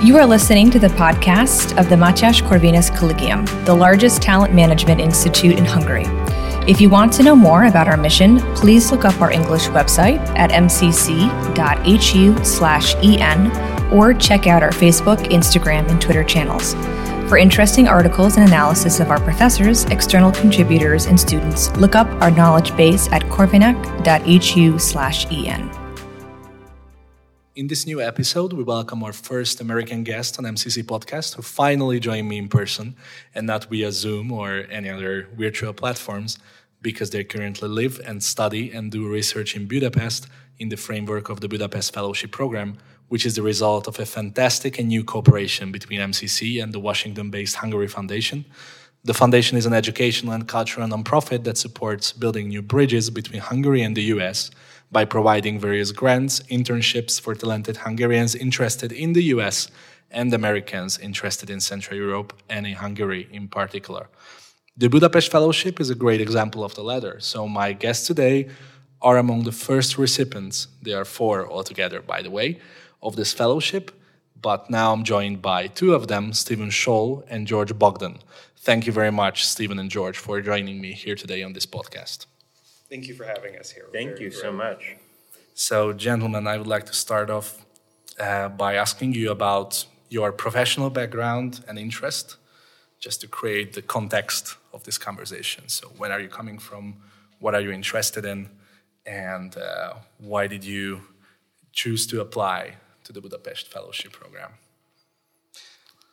You 0.00 0.16
are 0.16 0.24
listening 0.24 0.70
to 0.70 0.78
the 0.78 0.86
podcast 0.86 1.76
of 1.76 1.88
the 1.88 1.96
Mathias 1.96 2.40
Corvinus 2.40 2.96
Collegium, 2.96 3.44
the 3.64 3.74
largest 3.74 4.22
talent 4.22 4.54
management 4.54 5.00
institute 5.00 5.58
in 5.58 5.64
Hungary. 5.64 6.04
If 6.70 6.80
you 6.80 6.88
want 6.88 7.12
to 7.14 7.24
know 7.24 7.34
more 7.34 7.64
about 7.64 7.88
our 7.88 7.96
mission, 7.96 8.38
please 8.54 8.92
look 8.92 9.04
up 9.04 9.20
our 9.20 9.32
English 9.32 9.66
website 9.70 10.20
at 10.38 10.52
mcc.hu/en 10.52 11.02
or 13.92 14.14
check 14.14 14.46
out 14.46 14.62
our 14.62 14.70
Facebook, 14.70 15.18
Instagram, 15.32 15.90
and 15.90 16.00
Twitter 16.00 16.22
channels. 16.22 16.74
For 17.28 17.36
interesting 17.36 17.88
articles 17.88 18.36
and 18.36 18.46
analysis 18.46 19.00
of 19.00 19.10
our 19.10 19.20
professors, 19.20 19.84
external 19.86 20.30
contributors, 20.30 21.06
and 21.06 21.18
students, 21.18 21.76
look 21.76 21.96
up 21.96 22.06
our 22.22 22.30
knowledge 22.30 22.76
base 22.76 23.08
at 23.10 23.24
corvinak.hu/en. 23.24 25.87
In 27.58 27.66
this 27.66 27.88
new 27.88 28.00
episode, 28.00 28.52
we 28.52 28.62
welcome 28.62 29.02
our 29.02 29.12
first 29.12 29.60
American 29.60 30.04
guest 30.04 30.38
on 30.38 30.44
MCC 30.44 30.84
podcast 30.84 31.34
who 31.34 31.42
finally 31.42 31.98
joined 31.98 32.28
me 32.28 32.38
in 32.38 32.48
person 32.48 32.94
and 33.34 33.48
not 33.48 33.64
via 33.64 33.90
Zoom 33.90 34.30
or 34.30 34.64
any 34.70 34.88
other 34.88 35.26
virtual 35.36 35.72
platforms 35.72 36.38
because 36.80 37.10
they 37.10 37.24
currently 37.24 37.68
live 37.68 38.00
and 38.06 38.22
study 38.22 38.70
and 38.70 38.92
do 38.92 39.08
research 39.08 39.56
in 39.56 39.66
Budapest 39.66 40.28
in 40.60 40.68
the 40.68 40.76
framework 40.76 41.30
of 41.30 41.40
the 41.40 41.48
Budapest 41.48 41.92
Fellowship 41.92 42.30
Program, 42.30 42.78
which 43.08 43.26
is 43.26 43.34
the 43.34 43.42
result 43.42 43.88
of 43.88 43.98
a 43.98 44.06
fantastic 44.06 44.78
and 44.78 44.86
new 44.86 45.02
cooperation 45.02 45.72
between 45.72 45.98
MCC 45.98 46.62
and 46.62 46.72
the 46.72 46.78
Washington 46.78 47.28
based 47.28 47.56
Hungary 47.56 47.88
Foundation. 47.88 48.44
The 49.02 49.14
foundation 49.14 49.58
is 49.58 49.66
an 49.66 49.72
educational 49.72 50.32
and 50.32 50.46
cultural 50.46 50.86
nonprofit 50.86 51.42
that 51.42 51.58
supports 51.58 52.12
building 52.12 52.50
new 52.50 52.62
bridges 52.62 53.10
between 53.10 53.40
Hungary 53.40 53.82
and 53.82 53.96
the 53.96 54.02
US 54.14 54.52
by 54.90 55.04
providing 55.04 55.58
various 55.58 55.92
grants, 55.92 56.40
internships 56.50 57.20
for 57.20 57.34
talented 57.34 57.78
Hungarians 57.78 58.34
interested 58.34 58.92
in 58.92 59.12
the 59.12 59.24
US 59.34 59.70
and 60.10 60.32
Americans 60.32 60.98
interested 60.98 61.50
in 61.50 61.60
Central 61.60 61.98
Europe 61.98 62.32
and 62.48 62.66
in 62.66 62.74
Hungary 62.74 63.28
in 63.30 63.48
particular. 63.48 64.08
The 64.76 64.88
Budapest 64.88 65.30
Fellowship 65.30 65.80
is 65.80 65.90
a 65.90 65.94
great 65.94 66.20
example 66.20 66.64
of 66.64 66.74
the 66.74 66.82
latter. 66.82 67.20
So, 67.20 67.48
my 67.48 67.72
guests 67.72 68.06
today 68.06 68.48
are 69.02 69.18
among 69.18 69.44
the 69.44 69.52
first 69.52 69.98
recipients, 69.98 70.68
there 70.82 71.00
are 71.00 71.04
four 71.04 71.50
altogether, 71.50 72.00
by 72.00 72.22
the 72.22 72.30
way, 72.30 72.58
of 73.02 73.16
this 73.16 73.32
fellowship. 73.32 73.90
But 74.40 74.70
now 74.70 74.92
I'm 74.92 75.02
joined 75.02 75.42
by 75.42 75.66
two 75.66 75.94
of 75.94 76.06
them, 76.06 76.32
Stephen 76.32 76.70
Scholl 76.70 77.24
and 77.28 77.46
George 77.46 77.76
Bogden. 77.76 78.18
Thank 78.56 78.86
you 78.86 78.92
very 78.92 79.10
much, 79.10 79.44
Stephen 79.44 79.78
and 79.78 79.90
George, 79.90 80.16
for 80.16 80.40
joining 80.40 80.80
me 80.80 80.92
here 80.92 81.16
today 81.16 81.42
on 81.42 81.54
this 81.54 81.66
podcast. 81.66 82.26
Thank 82.90 83.06
you 83.06 83.14
for 83.14 83.24
having 83.24 83.56
us 83.56 83.70
here. 83.70 83.84
We're 83.86 83.92
Thank 83.92 84.10
very 84.12 84.24
you 84.24 84.30
so 84.30 84.50
much. 84.50 84.96
So, 85.54 85.92
gentlemen, 85.92 86.46
I 86.46 86.56
would 86.56 86.66
like 86.66 86.86
to 86.86 86.94
start 86.94 87.28
off 87.28 87.66
uh, 88.18 88.48
by 88.48 88.74
asking 88.74 89.14
you 89.14 89.30
about 89.30 89.84
your 90.08 90.32
professional 90.32 90.88
background 90.88 91.64
and 91.68 91.78
interest, 91.78 92.36
just 92.98 93.20
to 93.20 93.26
create 93.28 93.74
the 93.74 93.82
context 93.82 94.56
of 94.72 94.84
this 94.84 94.96
conversation. 94.96 95.68
So, 95.68 95.88
where 95.98 96.12
are 96.12 96.20
you 96.20 96.28
coming 96.28 96.58
from? 96.58 96.96
What 97.40 97.54
are 97.54 97.60
you 97.60 97.72
interested 97.72 98.24
in? 98.24 98.48
And 99.04 99.56
uh, 99.56 99.94
why 100.18 100.46
did 100.46 100.64
you 100.64 101.02
choose 101.72 102.06
to 102.06 102.20
apply 102.20 102.76
to 103.04 103.12
the 103.12 103.20
Budapest 103.20 103.68
Fellowship 103.68 104.12
Program? 104.12 104.52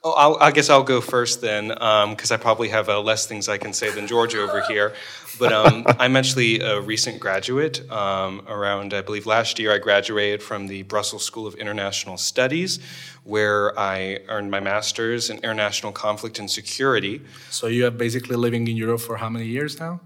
Oh, 0.08 0.12
I'll, 0.12 0.38
I 0.40 0.52
guess 0.52 0.70
I'll 0.70 0.84
go 0.84 1.02
first 1.02 1.42
then, 1.42 1.70
because 1.70 2.32
I 2.32 2.38
probably 2.38 2.70
have 2.70 2.90
uh, 2.90 3.02
less 3.02 3.26
things 3.26 3.50
I 3.50 3.58
can 3.58 3.74
say 3.74 3.90
than 3.90 4.06
George 4.06 4.36
over 4.36 4.62
here. 4.62 4.94
But 5.40 5.52
um, 5.52 5.84
I'm 6.00 6.16
actually 6.16 6.60
a 6.60 6.80
recent 6.80 7.20
graduate. 7.20 7.92
Um, 7.92 8.44
around, 8.48 8.94
I 8.94 9.02
believe, 9.02 9.26
last 9.26 9.58
year, 9.58 9.74
I 9.74 9.80
graduated 9.80 10.44
from 10.44 10.68
the 10.68 10.84
Brussels 10.84 11.26
School 11.26 11.48
of 11.48 11.56
International 11.56 12.18
Studies, 12.18 12.78
where 13.24 13.78
I 13.80 14.20
earned 14.28 14.52
my 14.52 14.60
master's 14.60 15.32
in 15.32 15.38
international 15.38 15.92
conflict 15.92 16.38
and 16.38 16.52
security. 16.52 17.24
So, 17.50 17.66
you 17.66 17.86
have 17.86 17.98
basically 17.98 18.36
living 18.36 18.68
in 18.68 18.78
Europe 18.78 19.02
for 19.02 19.18
how 19.18 19.30
many 19.30 19.48
years 19.48 19.80
now? 19.80 20.02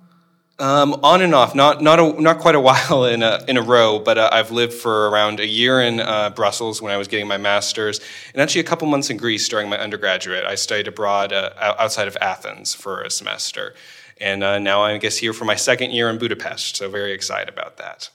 Um, 0.59 0.99
on 1.03 1.21
and 1.21 1.33
off, 1.33 1.55
not 1.55 1.81
not 1.81 1.99
a, 1.99 2.21
not 2.21 2.39
quite 2.39 2.55
a 2.55 2.59
while 2.69 3.05
in 3.05 3.23
a 3.23 3.43
in 3.47 3.55
a 3.55 3.61
row, 3.61 3.97
but 3.97 4.17
uh, 4.17 4.29
I've 4.31 4.51
lived 4.51 4.73
for 4.73 5.09
around 5.09 5.39
a 5.39 5.45
year 5.45 5.81
in 5.81 6.01
uh, 6.01 6.31
Brussels 6.31 6.81
when 6.81 6.91
I 6.91 6.97
was 6.97 7.07
getting 7.07 7.27
my 7.27 7.37
master's, 7.37 8.01
and 8.33 8.41
actually 8.41 8.61
a 8.61 8.65
couple 8.65 8.87
months 8.87 9.09
in 9.09 9.17
Greece 9.17 9.47
during 9.47 9.69
my 9.69 9.77
undergraduate. 9.77 10.43
I 10.43 10.55
studied 10.55 10.87
abroad 10.87 11.31
uh, 11.31 11.51
outside 11.57 12.09
of 12.09 12.17
Athens 12.19 12.73
for 12.73 13.01
a 13.01 13.09
semester, 13.09 13.73
and 14.19 14.43
uh, 14.43 14.59
now 14.59 14.81
I 14.83 14.97
guess 14.97 15.17
here 15.17 15.31
for 15.31 15.45
my 15.45 15.55
second 15.55 15.91
year 15.91 16.09
in 16.09 16.17
Budapest. 16.17 16.75
So 16.75 16.89
very 16.89 17.13
excited 17.13 17.47
about 17.47 17.77
that. 17.77 18.09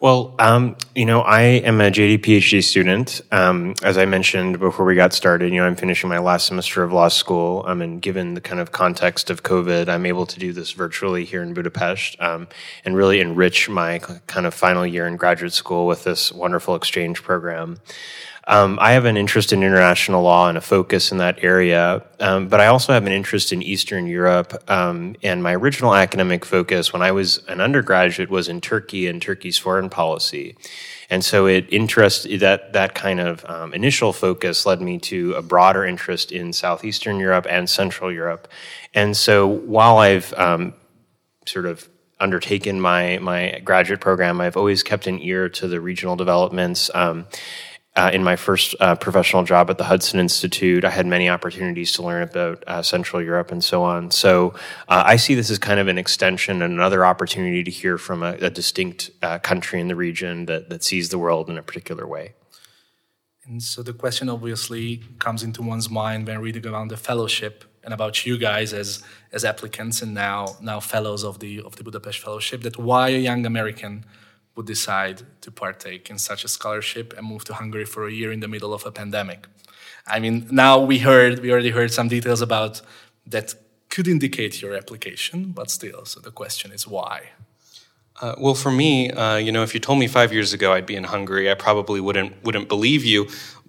Well, 0.00 0.36
um, 0.38 0.76
you 0.94 1.04
know, 1.04 1.22
I 1.22 1.40
am 1.40 1.80
a 1.80 1.90
JD 1.90 2.18
PhD 2.18 2.62
student. 2.62 3.20
Um, 3.32 3.74
as 3.82 3.98
I 3.98 4.04
mentioned 4.04 4.60
before 4.60 4.86
we 4.86 4.94
got 4.94 5.12
started, 5.12 5.52
you 5.52 5.58
know, 5.58 5.66
I'm 5.66 5.74
finishing 5.74 6.08
my 6.08 6.20
last 6.20 6.46
semester 6.46 6.84
of 6.84 6.92
law 6.92 7.08
school. 7.08 7.64
Um, 7.66 7.82
and 7.82 8.00
given 8.00 8.34
the 8.34 8.40
kind 8.40 8.60
of 8.60 8.70
context 8.70 9.28
of 9.28 9.42
COVID, 9.42 9.88
I'm 9.88 10.06
able 10.06 10.24
to 10.24 10.38
do 10.38 10.52
this 10.52 10.70
virtually 10.70 11.24
here 11.24 11.42
in 11.42 11.52
Budapest 11.52 12.14
um, 12.20 12.46
and 12.84 12.94
really 12.94 13.18
enrich 13.18 13.68
my 13.68 13.98
kind 13.98 14.46
of 14.46 14.54
final 14.54 14.86
year 14.86 15.04
in 15.04 15.16
graduate 15.16 15.52
school 15.52 15.88
with 15.88 16.04
this 16.04 16.30
wonderful 16.30 16.76
exchange 16.76 17.24
program. 17.24 17.80
Um, 18.48 18.78
I 18.80 18.92
have 18.92 19.04
an 19.04 19.18
interest 19.18 19.52
in 19.52 19.62
international 19.62 20.22
law 20.22 20.48
and 20.48 20.56
a 20.56 20.62
focus 20.62 21.12
in 21.12 21.18
that 21.18 21.44
area, 21.44 22.02
um, 22.18 22.48
but 22.48 22.60
I 22.60 22.68
also 22.68 22.94
have 22.94 23.06
an 23.06 23.12
interest 23.12 23.52
in 23.52 23.60
Eastern 23.60 24.06
Europe. 24.06 24.64
Um, 24.70 25.16
and 25.22 25.42
my 25.42 25.54
original 25.54 25.94
academic 25.94 26.46
focus 26.46 26.90
when 26.90 27.02
I 27.02 27.12
was 27.12 27.44
an 27.46 27.60
undergraduate 27.60 28.30
was 28.30 28.48
in 28.48 28.62
Turkey 28.62 29.06
and 29.06 29.20
Turkey's 29.20 29.58
foreign 29.58 29.90
policy. 29.90 30.56
And 31.10 31.22
so 31.22 31.44
it 31.44 31.66
interest 31.70 32.26
that 32.40 32.72
that 32.72 32.94
kind 32.94 33.20
of 33.20 33.44
um, 33.44 33.74
initial 33.74 34.14
focus 34.14 34.64
led 34.64 34.80
me 34.80 34.98
to 35.00 35.34
a 35.34 35.42
broader 35.42 35.84
interest 35.84 36.32
in 36.32 36.54
Southeastern 36.54 37.20
Europe 37.20 37.46
and 37.50 37.68
Central 37.68 38.10
Europe. 38.10 38.48
And 38.94 39.14
so 39.14 39.46
while 39.46 39.98
I've 39.98 40.32
um, 40.34 40.72
sort 41.46 41.66
of 41.66 41.86
undertaken 42.18 42.80
my 42.80 43.18
my 43.18 43.60
graduate 43.62 44.00
program, 44.00 44.40
I've 44.40 44.56
always 44.56 44.82
kept 44.82 45.06
an 45.06 45.20
ear 45.20 45.50
to 45.50 45.68
the 45.68 45.82
regional 45.82 46.16
developments. 46.16 46.90
Um, 46.94 47.26
uh, 47.96 48.10
in 48.12 48.22
my 48.22 48.36
first 48.36 48.74
uh, 48.80 48.94
professional 48.94 49.42
job 49.42 49.70
at 49.70 49.78
the 49.78 49.84
Hudson 49.84 50.20
Institute, 50.20 50.84
I 50.84 50.90
had 50.90 51.06
many 51.06 51.28
opportunities 51.28 51.92
to 51.94 52.02
learn 52.02 52.22
about 52.22 52.62
uh, 52.66 52.82
Central 52.82 53.20
Europe 53.20 53.50
and 53.50 53.62
so 53.62 53.82
on. 53.82 54.10
So 54.10 54.54
uh, 54.88 55.02
I 55.04 55.16
see 55.16 55.34
this 55.34 55.50
as 55.50 55.58
kind 55.58 55.80
of 55.80 55.88
an 55.88 55.98
extension 55.98 56.62
and 56.62 56.72
another 56.72 57.04
opportunity 57.04 57.64
to 57.64 57.70
hear 57.70 57.98
from 57.98 58.22
a, 58.22 58.32
a 58.34 58.50
distinct 58.50 59.10
uh, 59.22 59.38
country 59.38 59.80
in 59.80 59.88
the 59.88 59.96
region 59.96 60.46
that, 60.46 60.70
that 60.70 60.84
sees 60.84 61.08
the 61.08 61.18
world 61.18 61.50
in 61.50 61.58
a 61.58 61.62
particular 61.62 62.06
way. 62.06 62.34
And 63.44 63.62
so 63.62 63.82
the 63.82 63.94
question 63.94 64.28
obviously 64.28 65.02
comes 65.18 65.42
into 65.42 65.62
one's 65.62 65.88
mind 65.88 66.26
when 66.26 66.38
reading 66.40 66.66
about 66.66 66.90
the 66.90 66.98
fellowship 66.98 67.64
and 67.82 67.94
about 67.94 68.26
you 68.26 68.36
guys 68.36 68.74
as 68.74 69.02
as 69.32 69.44
applicants 69.44 70.02
and 70.02 70.12
now 70.12 70.56
now 70.60 70.78
fellows 70.80 71.24
of 71.24 71.38
the 71.38 71.62
of 71.62 71.76
the 71.76 71.82
Budapest 71.82 72.18
Fellowship 72.18 72.60
that 72.60 72.76
why 72.78 73.08
a 73.08 73.18
young 73.18 73.46
American 73.46 74.04
would 74.58 74.66
decide 74.66 75.22
to 75.40 75.52
partake 75.52 76.10
in 76.10 76.18
such 76.18 76.42
a 76.44 76.48
scholarship 76.48 77.14
and 77.16 77.24
move 77.24 77.44
to 77.44 77.54
Hungary 77.54 77.84
for 77.84 78.08
a 78.08 78.12
year 78.12 78.32
in 78.32 78.40
the 78.40 78.48
middle 78.48 78.74
of 78.74 78.84
a 78.84 78.90
pandemic. 78.90 79.46
I 80.04 80.18
mean, 80.18 80.48
now 80.50 80.74
we 80.90 80.98
heard 80.98 81.38
we 81.38 81.52
already 81.52 81.70
heard 81.70 81.92
some 81.92 82.08
details 82.08 82.40
about 82.42 82.82
that 83.24 83.54
could 83.88 84.08
indicate 84.08 84.60
your 84.60 84.74
application, 84.74 85.52
but 85.58 85.70
still, 85.70 86.04
so 86.04 86.18
the 86.18 86.32
question 86.32 86.72
is 86.72 86.88
why. 86.88 87.16
Uh, 88.20 88.34
well, 88.42 88.56
for 88.64 88.72
me, 88.72 89.12
uh, 89.12 89.36
you 89.36 89.52
know, 89.52 89.62
if 89.62 89.74
you 89.74 89.80
told 89.88 89.98
me 90.00 90.08
five 90.08 90.32
years 90.32 90.52
ago 90.52 90.72
I'd 90.72 90.86
be 90.86 90.96
in 90.96 91.04
Hungary, 91.04 91.48
I 91.52 91.54
probably 91.54 92.00
wouldn't 92.00 92.32
wouldn't 92.46 92.68
believe 92.68 93.04
you. 93.12 93.20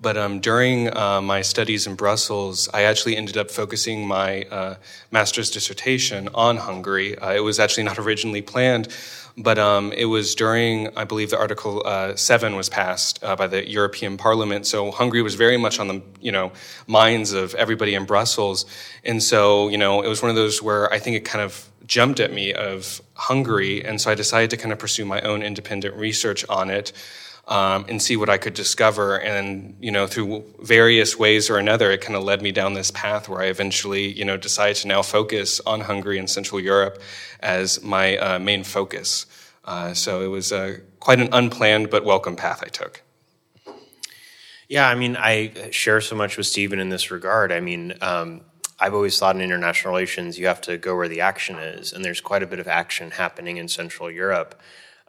But 0.01 0.15
um, 0.15 0.39
during 0.39 0.95
uh, 0.95 1.21
my 1.21 1.41
studies 1.41 1.85
in 1.85 1.95
Brussels, 1.95 2.69
I 2.73 2.83
actually 2.83 3.17
ended 3.17 3.35
up 3.35 3.51
focusing 3.51 4.07
my 4.07 4.43
uh, 4.43 4.75
master's 5.11 5.51
dissertation 5.51 6.29
on 6.33 6.55
Hungary. 6.55 7.17
Uh, 7.17 7.33
it 7.33 7.41
was 7.41 7.59
actually 7.59 7.83
not 7.83 7.99
originally 8.05 8.41
planned, 8.41 8.87
but 9.37 9.59
um, 9.59 9.91
it 9.91 10.05
was 10.05 10.35
during, 10.35 10.95
I 10.97 11.03
believe, 11.03 11.31
the 11.31 11.37
Article 11.37 11.83
uh, 11.85 12.15
Seven 12.15 12.55
was 12.55 12.69
passed 12.69 13.21
by 13.21 13.47
the 13.47 13.69
European 13.69 14.15
Parliament. 14.15 14.65
So 14.65 14.89
Hungary 14.91 15.21
was 15.21 15.35
very 15.35 15.57
much 15.57 15.79
on 15.79 15.87
the 15.89 16.01
you 16.21 16.31
know 16.31 16.53
minds 16.87 17.33
of 17.33 17.53
everybody 17.55 17.93
in 17.93 18.05
Brussels, 18.05 18.65
and 19.03 19.21
so 19.21 19.67
you 19.67 19.77
know 19.77 20.01
it 20.01 20.07
was 20.07 20.21
one 20.21 20.29
of 20.29 20.35
those 20.35 20.61
where 20.61 20.91
I 20.93 20.99
think 20.99 21.17
it 21.17 21.25
kind 21.25 21.43
of 21.43 21.69
jumped 21.85 22.19
at 22.19 22.31
me 22.31 22.53
of 22.53 23.01
Hungary, 23.15 23.83
and 23.83 23.99
so 23.99 24.11
I 24.11 24.15
decided 24.15 24.49
to 24.51 24.57
kind 24.57 24.71
of 24.71 24.79
pursue 24.79 25.03
my 25.05 25.19
own 25.21 25.41
independent 25.43 25.95
research 25.95 26.45
on 26.47 26.69
it 26.69 26.93
um, 27.49 27.85
and 27.89 28.01
see 28.01 28.15
what 28.15 28.29
I 28.29 28.37
could 28.37 28.53
discover. 28.53 29.19
And 29.19 29.75
you 29.81 29.91
know, 29.91 30.07
through 30.07 30.45
various 30.61 31.17
ways 31.17 31.49
or 31.49 31.57
another, 31.57 31.91
it 31.91 31.99
kind 31.99 32.15
of 32.15 32.23
led 32.23 32.41
me 32.41 32.51
down 32.51 32.75
this 32.75 32.91
path 32.91 33.27
where 33.27 33.41
I 33.41 33.45
eventually, 33.45 34.07
you 34.07 34.23
know, 34.23 34.37
decided 34.37 34.77
to 34.77 34.87
now 34.87 35.01
focus 35.01 35.59
on 35.65 35.81
Hungary 35.81 36.19
and 36.19 36.29
Central 36.29 36.61
Europe 36.61 37.01
as 37.41 37.83
my 37.83 38.17
uh, 38.17 38.39
main 38.39 38.63
focus. 38.63 39.25
Uh, 39.65 39.93
so 39.93 40.21
it 40.21 40.27
was 40.27 40.51
uh, 40.51 40.77
quite 40.99 41.19
an 41.19 41.29
unplanned 41.33 41.89
but 41.89 42.05
welcome 42.05 42.35
path 42.35 42.63
I 42.63 42.69
took. 42.69 43.01
Yeah, 44.67 44.87
I 44.87 44.93
mean, 44.93 45.17
I 45.17 45.69
share 45.71 45.99
so 45.99 46.15
much 46.15 46.37
with 46.37 46.45
Stephen 46.45 46.79
in 46.79 46.89
this 46.89 47.09
regard. 47.09 47.51
I 47.51 47.59
mean, 47.59 47.95
um, 48.01 48.41
I've 48.79 48.93
always 48.93 49.17
thought 49.17 49.35
in 49.35 49.41
international 49.41 49.93
relations 49.93 50.37
you 50.37 50.45
have 50.45 50.61
to 50.61 50.77
go 50.77 50.95
where 50.95 51.07
the 51.07 51.21
action 51.21 51.57
is, 51.57 51.91
and 51.91 52.05
there's 52.05 52.21
quite 52.21 52.43
a 52.43 52.47
bit 52.47 52.59
of 52.59 52.67
action 52.67 53.09
happening 53.09 53.57
in 53.57 53.67
Central 53.67 54.11
Europe. 54.11 54.61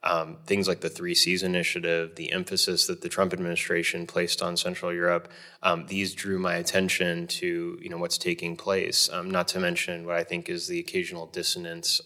Um, 0.02 0.38
things 0.46 0.66
like 0.66 0.80
the 0.80 0.88
Three 0.88 1.14
Seas 1.14 1.42
Initiative, 1.42 2.14
the 2.16 2.32
emphasis 2.32 2.86
that 2.86 3.02
the 3.02 3.08
Trump 3.08 3.32
administration 3.32 4.06
placed 4.06 4.42
on 4.42 4.56
Central 4.56 4.92
Europe, 4.92 5.30
um, 5.62 5.86
these 5.86 6.14
drew 6.14 6.38
my 6.38 6.54
attention 6.54 7.26
to 7.26 7.78
you 7.80 7.88
know 7.88 7.98
what's 7.98 8.18
taking 8.18 8.56
place. 8.56 9.10
Um, 9.12 9.30
not 9.30 9.48
to 9.48 9.60
mention 9.60 10.06
what 10.06 10.16
I 10.16 10.24
think 10.24 10.48
is 10.48 10.68
the 10.68 10.80
occasional 10.80 11.26
dissonance. 11.26 12.00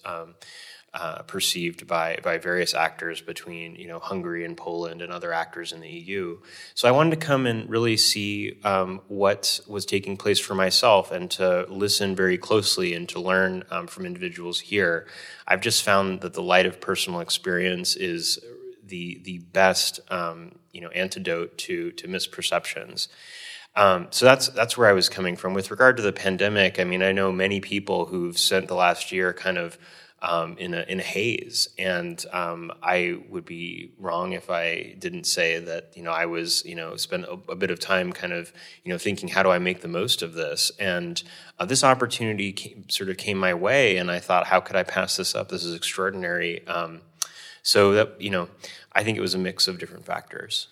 Uh, 0.97 1.23
perceived 1.23 1.89
by 1.89 2.17
by 2.23 2.39
various 2.39 2.73
actors 2.73 3.21
between 3.21 3.75
you 3.75 3.89
know 3.89 3.99
Hungary 3.99 4.45
and 4.45 4.57
Poland 4.57 5.03
and 5.03 5.11
other 5.11 5.33
actors 5.33 5.73
in 5.73 5.81
the 5.81 5.89
EU. 5.89 6.39
So 6.75 6.87
I 6.87 6.93
wanted 6.93 7.19
to 7.19 7.27
come 7.27 7.47
and 7.47 7.69
really 7.69 7.97
see 7.97 8.61
um, 8.63 9.01
what 9.09 9.59
was 9.67 9.85
taking 9.85 10.17
place 10.17 10.39
for 10.39 10.55
myself 10.55 11.11
and 11.11 11.29
to 11.33 11.67
listen 11.69 12.15
very 12.15 12.39
closely 12.39 12.95
and 12.95 13.09
to 13.09 13.21
learn 13.21 13.65
um, 13.73 13.89
from 13.89 14.07
individuals 14.07 14.61
here. 14.61 15.09
I've 15.49 15.61
just 15.61 15.83
found 15.83 16.21
that 16.21 16.35
the 16.35 16.43
light 16.43 16.65
of 16.65 16.81
personal 16.81 17.19
experience 17.19 17.97
is 17.97 18.39
the 18.87 19.21
the 19.25 19.39
best 19.39 19.99
um, 20.13 20.61
you 20.71 20.81
know 20.81 20.91
antidote 20.91 21.59
to 21.59 21.91
to 21.91 22.07
misperceptions. 22.07 23.09
Um, 23.75 24.07
so 24.11 24.27
that's 24.27 24.47
that's 24.51 24.79
where 24.79 24.89
I 24.89 24.93
was 24.93 25.09
coming 25.09 25.35
from. 25.35 25.55
With 25.55 25.73
regard 25.73 25.97
to 25.97 26.05
the 26.05 26.13
pandemic, 26.13 26.79
I 26.79 26.85
mean, 26.85 27.03
I 27.03 27.11
know 27.11 27.33
many 27.33 27.61
people 27.61 28.07
who've 28.07 28.39
spent 28.39 28.69
the 28.69 28.77
last 28.77 29.11
year 29.11 29.33
kind 29.33 29.59
of 29.59 29.77
um, 30.25 30.57
in 30.57 30.73
a 30.73 30.81
in 30.89 31.01
a 31.01 31.03
haze. 31.03 31.69
And 31.79 32.25
um, 32.33 32.73
I 32.83 33.19
would 33.29 33.45
be 33.45 33.93
wrong 33.99 34.33
if 34.33 34.49
I 34.49 34.97
didn't 34.99 35.25
say 35.25 35.59
that 35.59 35.93
you 35.95 36.03
know 36.03 36.11
I 36.11 36.27
was 36.27 36.65
you 36.65 36.75
know 36.75 36.97
spent 36.97 37.25
a, 37.25 37.39
a, 37.51 37.55
bit 37.55 37.71
of 37.71 37.79
time 37.79 38.13
kind 38.13 38.33
of 38.33 38.53
you 38.83 38.91
know 38.91 38.99
thinking 38.99 39.29
how 39.29 39.43
do 39.43 39.51
I 39.51 39.59
make 39.59 39.83
the 39.83 39.89
most 39.89 40.23
of 40.23 40.33
this. 40.33 40.73
And 40.79 41.23
uh, 41.59 41.67
this 41.67 41.85
opportunity 41.85 42.53
came, 42.53 42.89
sort 42.89 43.11
of 43.11 43.19
came 43.19 43.39
my 43.39 43.53
way, 43.53 43.99
and 43.99 44.11
I 44.11 44.19
thought 44.19 44.47
how 44.47 44.61
could 44.61 44.77
I 44.77 44.83
pass 44.83 45.17
this 45.17 45.35
up? 45.35 45.51
This 45.51 45.65
is 45.65 45.75
extraordinary. 45.75 46.67
Um, 46.67 47.03
so 47.63 47.93
that 47.93 48.21
you 48.21 48.31
know, 48.31 48.49
I 48.93 49.05
think 49.05 49.19
it 49.19 49.23
was 49.23 49.35
a 49.35 49.39
mix 49.39 49.69
of 49.69 49.79
different 49.79 50.07
factors. 50.07 50.69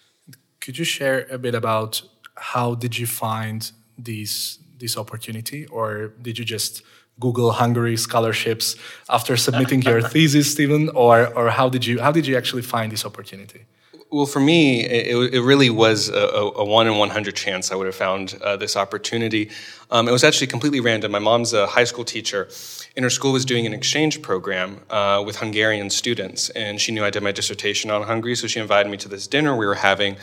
Could 0.61 0.79
you 0.79 0.85
share 0.85 1.27
a 1.31 1.39
bit 1.39 1.55
about 1.55 2.03
how 2.37 2.75
did 2.75 2.99
you 2.99 3.07
find 3.07 3.71
these 3.99 4.59
this 4.79 4.97
opportunity, 4.97 5.67
or 5.67 6.09
did 6.23 6.39
you 6.39 6.45
just 6.45 6.83
Google 7.21 7.53
Hungary 7.53 7.97
scholarships 7.97 8.77
after 9.09 9.37
submitting 9.37 9.83
your 9.83 10.01
thesis, 10.13 10.51
Stephen, 10.53 10.89
or 10.91 11.27
or 11.37 11.51
how 11.51 11.69
did 11.69 11.87
you 11.87 12.01
how 12.01 12.13
did 12.13 12.27
you 12.27 12.37
actually 12.37 12.63
find 12.63 12.91
this 12.93 13.05
opportunity? 13.05 13.67
Well, 14.13 14.27
for 14.27 14.41
me, 14.41 14.85
it, 14.85 15.33
it 15.33 15.41
really 15.41 15.71
was 15.71 16.11
a, 16.11 16.19
a, 16.19 16.65
one 16.67 16.87
in 16.87 16.99
100 16.99 17.35
chance 17.35 17.73
I 17.73 17.77
would 17.77 17.87
have 17.87 17.95
found 17.95 18.39
uh, 18.43 18.59
this 18.59 18.77
opportunity. 18.77 19.49
Um, 19.91 20.07
it 20.07 20.13
was 20.13 20.23
actually 20.23 20.49
completely 20.49 20.81
random. 20.81 21.13
My 21.13 21.19
mom's 21.19 21.55
a 21.55 21.67
high 21.67 21.85
school 21.85 22.05
teacher, 22.05 22.51
and 22.95 23.05
her 23.05 23.11
school 23.11 23.33
was 23.33 23.47
doing 23.47 23.65
an 23.65 23.73
exchange 23.73 24.21
program 24.21 24.81
uh, 24.91 25.23
with 25.25 25.37
Hungarian 25.37 25.89
students. 25.89 26.51
And 26.51 26.79
she 26.79 26.93
knew 26.93 27.03
I 27.03 27.09
did 27.09 27.23
my 27.23 27.33
dissertation 27.33 27.91
on 27.91 28.03
Hungary, 28.03 28.35
so 28.35 28.47
she 28.47 28.61
invited 28.61 28.91
me 28.91 28.99
to 28.99 29.09
this 29.09 29.27
dinner 29.27 29.57
we 29.57 29.65
were 29.65 29.77
having 29.77 30.19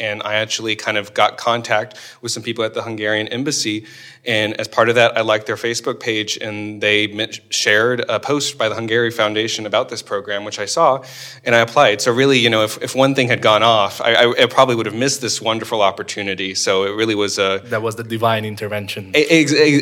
and 0.00 0.22
I 0.22 0.34
actually 0.34 0.76
kind 0.76 0.96
of 0.96 1.14
got 1.14 1.36
contact 1.36 1.96
with 2.22 2.32
some 2.32 2.42
people 2.42 2.64
at 2.64 2.74
the 2.74 2.82
Hungarian 2.82 3.28
embassy. 3.28 3.86
And 4.26 4.60
as 4.60 4.68
part 4.68 4.90
of 4.90 4.96
that, 4.96 5.16
I 5.16 5.22
liked 5.22 5.46
their 5.46 5.56
Facebook 5.56 5.98
page, 5.98 6.36
and 6.36 6.80
they 6.82 7.30
shared 7.48 8.04
a 8.06 8.20
post 8.20 8.58
by 8.58 8.68
the 8.68 8.74
Hungary 8.74 9.10
Foundation 9.10 9.64
about 9.64 9.88
this 9.88 10.02
program, 10.02 10.44
which 10.44 10.58
I 10.58 10.66
saw, 10.66 11.02
and 11.42 11.54
I 11.54 11.60
applied. 11.60 12.02
So 12.02 12.12
really, 12.12 12.38
you 12.38 12.50
know, 12.50 12.62
if, 12.62 12.82
if 12.82 12.94
one 12.94 13.14
thing 13.14 13.28
had 13.28 13.40
gone 13.40 13.62
off, 13.62 14.00
I, 14.02 14.14
I, 14.14 14.42
I 14.42 14.46
probably 14.46 14.74
would 14.74 14.84
have 14.84 14.94
missed 14.94 15.22
this 15.22 15.40
wonderful 15.40 15.80
opportunity. 15.80 16.54
So 16.54 16.84
it 16.84 16.90
really 16.90 17.14
was 17.14 17.38
a 17.38 17.62
that 17.64 17.80
was 17.80 17.96
the 17.96 18.04
divine 18.04 18.44
intervention. 18.44 19.12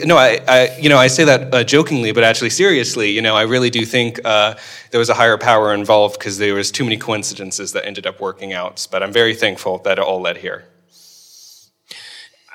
No, 0.07 0.17
I, 0.17 0.41
I, 0.47 0.79
you 0.79 0.89
know 0.89 0.99
I 0.99 1.09
say 1.09 1.25
that 1.25 1.53
uh, 1.53 1.65
jokingly, 1.65 2.13
but 2.13 2.23
actually 2.23 2.51
seriously. 2.51 3.11
You 3.11 3.23
know, 3.23 3.35
I 3.35 3.43
really 3.43 3.71
do 3.71 3.85
think 3.85 4.21
uh, 4.25 4.55
there 4.91 5.01
was 5.01 5.11
a 5.11 5.15
higher 5.15 5.37
power 5.37 5.75
involved 5.75 6.19
because 6.19 6.39
there 6.39 6.55
was 6.55 6.71
too 6.71 6.85
many 6.85 6.97
coincidences 6.97 7.73
that 7.73 7.85
ended 7.85 8.07
up 8.07 8.21
working 8.21 8.53
out. 8.53 8.87
But 8.91 9.03
I'm 9.03 9.13
very 9.13 9.35
thankful 9.35 9.79
that 9.79 9.99
all 9.99 10.08
led 10.17 10.39
here? 10.39 10.65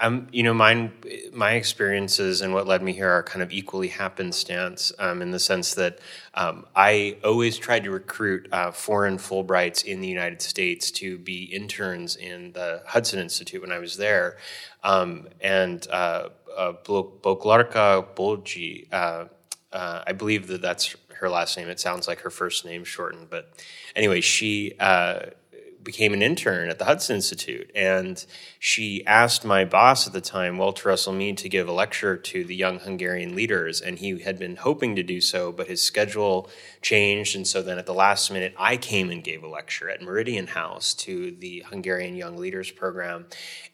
Um, 0.01 0.27
you 0.31 0.43
know, 0.43 0.53
mine, 0.53 0.91
my 1.31 1.53
experiences 1.53 2.41
and 2.41 2.53
what 2.53 2.67
led 2.67 2.81
me 2.81 2.93
here 2.93 3.09
are 3.09 3.23
kind 3.23 3.41
of 3.41 3.53
equally 3.53 3.87
happenstance 3.87 4.91
um, 4.99 5.21
in 5.21 5.31
the 5.31 5.39
sense 5.39 5.75
that 5.75 5.99
um, 6.33 6.65
I 6.75 7.17
always 7.23 7.57
tried 7.57 7.83
to 7.83 7.91
recruit 7.91 8.49
uh, 8.51 8.71
foreign 8.71 9.17
Fulbrights 9.17 9.85
in 9.85 10.01
the 10.01 10.07
United 10.07 10.41
States 10.41 10.91
to 10.91 11.17
be 11.19 11.43
interns 11.43 12.15
in 12.15 12.51
the 12.53 12.81
Hudson 12.87 13.19
Institute 13.19 13.61
when 13.61 13.71
I 13.71 13.79
was 13.79 13.95
there. 13.95 14.37
Um, 14.83 15.27
and 15.39 15.87
uh, 15.89 16.29
uh, 16.57 16.73
Boglarka 16.83 18.05
Bolji, 18.15 18.91
uh, 18.91 19.25
uh, 19.71 20.03
I 20.05 20.11
believe 20.11 20.47
that 20.47 20.61
that's 20.61 20.95
her 21.19 21.29
last 21.29 21.55
name. 21.55 21.69
It 21.69 21.79
sounds 21.79 22.07
like 22.07 22.19
her 22.21 22.29
first 22.29 22.65
name 22.65 22.83
shortened, 22.83 23.29
but 23.29 23.53
anyway, 23.95 24.21
she 24.21 24.73
uh, 24.79 25.27
became 25.83 26.13
an 26.13 26.21
intern 26.21 26.69
at 26.69 26.79
the 26.79 26.85
Hudson 26.85 27.17
Institute. 27.17 27.71
And 27.75 28.23
she 28.59 29.05
asked 29.05 29.43
my 29.43 29.65
boss 29.65 30.07
at 30.07 30.13
the 30.13 30.21
time, 30.21 30.57
Walter 30.57 30.89
Russell 30.89 31.13
Mead, 31.13 31.37
to 31.39 31.49
give 31.49 31.67
a 31.67 31.71
lecture 31.71 32.17
to 32.17 32.43
the 32.43 32.55
young 32.55 32.79
Hungarian 32.79 33.35
leaders. 33.35 33.81
And 33.81 33.99
he 33.99 34.19
had 34.21 34.39
been 34.39 34.55
hoping 34.55 34.95
to 34.95 35.03
do 35.03 35.21
so, 35.21 35.51
but 35.51 35.67
his 35.67 35.81
schedule 35.81 36.49
changed. 36.81 37.35
And 37.35 37.47
so 37.47 37.61
then 37.61 37.77
at 37.77 37.85
the 37.85 37.93
last 37.93 38.31
minute, 38.31 38.53
I 38.57 38.77
came 38.77 39.09
and 39.09 39.23
gave 39.23 39.43
a 39.43 39.47
lecture 39.47 39.89
at 39.89 40.01
Meridian 40.01 40.47
House 40.47 40.93
to 40.95 41.31
the 41.31 41.63
Hungarian 41.69 42.15
Young 42.15 42.37
Leaders 42.37 42.71
Program. 42.71 43.25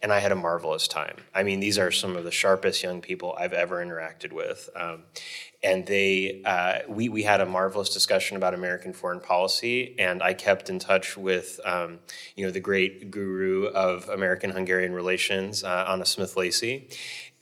And 0.01 0.11
I 0.11 0.19
had 0.19 0.31
a 0.31 0.35
marvelous 0.35 0.87
time. 0.87 1.17
I 1.33 1.43
mean, 1.43 1.59
these 1.59 1.77
are 1.77 1.91
some 1.91 2.15
of 2.15 2.23
the 2.23 2.31
sharpest 2.31 2.83
young 2.83 3.01
people 3.01 3.35
I've 3.37 3.53
ever 3.53 3.83
interacted 3.85 4.33
with. 4.33 4.69
Um, 4.75 5.03
and 5.61 5.85
they 5.85 6.41
uh, 6.45 6.79
we 6.87 7.09
we 7.09 7.23
had 7.23 7.41
a 7.41 7.45
marvelous 7.45 7.89
discussion 7.89 8.37
about 8.37 8.53
American 8.53 8.93
foreign 8.93 9.19
policy, 9.19 9.95
and 9.99 10.23
I 10.23 10.33
kept 10.33 10.69
in 10.69 10.79
touch 10.79 11.17
with 11.17 11.59
um, 11.65 11.99
you 12.35 12.45
know 12.45 12.51
the 12.51 12.59
great 12.59 13.11
guru 13.11 13.65
of 13.65 14.07
American 14.09 14.51
Hungarian 14.51 14.93
relations, 14.93 15.63
uh, 15.63 15.85
Anna 15.89 16.05
Smith 16.05 16.37
Lacey, 16.37 16.89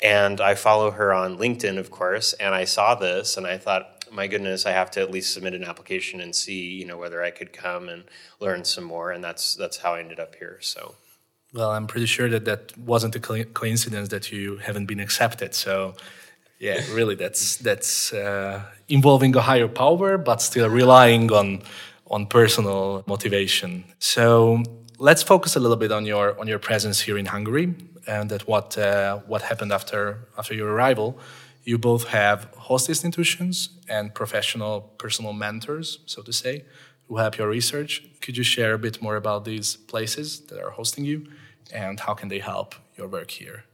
and 0.01 0.41
I 0.41 0.55
follow 0.55 0.91
her 0.91 1.13
on 1.13 1.37
LinkedIn, 1.37 1.77
of 1.77 1.91
course, 1.91 2.33
and 2.33 2.55
I 2.55 2.65
saw 2.65 2.95
this, 2.95 3.37
and 3.37 3.45
I 3.45 3.57
thought. 3.57 3.93
My 4.09 4.27
goodness, 4.27 4.65
I 4.65 4.71
have 4.71 4.89
to 4.91 5.01
at 5.01 5.11
least 5.11 5.33
submit 5.33 5.53
an 5.53 5.65
application 5.65 6.21
and 6.21 6.33
see, 6.33 6.71
you 6.75 6.85
know, 6.85 6.97
whether 6.97 7.21
I 7.21 7.29
could 7.29 7.51
come 7.51 7.89
and 7.89 8.05
learn 8.39 8.63
some 8.63 8.85
more, 8.85 9.11
and 9.11 9.21
that's 9.21 9.53
that's 9.55 9.79
how 9.79 9.95
I 9.95 9.99
ended 9.99 10.17
up 10.17 10.35
here. 10.35 10.59
So, 10.61 10.95
well, 11.53 11.71
I'm 11.71 11.87
pretty 11.87 12.05
sure 12.05 12.29
that 12.29 12.45
that 12.45 12.77
wasn't 12.77 13.17
a 13.17 13.19
coincidence 13.19 14.07
that 14.07 14.31
you 14.31 14.57
haven't 14.57 14.85
been 14.85 15.01
accepted. 15.01 15.53
So, 15.53 15.95
yeah, 16.59 16.81
really, 16.91 17.15
that's 17.15 17.57
that's 17.57 18.13
uh, 18.13 18.61
involving 18.87 19.35
a 19.35 19.41
higher 19.41 19.67
power, 19.67 20.17
but 20.17 20.41
still 20.41 20.69
relying 20.69 21.31
on 21.31 21.61
on 22.09 22.25
personal 22.25 23.03
motivation. 23.05 23.83
So 23.99 24.63
let's 24.97 25.23
focus 25.23 25.55
a 25.55 25.59
little 25.59 25.77
bit 25.77 25.91
on 25.91 26.05
your 26.05 26.39
on 26.39 26.47
your 26.47 26.59
presence 26.59 27.01
here 27.01 27.17
in 27.17 27.27
Hungary 27.27 27.75
and 28.07 28.31
at 28.31 28.47
what 28.47 28.77
uh, 28.77 29.19
what 29.27 29.43
happened 29.43 29.71
after 29.71 30.27
after 30.37 30.53
your 30.53 30.69
arrival. 30.71 31.19
You 31.63 31.77
both 31.77 32.07
have 32.07 32.47
host 32.55 32.89
institutions 32.89 33.69
and 33.89 34.13
professional 34.13 34.81
personal 34.97 35.33
mentors, 35.33 35.99
so 36.05 36.21
to 36.21 36.31
say, 36.31 36.63
who 37.07 37.17
help 37.17 37.37
your 37.37 37.49
research. 37.49 38.03
Could 38.21 38.37
you 38.37 38.43
share 38.43 38.73
a 38.73 38.79
bit 38.79 39.01
more 39.01 39.17
about 39.17 39.43
these 39.43 39.75
places 39.75 40.39
that 40.47 40.59
are 40.59 40.71
hosting 40.71 41.05
you, 41.05 41.27
and 41.73 41.99
how 41.99 42.13
can 42.13 42.29
they 42.29 42.39
help 42.39 42.75
your 42.97 43.07
work 43.07 43.31
here? 43.31 43.65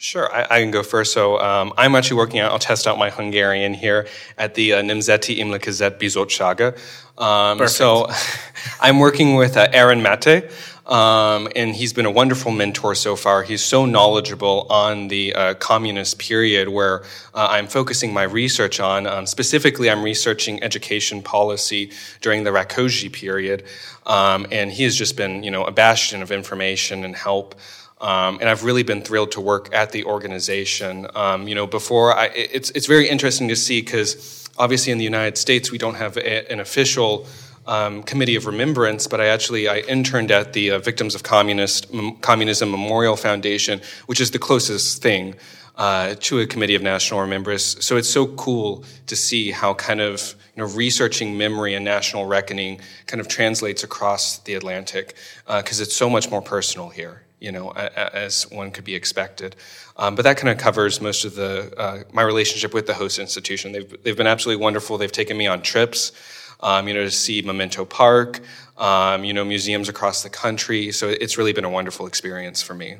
Sure, 0.00 0.32
I, 0.32 0.46
I, 0.48 0.60
can 0.60 0.70
go 0.70 0.84
first. 0.84 1.12
So 1.12 1.40
um, 1.40 1.72
I'm 1.76 1.96
actually 1.96 2.18
working 2.18 2.38
out, 2.38 2.52
I'll 2.52 2.60
test 2.60 2.86
out 2.86 2.98
my 2.98 3.10
Hungarian 3.10 3.74
here 3.74 4.06
at 4.36 4.54
the 4.54 4.74
uh, 4.74 4.82
Nemzeti 4.82 5.38
Emlékezet 5.38 5.98
Bizottsága. 5.98 6.78
Um, 7.20 7.66
so 7.66 8.06
I'm 8.80 9.00
working 9.00 9.34
with 9.34 9.56
uh, 9.56 9.66
Áron 9.68 10.00
Máthé, 10.00 10.52
um, 10.88 11.48
and 11.56 11.74
he's 11.74 11.92
been 11.92 12.06
a 12.06 12.12
wonderful 12.12 12.52
mentor 12.52 12.94
so 12.94 13.16
far. 13.16 13.42
He's 13.42 13.62
so 13.62 13.86
knowledgeable 13.86 14.68
on 14.70 15.08
the 15.08 15.34
uh, 15.34 15.54
communist 15.54 16.20
period 16.20 16.68
where 16.68 17.02
uh, 17.34 17.48
I'm 17.50 17.66
focusing 17.66 18.12
my 18.12 18.22
research 18.22 18.78
on. 18.78 19.08
Um, 19.08 19.26
specifically, 19.26 19.90
I'm 19.90 20.04
researching 20.04 20.62
education 20.62 21.22
policy 21.22 21.90
during 22.20 22.44
the 22.44 22.50
Rakosi 22.50 23.12
period, 23.12 23.64
um, 24.06 24.46
and 24.52 24.70
he 24.70 24.84
has 24.84 24.94
just 24.94 25.16
been, 25.16 25.42
you 25.42 25.50
know, 25.50 25.64
a 25.64 25.72
bastion 25.72 26.22
of 26.22 26.30
information 26.30 27.04
and 27.04 27.16
help. 27.16 27.56
Um, 28.00 28.38
and 28.40 28.48
I've 28.48 28.64
really 28.64 28.84
been 28.84 29.02
thrilled 29.02 29.32
to 29.32 29.40
work 29.40 29.74
at 29.74 29.90
the 29.90 30.04
organization. 30.04 31.06
Um, 31.14 31.48
you 31.48 31.54
know, 31.54 31.66
before 31.66 32.14
I, 32.14 32.26
it's 32.26 32.70
it's 32.70 32.86
very 32.86 33.08
interesting 33.08 33.48
to 33.48 33.56
see 33.56 33.80
because 33.80 34.48
obviously 34.56 34.92
in 34.92 34.98
the 34.98 35.04
United 35.04 35.36
States 35.36 35.72
we 35.72 35.78
don't 35.78 35.96
have 35.96 36.16
a, 36.16 36.50
an 36.52 36.60
official 36.60 37.26
um, 37.66 38.02
committee 38.02 38.36
of 38.36 38.46
remembrance, 38.46 39.06
but 39.06 39.20
I 39.20 39.26
actually 39.26 39.68
I 39.68 39.78
interned 39.80 40.30
at 40.30 40.52
the 40.52 40.72
uh, 40.72 40.78
Victims 40.78 41.14
of 41.14 41.22
Communist 41.22 41.88
Communism 42.20 42.70
Memorial 42.70 43.16
Foundation, 43.16 43.80
which 44.06 44.20
is 44.20 44.30
the 44.30 44.38
closest 44.38 45.02
thing 45.02 45.34
uh, 45.76 46.14
to 46.20 46.38
a 46.40 46.46
committee 46.46 46.76
of 46.76 46.82
national 46.82 47.20
remembrance. 47.20 47.84
So 47.84 47.96
it's 47.96 48.08
so 48.08 48.28
cool 48.28 48.84
to 49.06 49.16
see 49.16 49.50
how 49.50 49.74
kind 49.74 50.00
of 50.00 50.36
you 50.54 50.62
know 50.62 50.68
researching 50.70 51.36
memory 51.36 51.74
and 51.74 51.84
national 51.84 52.26
reckoning 52.26 52.80
kind 53.06 53.20
of 53.20 53.26
translates 53.26 53.82
across 53.82 54.38
the 54.38 54.54
Atlantic 54.54 55.16
because 55.46 55.80
uh, 55.80 55.82
it's 55.82 55.96
so 55.96 56.08
much 56.08 56.30
more 56.30 56.42
personal 56.42 56.90
here 56.90 57.22
you 57.40 57.52
know, 57.52 57.70
as 57.72 58.50
one 58.50 58.70
could 58.70 58.84
be 58.84 58.94
expected. 58.94 59.56
Um, 59.96 60.14
but 60.14 60.22
that 60.22 60.36
kind 60.36 60.48
of 60.48 60.58
covers 60.58 61.00
most 61.00 61.24
of 61.24 61.34
the 61.34 61.72
uh, 61.78 62.02
my 62.12 62.22
relationship 62.22 62.74
with 62.74 62.86
the 62.86 62.94
host 62.94 63.18
institution. 63.18 63.72
They've 63.72 64.02
they've 64.02 64.16
been 64.16 64.26
absolutely 64.26 64.62
wonderful. 64.62 64.98
They've 64.98 65.12
taken 65.12 65.36
me 65.36 65.46
on 65.46 65.62
trips. 65.62 66.12
um, 66.60 66.88
you 66.88 66.94
know, 66.94 67.04
to 67.04 67.10
see 67.10 67.42
Memento 67.42 67.84
Park, 67.84 68.40
um, 68.76 69.24
you 69.24 69.32
know, 69.32 69.44
museums 69.44 69.88
across 69.88 70.22
the 70.22 70.30
country. 70.30 70.92
So 70.92 71.08
it's 71.08 71.38
really 71.38 71.52
been 71.52 71.64
a 71.64 71.70
wonderful 71.70 72.06
experience 72.06 72.62
for 72.62 72.74
me. 72.74 72.96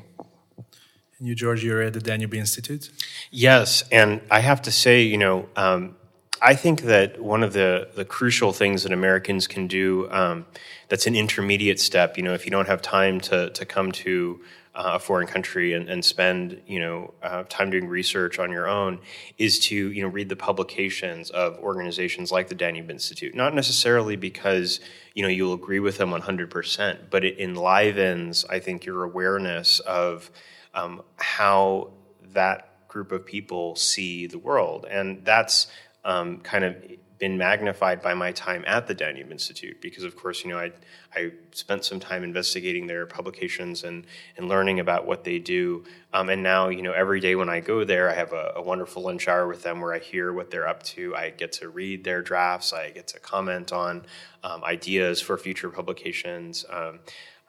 And 1.19 1.27
you, 1.27 1.35
George, 1.35 1.63
you're 1.63 1.81
at 1.81 1.93
the 1.93 1.99
Danube 1.99 2.33
Institute? 2.33 2.89
Yes, 3.31 3.83
and 3.91 4.21
I 4.31 4.39
have 4.39 4.61
to 4.63 4.71
say, 4.71 5.01
you 5.01 5.17
know, 5.17 5.49
um, 5.55 5.95
I 6.41 6.55
think 6.55 6.83
that 6.83 7.21
one 7.21 7.43
of 7.43 7.53
the, 7.53 7.89
the 7.95 8.05
crucial 8.05 8.53
things 8.53 8.83
that 8.83 8.93
Americans 8.93 9.47
can 9.47 9.67
do 9.67 10.09
um, 10.11 10.45
that's 10.87 11.05
an 11.05 11.15
intermediate 11.15 11.79
step, 11.79 12.17
you 12.17 12.23
know, 12.23 12.33
if 12.33 12.45
you 12.45 12.51
don't 12.51 12.67
have 12.67 12.81
time 12.81 13.19
to, 13.21 13.49
to 13.49 13.65
come 13.65 13.91
to 13.91 14.39
uh, 14.73 14.91
a 14.93 14.99
foreign 14.99 15.27
country 15.27 15.73
and, 15.73 15.89
and 15.89 16.05
spend, 16.05 16.61
you 16.65 16.79
know, 16.79 17.13
uh, 17.21 17.43
time 17.49 17.69
doing 17.69 17.87
research 17.87 18.39
on 18.39 18.51
your 18.51 18.67
own, 18.67 18.99
is 19.37 19.59
to, 19.59 19.75
you 19.75 20.01
know, 20.01 20.07
read 20.07 20.29
the 20.29 20.35
publications 20.35 21.29
of 21.31 21.57
organizations 21.57 22.31
like 22.31 22.47
the 22.47 22.55
Danube 22.55 22.89
Institute. 22.89 23.35
Not 23.35 23.53
necessarily 23.53 24.15
because, 24.15 24.79
you 25.13 25.23
know, 25.23 25.29
you'll 25.29 25.53
agree 25.53 25.79
with 25.79 25.97
them 25.97 26.11
100%, 26.11 27.09
but 27.09 27.25
it 27.25 27.37
enlivens, 27.37 28.45
I 28.45 28.59
think, 28.59 28.85
your 28.85 29.03
awareness 29.03 29.79
of 29.79 30.31
um, 30.73 31.01
how 31.17 31.91
that 32.33 32.87
group 32.87 33.11
of 33.11 33.25
people 33.25 33.75
see 33.75 34.27
the 34.27 34.39
world. 34.39 34.85
And 34.89 35.25
that's 35.25 35.67
um, 36.03 36.39
kind 36.39 36.63
of 36.63 36.75
been 37.19 37.37
magnified 37.37 38.01
by 38.01 38.13
my 38.13 38.31
time 38.31 38.63
at 38.65 38.87
the 38.87 38.93
Danube 38.93 39.29
Institute 39.29 39.79
because, 39.81 40.05
of 40.05 40.15
course, 40.15 40.43
you 40.43 40.49
know, 40.49 40.57
I, 40.57 40.71
I 41.13 41.31
spent 41.51 41.83
some 41.83 41.99
time 41.99 42.23
investigating 42.23 42.87
their 42.87 43.05
publications 43.05 43.83
and, 43.83 44.07
and 44.37 44.47
learning 44.47 44.79
about 44.79 45.05
what 45.05 45.25
they 45.25 45.37
do. 45.37 45.83
Um, 46.13 46.29
and 46.29 46.41
now, 46.41 46.69
you 46.69 46.81
know, 46.81 46.93
every 46.93 47.19
day 47.19 47.35
when 47.35 47.49
I 47.49 47.59
go 47.59 47.83
there, 47.83 48.09
I 48.09 48.13
have 48.13 48.31
a, 48.31 48.53
a, 48.55 48.61
wonderful 48.61 49.03
lunch 49.03 49.27
hour 49.27 49.47
with 49.47 49.63
them 49.63 49.81
where 49.81 49.93
I 49.93 49.99
hear 49.99 50.31
what 50.31 50.49
they're 50.49 50.67
up 50.67 50.81
to. 50.83 51.13
I 51.15 51.29
get 51.31 51.51
to 51.53 51.69
read 51.69 52.05
their 52.05 52.21
drafts, 52.21 52.71
I 52.71 52.89
get 52.91 53.07
to 53.07 53.19
comment 53.19 53.73
on 53.73 54.05
um, 54.43 54.63
ideas 54.63 55.21
for 55.21 55.37
future 55.37 55.69
publications. 55.69 56.65
Um, 56.69 56.99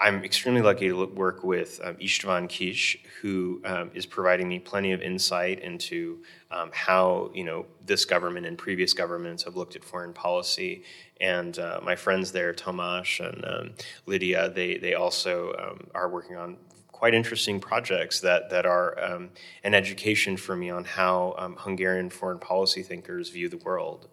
I'm 0.03 0.25
extremely 0.25 0.63
lucky 0.63 0.89
to 0.89 1.07
work 1.07 1.45
with 1.45 1.79
um, 1.85 1.97
Istvan 1.97 2.49
Kiss, 2.49 2.97
who 3.21 3.61
um, 3.67 3.91
is 3.93 4.07
providing 4.07 4.49
me 4.49 4.59
plenty 4.59 4.93
of 4.93 5.03
insight 5.03 5.61
into 5.61 6.23
um, 6.51 6.71
how 6.73 7.31
you 7.35 7.45
know 7.45 7.67
this 7.85 8.07
government 8.07 8.47
and 8.47 8.57
previous 8.57 8.95
governments 8.95 9.43
have 9.43 9.57
looked 9.57 9.77
at 9.77 9.85
foreign 9.85 10.15
policy. 10.15 10.85
And 11.21 11.59
uh, 11.59 11.81
my 11.83 11.97
friends 11.97 12.33
there, 12.33 12.55
Tomas 12.55 13.21
and 13.21 13.45
um, 13.45 13.71
Lydia, 14.07 14.49
they 14.49 14.79
they 14.79 14.95
also 14.95 15.53
um, 15.59 15.87
are 15.95 16.09
working 16.09 16.37
on 16.37 16.57
quite 16.89 17.13
interesting 17.13 17.61
projects 17.61 18.21
that 18.21 18.49
that 18.49 18.65
are 18.65 18.99
um, 19.05 19.29
an 19.65 19.75
education 19.75 20.39
for 20.39 20.57
me 20.57 20.71
on 20.71 20.85
how 20.85 21.35
Hungarian 21.59 22.09
foreign 22.09 22.39
policy 22.39 22.83
thinkers 22.83 23.29
view 23.29 23.51
the 23.51 23.59
world. 23.59 24.09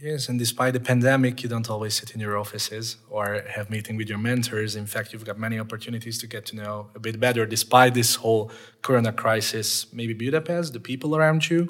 Yes, 0.00 0.28
and 0.28 0.38
despite 0.38 0.72
the 0.72 0.80
pandemic, 0.80 1.42
you 1.42 1.48
don't 1.48 1.68
always 1.68 1.94
sit 1.94 2.12
in 2.12 2.20
your 2.20 2.36
offices 2.36 2.96
or 3.08 3.44
have 3.48 3.70
meeting 3.70 3.96
with 3.96 4.08
your 4.08 4.18
mentors. 4.18 4.74
In 4.74 4.86
fact, 4.86 5.12
you've 5.12 5.24
got 5.24 5.38
many 5.38 5.60
opportunities 5.60 6.18
to 6.18 6.26
get 6.26 6.46
to 6.46 6.56
know 6.56 6.88
a 6.94 6.98
bit 6.98 7.20
better, 7.20 7.46
despite 7.46 7.94
this 7.94 8.16
whole 8.16 8.50
Corona 8.80 9.12
crisis. 9.12 9.92
Maybe 9.92 10.12
Budapest, 10.12 10.72
the 10.72 10.80
people 10.80 11.14
around 11.14 11.50
you, 11.50 11.68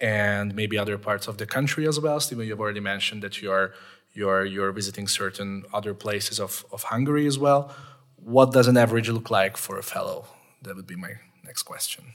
and 0.00 0.54
maybe 0.54 0.78
other 0.78 0.98
parts 0.98 1.26
of 1.26 1.38
the 1.38 1.46
country 1.46 1.88
as 1.88 1.98
well. 1.98 2.20
Stephen, 2.20 2.46
you've 2.46 2.60
already 2.60 2.80
mentioned 2.80 3.22
that 3.22 3.40
you 3.42 3.50
are 3.50 3.74
you're 4.12 4.44
you're 4.44 4.70
visiting 4.70 5.08
certain 5.08 5.64
other 5.72 5.94
places 5.94 6.38
of, 6.38 6.64
of 6.70 6.84
Hungary 6.84 7.26
as 7.26 7.38
well. 7.38 7.74
What 8.16 8.52
does 8.52 8.68
an 8.68 8.76
average 8.76 9.08
look 9.08 9.30
like 9.30 9.56
for 9.56 9.78
a 9.78 9.82
fellow? 9.82 10.26
That 10.62 10.76
would 10.76 10.86
be 10.86 10.96
my 10.96 11.14
next 11.42 11.62
question. 11.64 12.14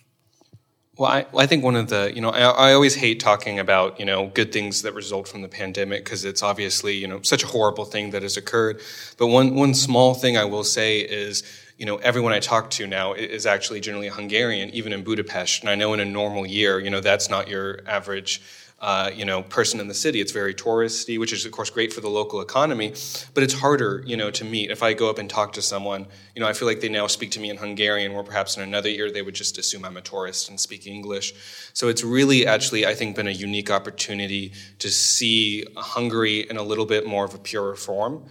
Well, 0.99 1.09
I, 1.09 1.25
I, 1.33 1.45
think 1.45 1.63
one 1.63 1.77
of 1.77 1.87
the, 1.87 2.11
you 2.13 2.19
know, 2.19 2.29
I, 2.29 2.41
I, 2.41 2.73
always 2.73 2.93
hate 2.93 3.21
talking 3.21 3.57
about, 3.57 4.01
you 4.01 4.05
know, 4.05 4.27
good 4.27 4.51
things 4.51 4.81
that 4.81 4.93
result 4.93 5.29
from 5.29 5.41
the 5.41 5.47
pandemic 5.47 6.03
because 6.03 6.25
it's 6.25 6.43
obviously, 6.43 6.93
you 6.93 7.07
know, 7.07 7.21
such 7.21 7.41
a 7.41 7.47
horrible 7.47 7.85
thing 7.85 8.09
that 8.09 8.21
has 8.21 8.35
occurred. 8.35 8.81
But 9.17 9.27
one, 9.27 9.55
one 9.55 9.73
small 9.73 10.13
thing 10.13 10.35
I 10.35 10.43
will 10.43 10.65
say 10.65 10.99
is, 10.99 11.41
you 11.77 11.85
know, 11.85 11.95
everyone 11.99 12.33
I 12.33 12.41
talk 12.41 12.69
to 12.71 12.85
now 12.85 13.13
is 13.13 13.45
actually 13.45 13.79
generally 13.79 14.09
Hungarian, 14.09 14.71
even 14.71 14.91
in 14.91 15.05
Budapest. 15.05 15.61
And 15.61 15.69
I 15.69 15.75
know 15.75 15.93
in 15.93 16.01
a 16.01 16.05
normal 16.05 16.45
year, 16.45 16.81
you 16.81 16.89
know, 16.89 16.99
that's 16.99 17.29
not 17.29 17.47
your 17.47 17.79
average 17.87 18.41
uh, 18.81 19.11
you 19.13 19.25
know, 19.25 19.43
person 19.43 19.79
in 19.79 19.87
the 19.87 19.93
city. 19.93 20.21
It's 20.21 20.31
very 20.31 20.53
touristy, 20.53 21.19
which 21.19 21.33
is 21.33 21.45
of 21.45 21.51
course 21.51 21.69
great 21.69 21.91
for 21.91 22.01
the 22.01 22.09
local 22.09 22.41
economy, 22.41 22.93
but 23.33 23.43
it's 23.43 23.53
harder, 23.53 24.03
you 24.05 24.15
know, 24.15 24.31
to 24.31 24.45
meet. 24.45 24.71
If 24.71 24.81
I 24.83 24.93
go 24.93 25.09
up 25.09 25.17
and 25.17 25.29
talk 25.29 25.53
to 25.53 25.61
someone, 25.61 26.07
you 26.35 26.41
know, 26.41 26.47
I 26.47 26.53
feel 26.53 26.67
like 26.67 26.79
they 26.79 26.89
now 26.89 27.07
speak 27.07 27.31
to 27.31 27.39
me 27.39 27.49
in 27.49 27.57
Hungarian, 27.57 28.13
where 28.13 28.23
perhaps 28.23 28.55
in 28.55 28.63
another 28.63 28.89
year 28.89 29.11
they 29.11 29.21
would 29.21 29.35
just 29.35 29.57
assume 29.57 29.83
I'm 29.83 29.97
a 29.97 30.01
tourist 30.01 30.49
and 30.49 30.59
speak 30.59 30.87
English. 30.87 31.33
So 31.73 31.87
it's 31.87 32.03
really 32.03 32.47
actually, 32.47 32.85
I 32.85 32.95
think, 32.95 33.15
been 33.15 33.27
a 33.27 33.31
unique 33.31 33.69
opportunity 33.69 34.53
to 34.79 34.89
see 34.89 35.65
Hungary 35.75 36.49
in 36.49 36.57
a 36.57 36.63
little 36.63 36.85
bit 36.85 37.05
more 37.05 37.25
of 37.25 37.33
a 37.33 37.39
purer 37.39 37.75
form. 37.75 38.23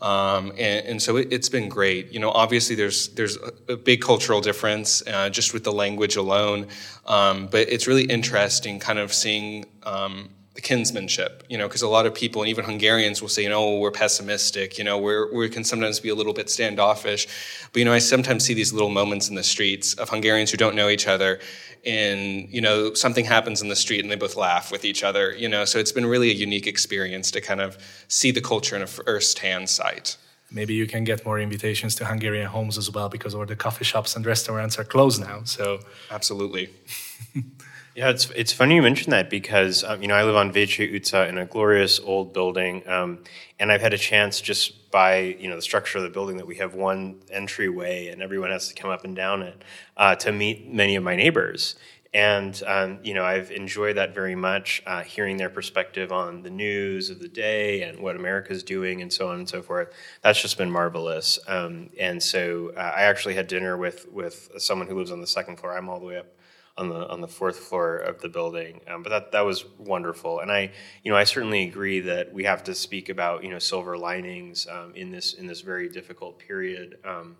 Um, 0.00 0.50
and, 0.50 0.86
and, 0.86 1.02
so 1.02 1.16
it, 1.16 1.32
has 1.32 1.48
been 1.48 1.68
great. 1.68 2.12
You 2.12 2.18
know, 2.18 2.30
obviously 2.30 2.76
there's 2.76 3.08
there's 3.10 3.38
a, 3.68 3.76
big 3.76 4.02
cultural 4.02 4.40
difference 4.40 5.02
uh, 5.06 5.30
just 5.30 5.54
with 5.54 5.64
the 5.64 5.72
language 5.72 6.16
alone, 6.16 6.66
um, 7.06 7.46
but 7.46 7.68
it's 7.70 7.86
really 7.86 8.04
interesting, 8.04 8.80
kind 8.80 8.98
of 8.98 9.14
seeing 9.14 9.64
um, 9.84 10.28
kinsmanship. 10.60 11.42
You 11.48 11.58
know, 11.58 11.68
because 11.68 11.82
a 11.82 11.88
lot 11.88 12.06
of 12.06 12.14
people 12.14 12.42
and 12.42 12.48
even 12.48 12.64
Hungarians 12.64 13.20
will 13.20 13.28
say, 13.28 13.42
you 13.42 13.48
know, 13.48 13.76
we're 13.78 13.90
pessimistic. 13.90 14.78
You 14.78 14.84
know, 14.84 14.98
we're, 14.98 15.32
we 15.34 15.48
can 15.48 15.64
sometimes 15.64 16.00
be 16.00 16.08
a 16.08 16.14
little 16.14 16.32
bit 16.32 16.48
standoffish. 16.50 17.26
But 17.72 17.78
you 17.78 17.84
know, 17.84 17.92
I 17.92 17.98
sometimes 17.98 18.44
see 18.44 18.54
these 18.54 18.72
little 18.72 18.90
moments 18.90 19.28
in 19.28 19.34
the 19.34 19.42
streets 19.42 19.94
of 19.94 20.08
Hungarians 20.08 20.50
who 20.50 20.56
don't 20.56 20.74
know 20.74 20.88
each 20.88 21.06
other, 21.06 21.40
and 21.86 22.48
you 22.50 22.60
know 22.60 22.94
something 22.94 23.24
happens 23.24 23.60
in 23.60 23.68
the 23.68 23.76
street 23.76 24.00
and 24.00 24.10
they 24.10 24.16
both 24.16 24.36
laugh 24.36 24.72
with 24.72 24.84
each 24.84 25.04
other 25.04 25.34
you 25.34 25.48
know 25.48 25.64
so 25.64 25.78
it's 25.78 25.92
been 25.92 26.06
really 26.06 26.30
a 26.30 26.34
unique 26.34 26.66
experience 26.66 27.30
to 27.30 27.40
kind 27.40 27.60
of 27.60 27.76
see 28.08 28.30
the 28.30 28.40
culture 28.40 28.74
in 28.76 28.82
a 28.82 28.86
first-hand 28.86 29.68
sight 29.68 30.16
maybe 30.50 30.74
you 30.74 30.86
can 30.86 31.04
get 31.04 31.24
more 31.24 31.38
invitations 31.38 31.94
to 31.94 32.04
hungarian 32.04 32.46
homes 32.46 32.78
as 32.78 32.90
well 32.90 33.08
because 33.08 33.34
all 33.34 33.44
the 33.44 33.56
coffee 33.56 33.84
shops 33.84 34.16
and 34.16 34.24
restaurants 34.24 34.78
are 34.78 34.84
closed 34.84 35.20
now 35.20 35.42
so 35.44 35.80
absolutely 36.10 36.70
yeah 37.94 38.10
it's, 38.10 38.30
it's 38.30 38.52
funny 38.52 38.76
you 38.76 38.82
mention 38.82 39.10
that 39.10 39.30
because 39.30 39.84
um, 39.84 40.00
you 40.02 40.08
know 40.08 40.14
i 40.14 40.22
live 40.22 40.36
on 40.36 40.52
Vécsey 40.52 40.92
utca 40.94 41.28
in 41.28 41.38
a 41.38 41.46
glorious 41.46 42.00
old 42.00 42.32
building 42.32 42.86
um, 42.88 43.18
and 43.58 43.70
i've 43.72 43.80
had 43.80 43.94
a 43.94 43.98
chance 43.98 44.40
just 44.40 44.84
by 44.94 45.36
you 45.40 45.48
know 45.48 45.56
the 45.56 45.62
structure 45.62 45.98
of 45.98 46.04
the 46.04 46.08
building 46.08 46.36
that 46.36 46.46
we 46.46 46.54
have 46.54 46.76
one 46.76 47.16
entryway 47.28 48.06
and 48.06 48.22
everyone 48.22 48.52
has 48.52 48.68
to 48.68 48.74
come 48.74 48.92
up 48.92 49.04
and 49.04 49.16
down 49.16 49.42
it 49.42 49.60
uh, 49.96 50.14
to 50.14 50.30
meet 50.30 50.72
many 50.72 50.94
of 50.94 51.02
my 51.02 51.16
neighbors. 51.16 51.74
And 52.12 52.62
um, 52.64 53.00
you 53.02 53.12
know 53.12 53.24
I've 53.24 53.50
enjoyed 53.50 53.96
that 53.96 54.14
very 54.14 54.36
much, 54.36 54.84
uh, 54.86 55.02
hearing 55.02 55.36
their 55.36 55.50
perspective 55.50 56.12
on 56.12 56.42
the 56.42 56.50
news 56.50 57.10
of 57.10 57.18
the 57.18 57.26
day 57.26 57.82
and 57.82 57.98
what 57.98 58.14
America's 58.14 58.62
doing 58.62 59.02
and 59.02 59.12
so 59.12 59.30
on 59.30 59.38
and 59.38 59.48
so 59.48 59.62
forth. 59.62 59.92
That's 60.22 60.40
just 60.40 60.56
been 60.56 60.70
marvelous. 60.70 61.40
Um, 61.48 61.90
and 61.98 62.22
so 62.22 62.70
uh, 62.76 62.92
I 62.96 63.02
actually 63.02 63.34
had 63.34 63.48
dinner 63.48 63.76
with 63.76 64.06
with 64.12 64.52
someone 64.58 64.86
who 64.86 64.96
lives 64.96 65.10
on 65.10 65.20
the 65.20 65.26
second 65.26 65.56
floor. 65.56 65.76
I'm 65.76 65.88
all 65.88 65.98
the 65.98 66.06
way 66.06 66.18
up 66.18 66.28
on 66.76 66.88
the 66.88 67.08
on 67.08 67.20
the 67.20 67.28
fourth 67.28 67.58
floor 67.58 67.96
of 67.96 68.20
the 68.20 68.28
building. 68.28 68.80
Um, 68.88 69.02
but 69.02 69.10
that 69.10 69.32
that 69.32 69.42
was 69.42 69.64
wonderful, 69.78 70.40
and 70.40 70.50
I 70.50 70.72
you 71.02 71.10
know 71.10 71.16
I 71.16 71.24
certainly 71.24 71.64
agree 71.64 72.00
that 72.00 72.32
we 72.32 72.44
have 72.44 72.64
to 72.64 72.74
speak 72.74 73.08
about 73.08 73.44
you 73.44 73.50
know 73.50 73.58
silver 73.58 73.96
linings 73.96 74.66
um, 74.66 74.92
in 74.94 75.10
this 75.10 75.34
in 75.34 75.46
this 75.46 75.60
very 75.60 75.88
difficult 75.88 76.38
period. 76.38 76.98
Um, 77.04 77.36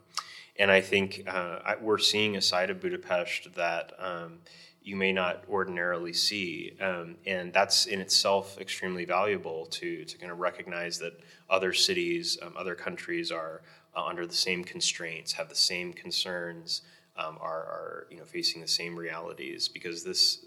and 0.57 0.71
I 0.71 0.81
think 0.81 1.25
uh, 1.26 1.59
I, 1.64 1.76
we're 1.81 1.99
seeing 1.99 2.37
a 2.37 2.41
side 2.41 2.71
of 2.71 2.81
Budapest 2.81 3.55
that 3.57 3.93
um, 3.99 4.38
you 4.83 4.95
may 4.95 5.12
not 5.12 5.43
ordinarily 5.49 6.12
see, 6.12 6.76
um, 6.81 7.17
and 7.26 7.53
that's 7.53 7.87
in 7.87 8.00
itself 8.00 8.61
extremely 8.61 9.05
valuable 9.05 9.67
to 9.67 10.05
to 10.05 10.19
kind 10.19 10.31
of 10.31 10.38
recognize 10.38 10.99
that 11.00 11.19
other 11.50 11.73
cities, 11.73 12.38
um, 12.41 12.55
other 12.57 12.76
countries 12.76 13.33
are 13.33 13.62
uh, 13.97 14.05
under 14.05 14.26
the 14.26 14.35
same 14.35 14.62
constraints, 14.62 15.33
have 15.33 15.49
the 15.49 15.55
same 15.57 15.93
concerns 15.93 16.83
um, 17.16 17.38
are, 17.40 17.64
are 17.64 18.06
you 18.11 18.16
know 18.16 18.25
facing 18.25 18.61
the 18.61 18.68
same 18.68 18.97
realities 18.97 19.68
because 19.68 20.04
this 20.04 20.44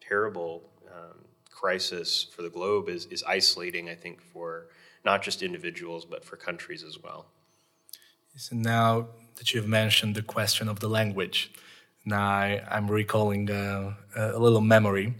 terrible 0.00 0.62
um, 0.92 1.24
crisis 1.50 2.26
for 2.34 2.42
the 2.42 2.50
globe 2.50 2.88
is, 2.88 3.06
is 3.06 3.22
isolating, 3.22 3.88
I 3.88 3.94
think, 3.94 4.20
for 4.20 4.66
not 5.04 5.22
just 5.22 5.42
individuals 5.42 6.04
but 6.04 6.24
for 6.24 6.36
countries 6.36 6.82
as 6.82 6.98
well. 7.02 7.26
So 8.36 8.56
now 8.56 9.08
that 9.36 9.52
you've 9.52 9.68
mentioned 9.68 10.14
the 10.14 10.22
question 10.22 10.68
of 10.68 10.80
the 10.80 10.88
language, 10.88 11.50
now 12.04 12.26
I, 12.26 12.62
am 12.70 12.90
recalling 12.90 13.50
uh, 13.50 13.94
a 14.16 14.38
little 14.38 14.60
memory 14.60 15.14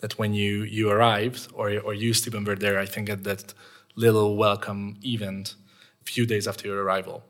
that 0.00 0.18
when 0.18 0.34
you, 0.34 0.62
you 0.62 0.90
arrived, 0.90 1.48
or, 1.54 1.78
or 1.80 1.94
you, 1.94 2.12
Stephen, 2.12 2.44
were 2.44 2.54
there, 2.54 2.78
I 2.78 2.86
think 2.86 3.08
at 3.08 3.24
that 3.24 3.54
little 3.96 4.36
welcome 4.36 4.98
event 5.02 5.56
a 6.02 6.04
few 6.04 6.26
days 6.26 6.46
after 6.46 6.68
your 6.68 6.82
arrival. 6.84 7.24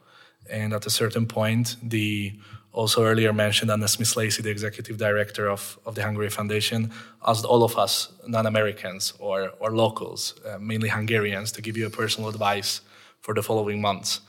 And 0.50 0.72
at 0.72 0.84
a 0.86 0.90
certain 0.90 1.26
point, 1.26 1.76
the 1.82 2.38
also 2.72 3.04
earlier 3.04 3.32
mentioned 3.32 3.70
Anna 3.70 3.88
Smith 3.88 4.16
Lacey, 4.16 4.42
the 4.42 4.50
executive 4.50 4.98
director 4.98 5.48
of, 5.48 5.78
of 5.86 5.94
the 5.94 6.02
Hungary 6.02 6.30
Foundation, 6.30 6.92
asked 7.26 7.44
all 7.44 7.64
of 7.64 7.76
us 7.76 8.12
non 8.26 8.46
Americans 8.46 9.14
or, 9.18 9.52
or 9.58 9.70
locals, 9.70 10.34
uh, 10.46 10.58
mainly 10.58 10.88
Hungarians, 10.88 11.52
to 11.52 11.62
give 11.62 11.76
you 11.76 11.86
a 11.86 11.90
personal 11.90 12.28
advice 12.28 12.82
for 13.20 13.34
the 13.34 13.42
following 13.42 13.80
months. 13.80 14.20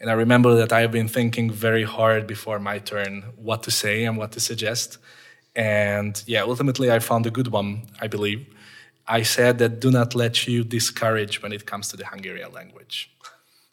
And 0.00 0.10
I 0.10 0.12
remember 0.12 0.54
that 0.56 0.72
I've 0.72 0.92
been 0.92 1.08
thinking 1.08 1.50
very 1.50 1.82
hard 1.82 2.26
before 2.26 2.60
my 2.60 2.78
turn 2.78 3.24
what 3.36 3.62
to 3.64 3.70
say 3.70 4.04
and 4.04 4.16
what 4.16 4.32
to 4.32 4.40
suggest. 4.40 4.98
And 5.56 6.22
yeah, 6.26 6.42
ultimately, 6.42 6.90
I 6.90 7.00
found 7.00 7.26
a 7.26 7.30
good 7.30 7.48
one, 7.48 7.88
I 8.00 8.06
believe. 8.06 8.46
I 9.08 9.22
said 9.22 9.58
that 9.58 9.80
do 9.80 9.90
not 9.90 10.14
let 10.14 10.46
you 10.46 10.62
discourage 10.62 11.42
when 11.42 11.52
it 11.52 11.66
comes 11.66 11.88
to 11.88 11.96
the 11.96 12.06
Hungarian 12.06 12.52
language. 12.52 13.10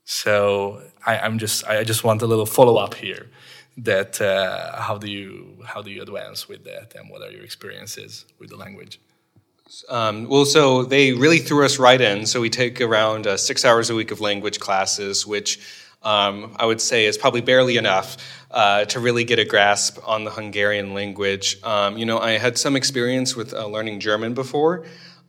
So 0.06 0.82
I, 1.06 1.18
am 1.18 1.38
just 1.38 1.66
I 1.68 1.84
just 1.84 2.04
want 2.04 2.22
a 2.22 2.28
little 2.28 2.46
follow 2.46 2.78
up 2.78 2.94
here. 2.94 3.28
That 3.78 4.22
uh, 4.22 4.82
how 4.82 4.98
do 4.98 5.10
you 5.10 5.58
how 5.66 5.82
do 5.82 5.92
you 5.92 6.02
advance 6.02 6.48
with 6.48 6.64
that, 6.64 6.96
and 6.96 7.10
what 7.10 7.22
are 7.22 7.32
your 7.32 7.44
experiences 7.44 8.26
with 8.40 8.50
the 8.50 8.56
language? 8.56 9.00
Um, 9.90 10.30
well, 10.30 10.46
so 10.46 10.84
they 10.84 11.12
really 11.14 11.40
threw 11.40 11.66
us 11.66 11.80
right 11.80 12.00
in. 12.00 12.26
So 12.26 12.40
we 12.40 12.50
take 12.50 12.80
around 12.80 13.28
uh, 13.28 13.36
six 13.36 13.66
hours 13.66 13.90
a 13.90 13.96
week 13.96 14.12
of 14.12 14.22
language 14.22 14.60
classes, 14.60 15.26
which 15.26 15.60
um, 16.04 16.56
I 16.58 16.66
would 16.66 16.80
say 16.80 17.06
is 17.06 17.18
probably 17.18 17.42
barely 17.42 17.78
enough 17.78 18.18
uh, 18.52 18.86
to 18.86 19.00
really 19.00 19.24
get 19.24 19.40
a 19.40 19.46
grasp 19.46 19.98
on 20.08 20.24
the 20.24 20.30
Hungarian 20.30 20.94
language. 20.94 21.58
Um, 21.64 21.98
you 21.98 22.06
know, 22.06 22.20
I 22.20 22.38
had 22.38 22.60
some 22.60 22.76
experience 22.76 23.36
with 23.36 23.54
uh, 23.54 23.66
learning 23.66 24.00
German 24.00 24.36
before. 24.36 24.86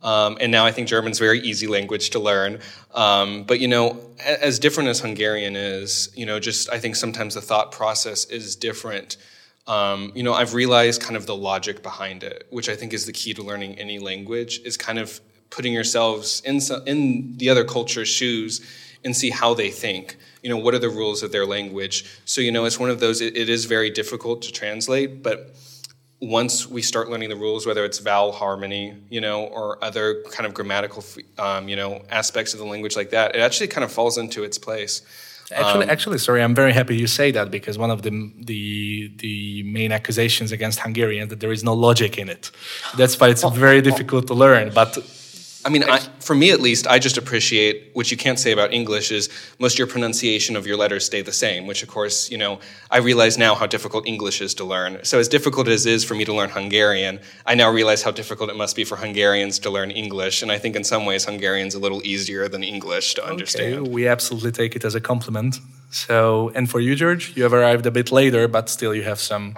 Um, 0.07 0.37
and 0.39 0.53
now 0.53 0.65
I 0.65 0.71
think 0.71 0.87
German's 0.87 1.19
very 1.19 1.41
easy 1.41 1.67
language 1.67 2.11
to 2.11 2.19
learn. 2.19 2.59
Um, 2.93 3.43
but 3.43 3.59
you 3.59 3.67
know, 3.67 3.99
as 4.25 4.57
different 4.57 4.87
as 4.87 5.01
Hungarian 5.01 5.57
is, 5.57 6.09
you 6.15 6.25
know, 6.25 6.39
just 6.39 6.69
I 6.69 6.79
think 6.79 6.95
sometimes 6.95 7.33
the 7.33 7.41
thought 7.41 7.73
process 7.73 8.23
is 8.23 8.55
different. 8.55 9.17
Um, 9.67 10.13
you 10.15 10.23
know, 10.23 10.33
I've 10.33 10.53
realized 10.53 11.01
kind 11.01 11.17
of 11.17 11.25
the 11.25 11.35
logic 11.35 11.83
behind 11.83 12.23
it, 12.23 12.47
which 12.51 12.69
I 12.69 12.75
think 12.77 12.93
is 12.93 13.05
the 13.05 13.11
key 13.11 13.33
to 13.33 13.43
learning 13.43 13.77
any 13.79 13.99
language, 13.99 14.61
is 14.63 14.77
kind 14.77 14.97
of 14.97 15.19
putting 15.49 15.73
yourselves 15.73 16.41
in 16.45 16.61
in 16.85 17.35
the 17.35 17.49
other 17.49 17.65
culture's 17.65 18.07
shoes 18.07 18.61
and 19.03 19.13
see 19.13 19.29
how 19.29 19.53
they 19.53 19.69
think. 19.69 20.15
You 20.41 20.49
know, 20.49 20.57
what 20.57 20.73
are 20.73 20.79
the 20.79 20.89
rules 21.01 21.21
of 21.21 21.33
their 21.33 21.45
language? 21.45 22.05
So 22.23 22.39
you 22.39 22.53
know, 22.53 22.63
it's 22.63 22.79
one 22.79 22.89
of 22.89 23.01
those. 23.01 23.19
it, 23.19 23.35
it 23.35 23.49
is 23.49 23.65
very 23.65 23.89
difficult 23.89 24.41
to 24.43 24.53
translate, 24.53 25.21
but 25.21 25.53
once 26.19 26.67
we 26.67 26.81
start 26.81 27.09
learning 27.09 27.29
the 27.29 27.35
rules, 27.35 27.65
whether 27.65 27.85
it's 27.85 27.99
vowel 27.99 28.31
harmony, 28.31 28.95
you 29.09 29.21
know, 29.21 29.45
or 29.45 29.83
other 29.83 30.23
kind 30.31 30.47
of 30.47 30.53
grammatical, 30.53 31.03
um, 31.37 31.69
you 31.69 31.75
know, 31.75 32.01
aspects 32.09 32.53
of 32.53 32.59
the 32.59 32.65
language 32.65 32.95
like 32.95 33.11
that, 33.11 33.35
it 33.35 33.39
actually 33.39 33.67
kind 33.67 33.83
of 33.83 33.91
falls 33.91 34.17
into 34.17 34.43
its 34.43 34.57
place. 34.57 35.01
Actually, 35.51 35.85
um, 35.85 35.89
actually, 35.89 36.17
sorry, 36.17 36.43
I'm 36.43 36.55
very 36.55 36.73
happy 36.73 36.97
you 36.97 37.07
say 37.07 37.31
that 37.31 37.51
because 37.51 37.77
one 37.77 37.89
of 37.89 38.01
the 38.01 38.31
the 38.37 39.11
the 39.17 39.63
main 39.63 39.93
accusations 39.93 40.51
against 40.51 40.79
Hungarian 40.79 41.29
that 41.29 41.39
there 41.39 41.53
is 41.53 41.63
no 41.63 41.73
logic 41.73 42.17
in 42.17 42.27
it. 42.27 42.51
That's 42.97 43.17
why 43.17 43.29
it's 43.29 43.43
very 43.51 43.81
difficult 43.81 44.27
to 44.27 44.33
learn. 44.33 44.73
But 44.73 44.97
I 45.65 45.69
mean, 45.69 45.83
I, 45.83 45.99
for 46.19 46.35
me 46.35 46.51
at 46.51 46.61
least, 46.61 46.87
I 46.87 46.99
just 46.99 47.17
appreciate, 47.17 47.91
what 47.93 48.09
you 48.11 48.17
can't 48.17 48.39
say 48.39 48.51
about 48.51 48.73
English, 48.73 49.11
is 49.11 49.29
most 49.59 49.73
of 49.73 49.79
your 49.79 49.87
pronunciation 49.87 50.55
of 50.55 50.65
your 50.65 50.77
letters 50.77 51.05
stay 51.05 51.21
the 51.21 51.31
same, 51.31 51.67
which 51.67 51.83
of 51.83 51.89
course, 51.89 52.31
you 52.31 52.37
know, 52.37 52.59
I 52.89 52.99
realize 52.99 53.37
now 53.37 53.55
how 53.55 53.65
difficult 53.65 54.07
English 54.07 54.41
is 54.41 54.53
to 54.55 54.63
learn. 54.63 54.99
So 55.03 55.19
as 55.19 55.27
difficult 55.27 55.67
as 55.67 55.85
it 55.85 55.93
is 55.93 56.03
for 56.03 56.15
me 56.15 56.25
to 56.25 56.33
learn 56.33 56.49
Hungarian, 56.49 57.19
I 57.45 57.55
now 57.55 57.69
realize 57.69 58.03
how 58.03 58.11
difficult 58.11 58.49
it 58.49 58.55
must 58.55 58.75
be 58.75 58.83
for 58.83 58.95
Hungarians 58.97 59.59
to 59.59 59.69
learn 59.69 59.91
English. 59.91 60.41
And 60.41 60.51
I 60.51 60.57
think 60.57 60.75
in 60.75 60.83
some 60.83 61.05
ways 61.05 61.25
Hungarian's 61.25 61.75
a 61.75 61.79
little 61.79 62.01
easier 62.05 62.47
than 62.47 62.63
English 62.63 63.15
to 63.15 63.25
understand. 63.25 63.73
Okay, 63.73 63.89
we 63.89 64.07
absolutely 64.07 64.51
take 64.51 64.75
it 64.75 64.85
as 64.85 64.95
a 64.95 65.01
compliment. 65.01 65.59
So, 65.89 66.51
and 66.55 66.69
for 66.69 66.79
you, 66.79 66.95
George, 66.95 67.35
you 67.35 67.43
have 67.43 67.53
arrived 67.53 67.85
a 67.85 67.91
bit 67.91 68.11
later, 68.11 68.47
but 68.47 68.69
still 68.69 68.93
you 68.93 69.03
have 69.03 69.19
some 69.19 69.55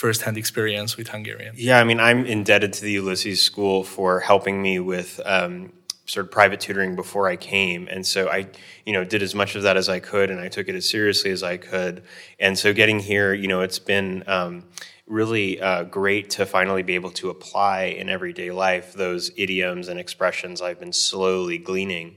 firsthand 0.00 0.38
experience 0.38 0.96
with 0.96 1.08
Hungarian. 1.08 1.54
Yeah, 1.58 1.78
I 1.78 1.84
mean, 1.84 2.00
I'm 2.00 2.24
indebted 2.24 2.72
to 2.72 2.82
the 2.82 2.92
Ulysses 2.92 3.42
School 3.42 3.84
for 3.84 4.18
helping 4.20 4.62
me 4.62 4.78
with 4.78 5.20
um, 5.26 5.74
sort 6.06 6.24
of 6.24 6.32
private 6.32 6.58
tutoring 6.58 6.96
before 6.96 7.28
I 7.28 7.36
came, 7.36 7.86
and 7.86 8.06
so 8.06 8.26
I, 8.30 8.48
you 8.86 8.94
know, 8.94 9.04
did 9.04 9.22
as 9.22 9.34
much 9.34 9.56
of 9.56 9.62
that 9.64 9.76
as 9.76 9.90
I 9.90 10.00
could, 10.00 10.30
and 10.30 10.40
I 10.40 10.48
took 10.48 10.70
it 10.70 10.74
as 10.74 10.88
seriously 10.88 11.30
as 11.30 11.42
I 11.42 11.58
could. 11.58 12.02
And 12.38 12.58
so, 12.58 12.72
getting 12.72 12.98
here, 12.98 13.34
you 13.34 13.46
know, 13.46 13.60
it's 13.60 13.78
been. 13.78 14.24
Um, 14.26 14.64
really 15.06 15.60
uh, 15.60 15.82
great 15.82 16.30
to 16.30 16.46
finally 16.46 16.84
be 16.84 16.94
able 16.94 17.10
to 17.10 17.30
apply 17.30 17.82
in 17.82 18.08
everyday 18.08 18.52
life 18.52 18.92
those 18.92 19.32
idioms 19.36 19.88
and 19.88 19.98
expressions 19.98 20.62
I've 20.62 20.78
been 20.78 20.92
slowly 20.92 21.58
gleaning. 21.58 22.14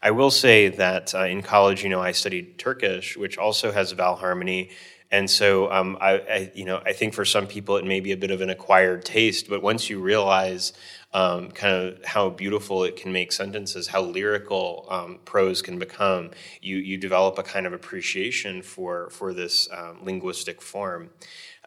I 0.00 0.12
will 0.12 0.30
say 0.30 0.68
that 0.68 1.12
uh, 1.12 1.24
in 1.24 1.42
college, 1.42 1.82
you 1.82 1.88
know, 1.88 2.00
I 2.00 2.12
studied 2.12 2.56
Turkish, 2.56 3.16
which 3.16 3.36
also 3.36 3.72
has 3.72 3.90
vowel 3.90 4.14
harmony, 4.14 4.70
and 5.10 5.30
so, 5.30 5.70
um, 5.70 5.96
I, 6.00 6.10
I, 6.18 6.52
you 6.54 6.64
know, 6.64 6.82
I 6.84 6.92
think 6.92 7.14
for 7.14 7.24
some 7.24 7.46
people 7.46 7.76
it 7.76 7.84
may 7.84 8.00
be 8.00 8.12
a 8.12 8.16
bit 8.16 8.30
of 8.30 8.40
an 8.40 8.50
acquired 8.50 9.04
taste, 9.04 9.48
but 9.48 9.62
once 9.62 9.88
you 9.88 10.00
realize 10.00 10.72
um, 11.12 11.50
kind 11.50 11.74
of 11.74 12.04
how 12.04 12.28
beautiful 12.28 12.84
it 12.84 12.96
can 12.96 13.12
make 13.12 13.32
sentences, 13.32 13.88
how 13.88 14.02
lyrical 14.02 14.86
um, 14.90 15.18
prose 15.24 15.62
can 15.62 15.78
become, 15.78 16.30
you 16.60 16.76
you 16.76 16.98
develop 16.98 17.38
a 17.38 17.42
kind 17.42 17.66
of 17.66 17.72
appreciation 17.72 18.62
for 18.62 19.08
for 19.10 19.32
this 19.32 19.68
um, 19.72 19.98
linguistic 20.02 20.60
form. 20.60 21.10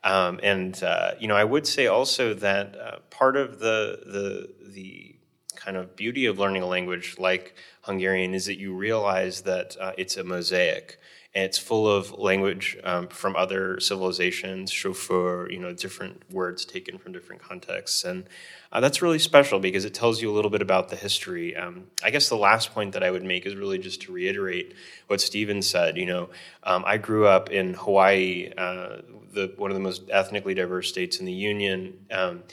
Um, 0.04 0.40
and 0.44 0.82
uh, 0.84 1.12
you 1.20 1.28
know, 1.28 1.36
I 1.36 1.46
would 1.46 1.66
say 1.66 1.88
also 1.88 2.34
that 2.36 2.76
uh, 2.78 3.00
part 3.10 3.38
of 3.38 3.60
the 3.60 4.00
the 4.06 4.70
the 4.70 5.16
kind 5.56 5.78
of 5.78 5.96
beauty 5.96 6.26
of 6.26 6.40
learning 6.40 6.62
a 6.62 6.68
language 6.68 7.16
like 7.18 7.56
Hungarian 7.82 8.34
is 8.34 8.46
that 8.46 8.58
you 8.58 8.74
realize 8.74 9.42
that 9.42 9.76
uh, 9.80 9.94
it's 9.98 10.16
a 10.16 10.24
mosaic 10.24 10.99
and 11.36 11.44
it's 11.44 11.60
full 11.60 11.88
of 11.88 12.12
language 12.18 12.78
um, 12.84 13.08
from 13.08 13.36
other 13.36 13.80
civilizations, 13.80 14.72
chauffeur, 14.72 15.48
you 15.50 15.60
know, 15.60 15.74
different 15.74 16.24
words 16.32 16.66
taken 16.66 16.98
from 16.98 17.12
different 17.12 17.42
contexts, 17.42 18.04
and 18.04 18.26
uh, 18.72 18.80
that's 18.80 19.02
really 19.02 19.20
special 19.20 19.60
because 19.60 19.86
it 19.86 19.94
tells 19.94 20.22
you 20.22 20.32
a 20.32 20.34
little 20.34 20.50
bit 20.50 20.62
about 20.62 20.90
the 20.90 20.96
history. 20.96 21.56
Um, 21.56 21.86
I 22.04 22.10
guess 22.10 22.30
the 22.30 22.36
last 22.36 22.74
point 22.74 22.94
that 22.94 23.04
I 23.04 23.12
would 23.12 23.24
make 23.24 23.46
is 23.46 23.56
really 23.56 23.78
just 23.78 24.02
to 24.04 24.12
reiterate 24.12 24.74
what 25.08 25.22
Stephen 25.22 25.62
said. 25.62 25.98
You 25.98 26.08
know, 26.08 26.30
um, 26.64 26.84
I 26.86 26.98
grew 26.98 27.28
up 27.28 27.52
in 27.52 27.76
Hawaii, 27.76 28.52
uh, 28.58 28.98
the 29.32 29.54
one 29.58 29.70
of 29.70 29.76
the 29.76 29.84
most 29.84 30.10
ethnically 30.10 30.56
diverse 30.56 30.90
states 30.90 31.20
in 31.20 31.26
the 31.28 31.34
union, 31.34 32.06
um, 32.10 32.44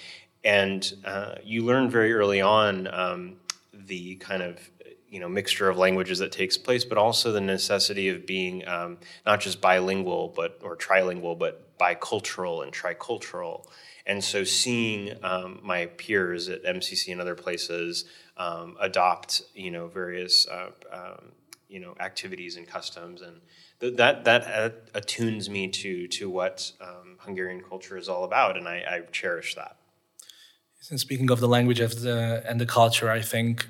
and 0.45 0.93
uh, 1.05 1.37
you 1.43 1.65
learn 1.65 1.89
very 1.89 2.13
early 2.13 2.43
on 2.43 2.87
um, 2.93 3.37
the 3.73 4.17
kind 4.17 4.43
of 4.43 4.59
you 5.09 5.21
know 5.21 5.29
mixture 5.29 5.69
of 5.69 5.77
languages 5.77 6.19
that 6.19 6.33
takes 6.33 6.57
place, 6.57 6.85
but 6.85 6.99
also 6.99 7.33
the 7.33 7.41
necessity 7.41 8.09
of 8.09 8.27
being 8.27 8.67
um, 8.67 8.99
not 9.25 9.41
just 9.41 9.61
bilingual 9.61 10.33
but 10.35 10.59
or 10.63 10.77
trilingual, 10.77 11.39
but 11.39 11.79
bicultural 11.79 12.63
and 12.63 12.73
tricultural. 12.73 13.67
And 14.07 14.23
so, 14.23 14.45
seeing 14.45 15.13
um, 15.25 15.61
my 15.63 15.87
peers 15.87 16.49
at 16.49 16.65
MCC 16.65 17.13
and 17.13 17.21
other 17.21 17.35
places 17.35 18.05
um, 18.37 18.77
adopt 18.81 19.43
you 19.55 19.71
know 19.71 19.89
various 19.89 20.47
uh, 20.49 20.71
um, 20.93 21.33
you 21.69 21.81
know 21.81 21.95
activities 22.01 22.57
and 22.57 22.67
customs 22.67 23.23
and 23.23 23.41
th- 23.81 23.97
that 23.97 24.25
that 24.25 24.89
attunes 24.95 25.49
me 25.51 25.69
to 25.69 26.07
to 26.09 26.31
what 26.31 26.73
um, 26.81 27.17
Hungarian 27.19 27.63
culture 27.63 27.97
is 27.97 28.09
all 28.09 28.25
about, 28.25 28.57
and 28.57 28.69
I, 28.69 28.85
I 28.89 29.01
cherish 29.13 29.55
that. 29.55 29.77
And 30.89 31.01
speaking 31.01 31.31
of 31.33 31.41
the 31.41 31.49
language 31.49 31.81
of 31.81 32.03
the 32.03 32.45
and 32.47 32.61
the 32.61 32.67
culture, 32.67 33.11
I 33.11 33.21
think 33.21 33.67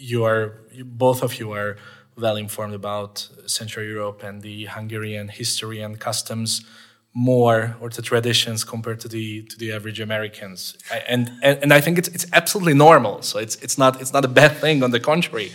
you 0.00 0.24
are 0.24 0.60
both 0.84 1.22
of 1.22 1.38
you 1.38 1.52
are 1.52 1.76
well 2.16 2.36
informed 2.36 2.74
about 2.74 3.28
Central 3.46 3.84
Europe 3.84 4.22
and 4.22 4.42
the 4.42 4.66
Hungarian 4.66 5.28
history 5.28 5.80
and 5.80 5.98
customs 5.98 6.64
more 7.12 7.76
or 7.80 7.88
the 7.88 8.02
traditions 8.02 8.62
compared 8.62 9.00
to 9.00 9.08
the 9.08 9.42
to 9.42 9.58
the 9.58 9.72
average 9.72 10.00
Americans. 10.00 10.76
And 11.08 11.30
and, 11.42 11.58
and 11.62 11.72
I 11.72 11.80
think 11.80 11.98
it's 11.98 12.08
it's 12.08 12.26
absolutely 12.32 12.74
normal 12.74 13.22
so 13.22 13.38
it's 13.38 13.56
it's 13.56 13.76
not 13.78 14.00
it's 14.00 14.12
not 14.12 14.24
a 14.24 14.28
bad 14.28 14.56
thing 14.62 14.82
on 14.82 14.90
the 14.90 15.00
contrary. 15.00 15.52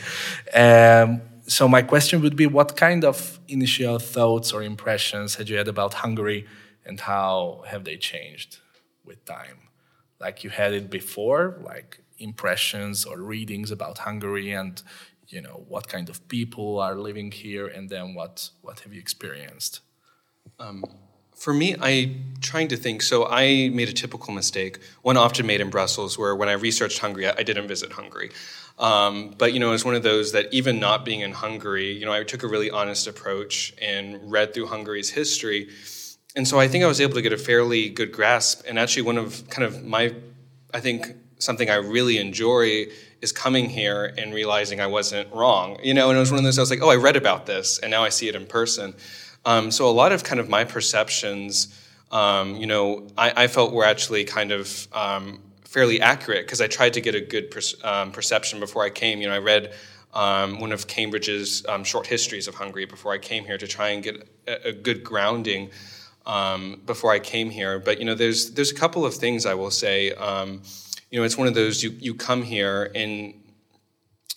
Um, 0.53 1.21
so 1.47 1.67
my 1.67 1.81
question 1.84 2.21
would 2.21 2.36
be 2.36 2.47
what 2.47 2.75
kind 2.75 3.05
of 3.05 3.39
initial 3.47 3.99
thoughts 3.99 4.51
or 4.51 4.63
impressions 4.63 5.36
had 5.36 5.47
you 5.47 5.58
had 5.58 5.67
about 5.67 5.93
Hungary 5.93 6.47
and 6.86 6.99
how 6.99 7.63
have 7.67 7.84
they 7.84 7.97
changed 7.97 8.60
with 9.05 9.23
time? 9.25 9.69
Like 10.19 10.43
you 10.43 10.49
had 10.49 10.73
it 10.73 10.89
before 10.89 11.58
like 11.63 11.99
impressions 12.17 13.06
or 13.06 13.17
readings 13.19 13.71
about 13.71 13.99
Hungary 13.99 14.51
and 14.51 14.82
you 15.28 15.41
know 15.41 15.63
what 15.67 15.88
kind 15.88 16.10
of 16.10 16.28
people 16.28 16.80
are 16.80 16.95
living 16.95 17.32
here 17.32 17.67
and 17.67 17.89
then 17.89 18.13
what 18.13 18.49
what 18.62 18.80
have 18.82 18.93
you 18.93 18.99
experienced? 18.99 19.82
Um, 20.60 20.84
for 21.36 21.54
me 21.54 21.75
i 21.82 22.15
trying 22.41 22.67
to 22.67 22.78
think 22.78 23.01
so 23.01 23.28
i 23.28 23.69
made 23.73 23.89
a 23.89 23.93
typical 23.93 24.34
mistake 24.34 24.80
one 25.01 25.17
often 25.17 25.45
made 25.45 25.60
in 25.60 25.69
brussels 25.69 26.17
where 26.17 26.36
when 26.36 26.47
i 26.47 26.54
researched 26.54 26.99
hungary 26.99 27.28
i 27.28 27.43
didn't 27.43 27.67
visit 27.67 27.91
hungary. 27.91 28.32
Um, 28.78 29.34
but 29.38 29.54
you 29.54 29.60
know 29.60 29.71
it's 29.71 29.86
one 29.86 29.95
of 29.95 30.04
those 30.04 30.34
that 30.34 30.54
even 30.54 30.80
not 30.80 31.06
being 31.06 31.21
in 31.21 31.32
hungary 31.32 31.91
you 31.91 32.06
know 32.06 32.13
i 32.13 32.23
took 32.23 32.43
a 32.43 32.47
really 32.47 32.69
honest 32.69 33.08
approach 33.08 33.73
and 33.82 34.32
read 34.32 34.54
through 34.54 34.67
hungary's 34.67 35.10
history. 35.10 35.69
And 36.36 36.47
so 36.47 36.60
i 36.60 36.67
think 36.67 36.84
i 36.84 36.88
was 36.88 36.99
able 36.99 37.13
to 37.13 37.21
get 37.21 37.34
a 37.34 37.38
fairly 37.38 37.89
good 37.89 38.12
grasp 38.12 38.63
and 38.67 38.78
actually 38.78 39.04
one 39.04 39.17
of 39.17 39.49
kind 39.49 39.65
of 39.65 39.84
my 39.84 40.13
i 40.73 40.80
think 40.80 41.15
something 41.45 41.69
I 41.69 41.75
really 41.75 42.17
enjoy 42.17 42.88
is 43.21 43.31
coming 43.31 43.69
here 43.69 44.13
and 44.17 44.34
realizing 44.34 44.81
I 44.81 44.88
wasn't 44.88 45.31
wrong. 45.34 45.77
You 45.81 45.93
know, 45.93 46.10
and 46.10 46.17
it 46.17 46.19
was 46.19 46.31
one 46.31 46.39
of 46.39 46.43
those 46.43 46.58
I 46.58 46.62
was 46.62 46.69
like, 46.69 46.81
oh, 46.81 46.89
I 46.89 46.95
read 46.95 47.15
about 47.15 47.45
this, 47.45 47.79
and 47.79 47.91
now 47.91 48.03
I 48.03 48.10
see 48.10 48.27
it 48.27 48.36
in 48.36 48.45
person. 48.45 48.93
Um, 49.45 49.71
so 49.71 49.88
a 49.88 49.91
lot 49.91 50.12
of 50.12 50.23
kind 50.23 50.39
of 50.39 50.49
my 50.49 50.63
perceptions, 50.63 51.79
um, 52.12 52.55
you 52.55 52.65
know, 52.65 53.08
I, 53.17 53.43
I, 53.43 53.47
felt 53.47 53.73
were 53.73 53.86
actually 53.86 54.23
kind 54.23 54.51
of 54.51 54.88
um, 54.91 55.39
fairly 55.65 56.01
accurate 56.01 56.47
because 56.47 56.62
I 56.62 56.67
tried 56.67 56.93
to 56.93 57.01
get 57.01 57.13
a 57.13 57.21
good 57.21 57.51
per- 57.51 57.62
um, 57.84 58.12
perception 58.12 58.60
before 58.60 58.84
I 58.84 58.89
came. 58.89 59.21
You 59.21 59.27
know, 59.27 59.36
I 59.36 59.39
read. 59.39 59.73
Um, 60.13 60.62
one 60.62 60.71
of 60.71 60.88
Cambridge's 60.88 61.65
um, 61.67 61.84
short 61.84 62.08
histories 62.08 62.47
of 62.47 62.55
Hungary 62.55 62.86
before 62.86 63.12
I 63.12 63.17
came 63.17 63.43
here 63.43 63.58
to 63.58 63.67
try 63.67 63.89
and 63.89 64.01
get 64.01 64.25
a, 64.47 64.69
a 64.69 64.71
good 64.71 65.03
grounding 65.03 65.71
before 66.86 67.12
I 67.12 67.19
came 67.19 67.49
here. 67.49 67.79
But 67.79 67.99
you 67.99 68.05
know, 68.05 68.15
there's 68.15 68.51
there's 68.51 68.71
a 68.71 68.75
couple 68.75 69.05
of 69.05 69.13
things 69.13 69.45
I 69.45 69.55
will 69.55 69.71
say. 69.71 70.12
Um, 70.13 70.62
you 71.15 71.21
know, 71.21 71.25
it's 71.25 71.38
one 71.38 71.47
of 71.47 71.54
those 71.54 71.82
you, 71.82 71.91
you 71.91 72.13
come 72.13 72.43
here 72.43 72.91
and 72.93 73.34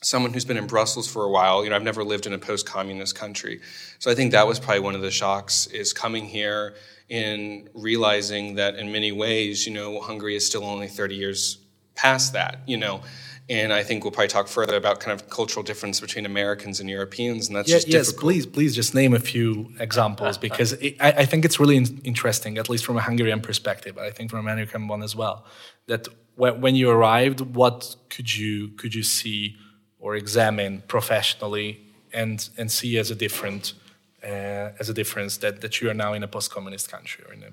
someone 0.00 0.32
who's 0.32 0.44
been 0.44 0.56
in 0.56 0.68
Brussels 0.68 1.08
for 1.08 1.24
a 1.24 1.28
while, 1.28 1.64
you 1.64 1.70
know, 1.70 1.74
I've 1.74 1.82
never 1.82 2.04
lived 2.04 2.24
in 2.24 2.32
a 2.32 2.38
post-communist 2.38 3.16
country. 3.16 3.58
So 3.98 4.12
I 4.12 4.14
think 4.14 4.30
that 4.30 4.46
was 4.46 4.60
probably 4.60 4.78
one 4.78 4.94
of 4.94 5.00
the 5.00 5.10
shocks 5.10 5.66
is 5.66 5.92
coming 5.92 6.24
here 6.24 6.76
and 7.10 7.68
realizing 7.74 8.54
that 8.54 8.76
in 8.76 8.92
many 8.92 9.10
ways, 9.10 9.66
you 9.66 9.74
know, 9.74 10.00
Hungary 10.00 10.36
is 10.36 10.46
still 10.46 10.62
only 10.62 10.86
30 10.86 11.16
years 11.16 11.58
past 11.96 12.34
that, 12.34 12.60
you 12.64 12.76
know. 12.76 13.00
And 13.48 13.72
I 13.72 13.82
think 13.82 14.04
we'll 14.04 14.12
probably 14.12 14.28
talk 14.28 14.46
further 14.46 14.76
about 14.76 15.00
kind 15.00 15.20
of 15.20 15.28
cultural 15.28 15.64
difference 15.64 15.98
between 15.98 16.26
Americans 16.26 16.78
and 16.78 16.88
Europeans, 16.88 17.48
and 17.48 17.56
that's 17.56 17.68
yeah, 17.68 17.76
just 17.76 17.88
yes. 17.88 18.06
difficult. 18.06 18.20
Please, 18.20 18.46
please, 18.46 18.74
just 18.76 18.94
name 18.94 19.14
a 19.14 19.18
few 19.18 19.72
examples 19.80 20.38
because 20.46 20.74
it, 20.74 20.96
I, 21.00 21.12
I, 21.12 21.24
think 21.24 21.46
it's 21.46 21.58
really 21.58 21.76
in, 21.76 22.00
interesting, 22.04 22.58
at 22.58 22.68
least 22.68 22.84
from 22.84 22.98
a 22.98 23.00
Hungarian 23.00 23.40
perspective. 23.40 23.96
I 23.96 24.10
think 24.10 24.30
from 24.30 24.40
an 24.40 24.52
American 24.52 24.86
one 24.86 25.02
as 25.02 25.16
well. 25.16 25.46
That 25.86 26.06
when, 26.38 26.60
when 26.60 26.76
you 26.76 26.88
arrived, 26.88 27.40
what 27.40 27.96
could 28.08 28.36
you 28.36 28.68
could 28.68 28.94
you 28.94 29.02
see 29.02 29.56
or 29.98 30.14
examine 30.14 30.82
professionally 30.86 31.80
and 32.12 32.48
and 32.56 32.70
see 32.70 32.96
as 32.96 33.10
a 33.10 33.14
different 33.14 33.74
uh, 34.22 34.80
as 34.80 34.88
a 34.88 34.94
difference 34.94 35.36
that 35.38 35.60
that 35.60 35.80
you 35.80 35.90
are 35.90 35.94
now 35.94 36.12
in 36.14 36.22
a 36.22 36.28
post-communist 36.28 36.90
country 36.90 37.24
or 37.28 37.34
in 37.34 37.42
a 37.42 37.50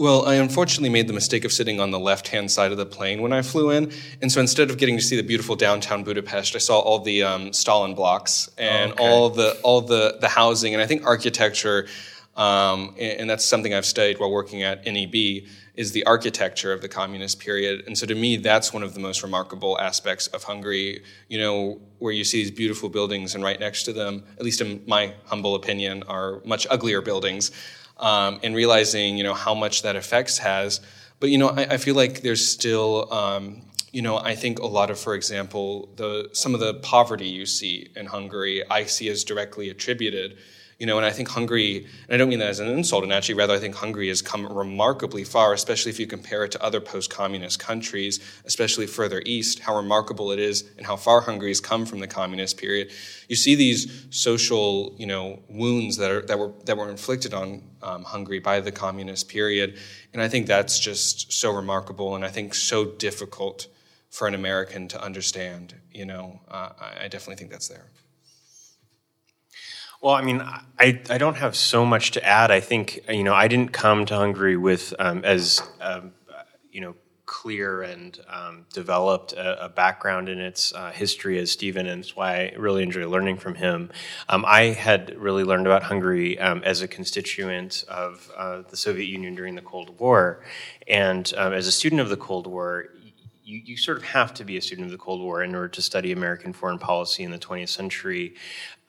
well, 0.00 0.26
I 0.26 0.36
unfortunately 0.36 0.90
made 0.90 1.08
the 1.08 1.12
mistake 1.12 1.44
of 1.44 1.50
sitting 1.52 1.80
on 1.80 1.90
the 1.90 1.98
left 1.98 2.28
hand 2.28 2.52
side 2.52 2.70
of 2.70 2.78
the 2.78 2.86
plane 2.86 3.20
when 3.20 3.32
I 3.32 3.42
flew 3.42 3.70
in. 3.70 3.90
And 4.22 4.30
so 4.30 4.40
instead 4.40 4.70
of 4.70 4.78
getting 4.78 4.96
to 4.96 5.02
see 5.02 5.16
the 5.16 5.24
beautiful 5.24 5.56
downtown 5.56 6.04
Budapest, 6.04 6.54
I 6.54 6.60
saw 6.60 6.78
all 6.78 7.00
the 7.00 7.24
um, 7.24 7.52
Stalin 7.52 7.96
blocks 7.96 8.48
and 8.56 8.92
okay. 8.92 9.04
all, 9.04 9.28
the, 9.28 9.58
all 9.64 9.80
the, 9.80 10.18
the 10.20 10.28
housing. 10.28 10.72
And 10.72 10.80
I 10.80 10.86
think 10.86 11.04
architecture, 11.04 11.88
um, 12.36 12.94
and 12.96 13.28
that's 13.28 13.44
something 13.44 13.74
I've 13.74 13.84
studied 13.84 14.20
while 14.20 14.30
working 14.30 14.62
at 14.62 14.86
NEB, 14.86 15.48
is 15.78 15.92
the 15.92 16.04
architecture 16.06 16.72
of 16.72 16.82
the 16.82 16.88
communist 16.88 17.38
period. 17.38 17.84
And 17.86 17.96
so 17.96 18.04
to 18.04 18.14
me, 18.16 18.36
that's 18.36 18.72
one 18.72 18.82
of 18.82 18.94
the 18.94 19.00
most 19.00 19.22
remarkable 19.22 19.78
aspects 19.78 20.26
of 20.26 20.42
Hungary, 20.42 21.04
you 21.28 21.38
know, 21.38 21.80
where 22.00 22.12
you 22.12 22.24
see 22.24 22.38
these 22.42 22.50
beautiful 22.50 22.88
buildings 22.88 23.36
and 23.36 23.44
right 23.44 23.60
next 23.60 23.84
to 23.84 23.92
them, 23.92 24.24
at 24.38 24.44
least 24.44 24.60
in 24.60 24.82
my 24.88 25.14
humble 25.26 25.54
opinion, 25.54 26.02
are 26.08 26.40
much 26.44 26.66
uglier 26.68 27.00
buildings 27.00 27.52
um, 28.00 28.40
and 28.42 28.56
realizing 28.56 29.16
you 29.16 29.22
know 29.22 29.34
how 29.34 29.54
much 29.54 29.82
that 29.82 29.94
effects 29.94 30.38
has. 30.38 30.80
But 31.20 31.30
you 31.30 31.38
know, 31.38 31.50
I, 31.50 31.74
I 31.74 31.76
feel 31.76 31.94
like 31.94 32.22
there's 32.22 32.44
still 32.44 33.12
um, 33.12 33.62
you 33.92 34.02
know 34.02 34.18
I 34.18 34.34
think 34.34 34.58
a 34.58 34.66
lot 34.66 34.90
of, 34.90 34.98
for 34.98 35.14
example, 35.14 35.90
the 35.94 36.28
some 36.32 36.54
of 36.54 36.60
the 36.60 36.74
poverty 36.74 37.28
you 37.28 37.46
see 37.46 37.88
in 37.94 38.06
Hungary, 38.06 38.68
I 38.68 38.84
see 38.84 39.08
as 39.08 39.22
directly 39.22 39.70
attributed 39.70 40.38
you 40.78 40.86
know, 40.86 40.96
and 40.96 41.04
I 41.04 41.10
think 41.10 41.28
Hungary, 41.28 41.86
and 42.08 42.14
I 42.14 42.16
don't 42.16 42.28
mean 42.28 42.38
that 42.38 42.50
as 42.50 42.60
an 42.60 42.68
insult, 42.68 43.02
and 43.02 43.12
actually 43.12 43.34
rather 43.34 43.54
I 43.54 43.58
think 43.58 43.74
Hungary 43.74 44.08
has 44.08 44.22
come 44.22 44.46
remarkably 44.46 45.24
far, 45.24 45.52
especially 45.52 45.90
if 45.90 45.98
you 45.98 46.06
compare 46.06 46.44
it 46.44 46.52
to 46.52 46.62
other 46.62 46.80
post-communist 46.80 47.58
countries, 47.58 48.20
especially 48.44 48.86
further 48.86 49.20
east, 49.26 49.58
how 49.58 49.76
remarkable 49.76 50.30
it 50.30 50.38
is 50.38 50.70
and 50.76 50.86
how 50.86 50.94
far 50.94 51.20
Hungary 51.20 51.50
has 51.50 51.60
come 51.60 51.84
from 51.84 51.98
the 51.98 52.06
communist 52.06 52.58
period. 52.58 52.92
You 53.28 53.34
see 53.34 53.56
these 53.56 54.06
social, 54.10 54.94
you 54.96 55.06
know, 55.06 55.42
wounds 55.48 55.96
that 55.96 56.12
are 56.12 56.22
that 56.22 56.38
were 56.38 56.52
that 56.66 56.76
were 56.76 56.90
inflicted 56.90 57.34
on 57.34 57.62
um, 57.82 58.04
Hungary 58.04 58.38
by 58.38 58.60
the 58.60 58.70
communist 58.70 59.28
period, 59.28 59.76
and 60.12 60.22
I 60.22 60.28
think 60.28 60.46
that's 60.46 60.78
just 60.78 61.32
so 61.32 61.50
remarkable, 61.50 62.14
and 62.14 62.24
I 62.24 62.28
think 62.28 62.54
so 62.54 62.84
difficult 62.84 63.66
for 64.10 64.28
an 64.28 64.34
American 64.34 64.86
to 64.88 65.02
understand. 65.02 65.74
You 65.92 66.06
know, 66.06 66.40
uh, 66.48 66.70
I 67.00 67.08
definitely 67.08 67.36
think 67.36 67.50
that's 67.50 67.66
there. 67.66 67.90
Well, 70.00 70.14
I 70.14 70.22
mean, 70.22 70.40
I, 70.40 71.00
I 71.10 71.18
don't 71.18 71.36
have 71.36 71.56
so 71.56 71.84
much 71.84 72.12
to 72.12 72.24
add. 72.24 72.52
I 72.52 72.60
think, 72.60 73.00
you 73.08 73.24
know, 73.24 73.34
I 73.34 73.48
didn't 73.48 73.72
come 73.72 74.06
to 74.06 74.14
Hungary 74.14 74.56
with 74.56 74.94
um, 74.98 75.24
as, 75.24 75.60
um, 75.80 76.12
you 76.70 76.80
know, 76.80 76.94
clear 77.26 77.82
and 77.82 78.18
um, 78.28 78.64
developed 78.72 79.32
a, 79.34 79.66
a, 79.66 79.68
background 79.68 80.28
in 80.28 80.40
its 80.40 80.72
uh, 80.72 80.90
history 80.90 81.38
as 81.38 81.50
Stephen, 81.50 81.86
and 81.86 82.00
it's 82.00 82.16
why 82.16 82.36
I 82.36 82.54
really 82.56 82.82
enjoy 82.82 83.06
learning 83.06 83.36
from 83.36 83.56
him. 83.56 83.90
Um, 84.28 84.44
I 84.46 84.66
had 84.66 85.14
really 85.16 85.44
learned 85.44 85.66
about 85.66 85.82
Hungary 85.82 86.38
um, 86.38 86.62
as 86.64 86.80
a 86.80 86.88
constituent 86.88 87.84
of 87.86 88.30
uh, 88.36 88.62
the 88.70 88.76
Soviet 88.76 89.06
Union 89.06 89.34
during 89.34 89.56
the 89.56 89.62
Cold 89.62 90.00
War. 90.00 90.42
And 90.86 91.30
um, 91.36 91.52
as 91.52 91.66
a 91.66 91.72
student 91.72 92.00
of 92.00 92.08
the 92.08 92.16
Cold 92.16 92.46
War, 92.46 92.86
you, 93.44 93.62
you, 93.64 93.76
sort 93.76 93.96
of 93.96 94.04
have 94.04 94.34
to 94.34 94.44
be 94.44 94.56
a 94.56 94.62
student 94.62 94.86
of 94.86 94.92
the 94.92 94.98
Cold 94.98 95.20
War 95.20 95.42
in 95.42 95.54
order 95.54 95.68
to 95.68 95.82
study 95.82 96.12
American 96.12 96.52
foreign 96.52 96.78
policy 96.78 97.24
in 97.24 97.30
the 97.30 97.38
20th 97.38 97.70
century. 97.70 98.34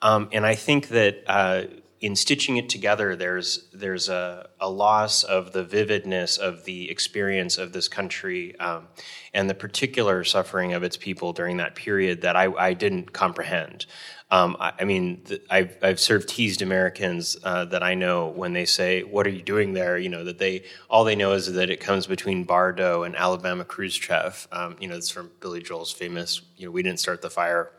Um, 0.02 0.28
and 0.32 0.46
I 0.46 0.54
think 0.54 0.88
that 0.88 1.22
uh, 1.26 1.64
in 2.00 2.16
stitching 2.16 2.56
it 2.56 2.68
together, 2.68 3.14
there's 3.14 3.68
there's 3.72 4.08
a, 4.08 4.48
a, 4.58 4.70
loss 4.70 5.22
of 5.22 5.52
the 5.52 5.62
vividness 5.62 6.38
of 6.38 6.64
the 6.64 6.90
experience 6.90 7.58
of 7.58 7.72
this 7.72 7.88
country 7.88 8.58
um, 8.58 8.88
and 9.34 9.50
the 9.50 9.54
particular 9.54 10.24
suffering 10.24 10.72
of 10.72 10.82
its 10.82 10.96
people 10.96 11.34
during 11.34 11.58
that 11.58 11.74
period 11.74 12.22
that 12.22 12.36
I, 12.36 12.46
I 12.54 12.72
didn't 12.72 13.12
comprehend. 13.12 13.84
Um, 14.32 14.56
I, 14.60 14.72
I, 14.80 14.84
mean, 14.84 15.22
the, 15.24 15.40
I've, 15.50 15.76
I've 15.82 15.98
sort 15.98 16.20
of 16.20 16.26
teased 16.26 16.62
Americans 16.62 17.36
uh, 17.42 17.64
that 17.66 17.82
I 17.82 17.94
know 17.94 18.28
when 18.28 18.52
they 18.52 18.64
say, 18.64 19.02
"What 19.02 19.26
are 19.26 19.30
you 19.30 19.42
doing 19.42 19.72
there?" 19.72 19.98
You 19.98 20.08
know 20.08 20.24
that 20.24 20.38
they 20.38 20.64
all 20.88 21.04
they 21.04 21.16
know 21.16 21.32
is 21.32 21.52
that 21.52 21.70
it 21.70 21.80
comes 21.80 22.06
between 22.06 22.46
Bardot 22.46 23.04
and 23.06 23.16
Alabama 23.16 23.64
Khrushchev. 23.64 24.46
Um, 24.52 24.76
you 24.80 24.88
know, 24.88 24.96
it's 24.96 25.10
from 25.10 25.30
Billy 25.40 25.60
Joel's 25.60 25.92
famous. 25.92 26.42
You 26.56 26.66
know, 26.66 26.70
we 26.72 26.82
didn't 26.82 27.00
start 27.00 27.22
the 27.22 27.30
fire. 27.30 27.72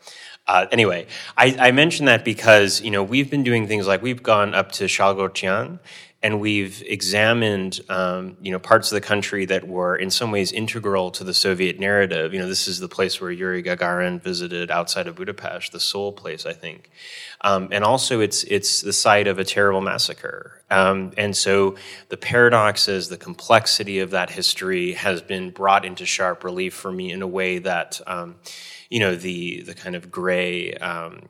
Uh, 0.48 0.66
anyway, 0.72 1.08
I, 1.38 1.56
I 1.60 1.72
mention 1.72 2.08
that 2.08 2.26
because 2.26 2.82
you 2.82 2.92
know 2.92 3.04
we've 3.04 3.30
been 3.30 3.44
doing 3.44 3.68
things 3.68 3.88
like 3.88 4.02
we've 4.02 4.24
gone 4.24 4.54
up 4.54 4.72
to 4.74 4.86
Salgótarján 4.86 5.80
and 6.24 6.40
we've 6.40 6.84
examined 6.86 7.82
um, 7.90 8.38
you 8.42 8.52
know 8.52 8.60
parts 8.60 8.92
of 8.92 8.96
the 8.96 9.02
country 9.02 9.46
that 9.46 9.68
were 9.68 9.96
in 9.96 10.12
some 10.12 10.32
ways 10.32 10.52
integral 10.52 11.10
to 11.12 11.24
the 11.24 11.34
Soviet 11.34 11.80
narrative. 11.80 12.34
You 12.34 12.40
know, 12.40 12.48
this 12.48 12.68
is 12.68 12.80
the 12.80 12.88
place 12.88 13.20
where 13.20 13.32
Yuri 13.32 13.64
Gagarin 13.64 14.22
visited 14.22 14.70
outside 14.70 15.08
of 15.08 15.16
Budapest, 15.16 15.72
the 15.72 15.80
sole 15.80 16.12
place, 16.12 16.46
I 16.46 16.54
think, 16.54 16.92
um, 17.42 17.70
and 17.72 17.84
also 17.84 18.20
it's 18.20 18.44
it's 18.44 18.82
the 18.82 18.94
site 18.94 19.28
of 19.28 19.40
a 19.40 19.44
terrible 19.44 19.82
massacre. 19.82 20.62
Um, 20.70 21.12
and 21.18 21.36
so 21.36 21.76
the 22.10 22.18
paradoxes, 22.18 23.10
the 23.10 23.18
complexity 23.18 24.00
of 24.00 24.12
that 24.12 24.30
history 24.30 24.94
has 24.94 25.22
been 25.22 25.50
brought 25.50 25.86
into 25.86 26.06
sharp 26.06 26.44
relief 26.44 26.74
for 26.74 26.92
me 26.92 27.12
in 27.12 27.22
a 27.22 27.28
way 27.28 27.58
that 27.60 28.00
um, 28.06 28.36
you 28.90 29.00
know 29.00 29.16
the 29.16 29.62
the 29.62 29.74
kind 29.74 29.96
of 29.96 30.12
gray 30.12 30.74
um, 30.76 31.24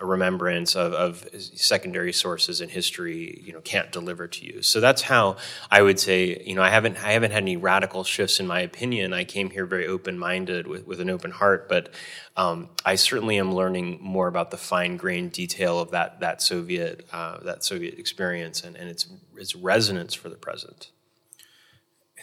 a 0.00 0.06
remembrance 0.06 0.76
of, 0.76 0.92
of 0.92 1.28
secondary 1.38 2.12
sources 2.12 2.60
in 2.60 2.68
history 2.68 3.42
you 3.44 3.52
know 3.52 3.60
can't 3.60 3.90
deliver 3.90 4.28
to 4.28 4.46
you. 4.46 4.62
So 4.62 4.80
that's 4.80 5.02
how 5.02 5.36
i 5.70 5.82
would 5.82 5.98
say 5.98 6.42
you 6.46 6.54
know 6.54 6.62
i 6.62 6.68
haven't 6.68 7.02
i 7.04 7.12
haven't 7.12 7.32
had 7.32 7.42
any 7.42 7.56
radical 7.56 8.04
shifts 8.04 8.40
in 8.40 8.46
my 8.46 8.60
opinion. 8.60 9.12
I 9.12 9.24
came 9.24 9.50
here 9.50 9.66
very 9.66 9.86
open-minded 9.86 10.66
with, 10.66 10.86
with 10.86 11.00
an 11.00 11.10
open 11.10 11.30
heart 11.32 11.68
but 11.68 11.92
um, 12.36 12.68
i 12.84 12.94
certainly 12.94 13.38
am 13.38 13.54
learning 13.54 13.98
more 14.00 14.28
about 14.28 14.50
the 14.50 14.56
fine-grained 14.56 15.32
detail 15.32 15.78
of 15.80 15.90
that 15.90 16.20
that 16.20 16.40
soviet 16.42 17.06
uh, 17.12 17.38
that 17.40 17.64
soviet 17.64 17.98
experience 17.98 18.62
and, 18.62 18.76
and 18.76 18.88
its 18.88 19.06
its 19.36 19.54
resonance 19.54 20.14
for 20.14 20.28
the 20.28 20.36
present. 20.36 20.90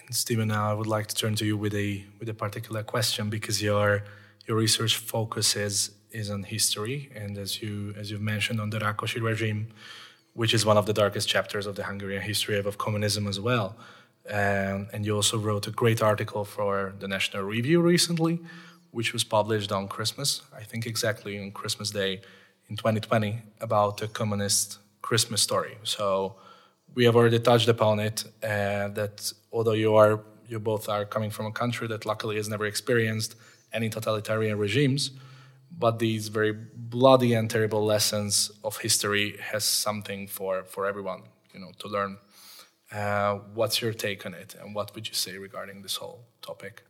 And 0.08 0.16
stephen 0.16 0.48
now 0.48 0.70
i 0.70 0.74
would 0.74 0.88
like 0.88 1.08
to 1.08 1.16
turn 1.16 1.36
to 1.36 1.46
you 1.46 1.58
with 1.58 1.74
a 1.74 2.06
with 2.20 2.30
a 2.30 2.34
particular 2.34 2.84
question 2.84 3.30
because 3.30 3.62
your 3.62 4.04
your 4.48 4.58
research 4.58 4.96
focuses 4.98 5.95
is 6.16 6.30
on 6.30 6.44
history, 6.44 7.00
and 7.14 7.38
as 7.38 7.62
you 7.62 7.94
as 8.00 8.06
you've 8.10 8.28
mentioned, 8.34 8.60
on 8.60 8.70
the 8.70 8.80
Rákosi 8.80 9.22
regime, 9.22 9.68
which 10.34 10.54
is 10.54 10.66
one 10.66 10.78
of 10.78 10.86
the 10.86 10.94
darkest 10.94 11.28
chapters 11.28 11.66
of 11.70 11.76
the 11.76 11.84
Hungarian 11.84 12.24
history 12.32 12.58
of, 12.58 12.66
of 12.66 12.78
communism 12.78 13.28
as 13.28 13.40
well. 13.40 13.76
Um, 14.30 14.88
and 14.94 15.06
you 15.06 15.16
also 15.16 15.38
wrote 15.38 15.68
a 15.68 15.72
great 15.72 16.02
article 16.02 16.44
for 16.46 16.94
the 17.02 17.08
National 17.08 17.44
Review 17.44 17.80
recently, 17.82 18.40
which 18.92 19.14
was 19.14 19.24
published 19.24 19.72
on 19.72 19.88
Christmas, 19.88 20.42
I 20.62 20.64
think 20.64 20.88
exactly 20.88 21.34
on 21.40 21.52
Christmas 21.52 21.92
Day 21.92 22.22
in 22.70 22.76
2020, 22.76 23.42
about 23.62 23.98
the 23.98 24.08
communist 24.08 24.80
Christmas 25.02 25.42
story. 25.42 25.78
So 25.84 26.36
we 26.96 27.06
have 27.06 27.16
already 27.16 27.40
touched 27.40 27.68
upon 27.68 28.00
it. 28.00 28.24
Uh, 28.42 28.88
that 29.00 29.32
although 29.52 29.78
you 29.84 29.96
are 29.96 30.22
you 30.48 30.60
both 30.60 30.90
are 30.90 31.06
coming 31.06 31.32
from 31.32 31.46
a 31.48 31.52
country 31.52 31.88
that 31.88 32.06
luckily 32.06 32.36
has 32.36 32.48
never 32.48 32.66
experienced 32.66 33.36
any 33.74 33.90
totalitarian 33.90 34.58
regimes, 34.58 35.12
but 35.78 36.00
these 36.00 36.30
very 36.30 36.54
bloody 36.76 37.34
and 37.34 37.50
terrible 37.50 37.84
lessons 37.84 38.52
of 38.64 38.78
history 38.78 39.38
has 39.52 39.64
something 39.64 40.28
for, 40.28 40.64
for 40.64 40.86
everyone, 40.86 41.24
you 41.54 41.60
know, 41.60 41.72
to 41.80 41.88
learn. 41.88 42.18
Uh, 42.92 43.40
what's 43.54 43.82
your 43.82 43.94
take 43.94 44.26
on 44.26 44.34
it, 44.34 44.56
and 44.62 44.76
what 44.76 44.94
would 44.96 45.08
you 45.08 45.14
say 45.14 45.38
regarding 45.38 45.82
this 45.82 45.96
whole 45.96 46.26
topic? 46.42 46.84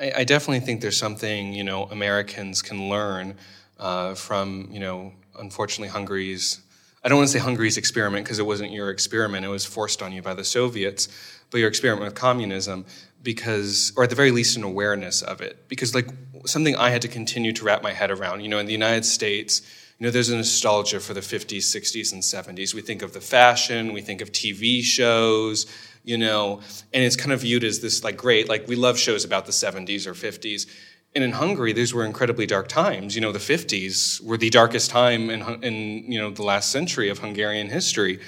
I, 0.00 0.12
I 0.18 0.24
definitely 0.24 0.60
think 0.60 0.80
there's 0.80 0.96
something 0.96 1.52
you 1.52 1.64
know 1.64 1.84
Americans 1.84 2.62
can 2.62 2.88
learn 2.88 3.36
uh, 3.78 4.14
from 4.14 4.68
you 4.70 4.80
know 4.80 5.12
unfortunately 5.38 5.88
Hungary's. 5.88 6.60
I 7.04 7.08
don't 7.08 7.18
want 7.18 7.28
to 7.28 7.32
say 7.32 7.38
Hungary's 7.38 7.76
experiment 7.76 8.24
because 8.24 8.38
it 8.38 8.46
wasn't 8.46 8.72
your 8.72 8.90
experiment; 8.90 9.44
it 9.44 9.48
was 9.48 9.64
forced 9.64 10.00
on 10.00 10.12
you 10.12 10.22
by 10.22 10.34
the 10.34 10.44
Soviets. 10.44 11.08
But 11.50 11.58
your 11.58 11.68
experiment 11.68 12.04
with 12.04 12.14
communism, 12.14 12.86
because, 13.26 13.92
or 13.96 14.04
at 14.04 14.10
the 14.10 14.14
very 14.14 14.30
least, 14.30 14.56
an 14.56 14.62
awareness 14.62 15.20
of 15.20 15.40
it, 15.40 15.68
because 15.68 15.96
like 15.96 16.08
something 16.46 16.76
I 16.76 16.90
had 16.90 17.02
to 17.02 17.08
continue 17.08 17.52
to 17.54 17.64
wrap 17.64 17.82
my 17.82 17.92
head 17.92 18.12
around. 18.12 18.40
You 18.40 18.48
know, 18.48 18.60
in 18.60 18.66
the 18.66 18.72
United 18.72 19.04
States, 19.04 19.62
you 19.98 20.06
know, 20.06 20.12
there's 20.12 20.28
a 20.28 20.36
nostalgia 20.36 21.00
for 21.00 21.12
the 21.12 21.20
50s, 21.20 21.64
60s, 21.64 22.12
and 22.12 22.22
70s. 22.22 22.72
We 22.72 22.82
think 22.82 23.02
of 23.02 23.12
the 23.12 23.20
fashion, 23.20 23.92
we 23.92 24.00
think 24.00 24.20
of 24.20 24.30
TV 24.30 24.80
shows, 24.80 25.66
you 26.04 26.16
know, 26.16 26.60
and 26.94 27.02
it's 27.02 27.16
kind 27.16 27.32
of 27.32 27.40
viewed 27.40 27.64
as 27.64 27.80
this 27.80 28.04
like 28.04 28.16
great, 28.16 28.48
like 28.48 28.68
we 28.68 28.76
love 28.76 28.96
shows 28.96 29.24
about 29.24 29.44
the 29.44 29.52
70s 29.52 30.06
or 30.06 30.14
50s. 30.14 30.68
And 31.16 31.24
in 31.24 31.32
Hungary, 31.32 31.72
these 31.72 31.92
were 31.92 32.04
incredibly 32.04 32.46
dark 32.46 32.68
times. 32.68 33.16
You 33.16 33.22
know, 33.22 33.32
the 33.32 33.40
50s 33.40 34.20
were 34.22 34.36
the 34.36 34.50
darkest 34.50 34.88
time 34.88 35.30
in, 35.30 35.42
in 35.64 36.12
you 36.12 36.20
know, 36.20 36.30
the 36.30 36.44
last 36.44 36.70
century 36.70 37.08
of 37.08 37.18
Hungarian 37.18 37.68
history. 37.70 38.20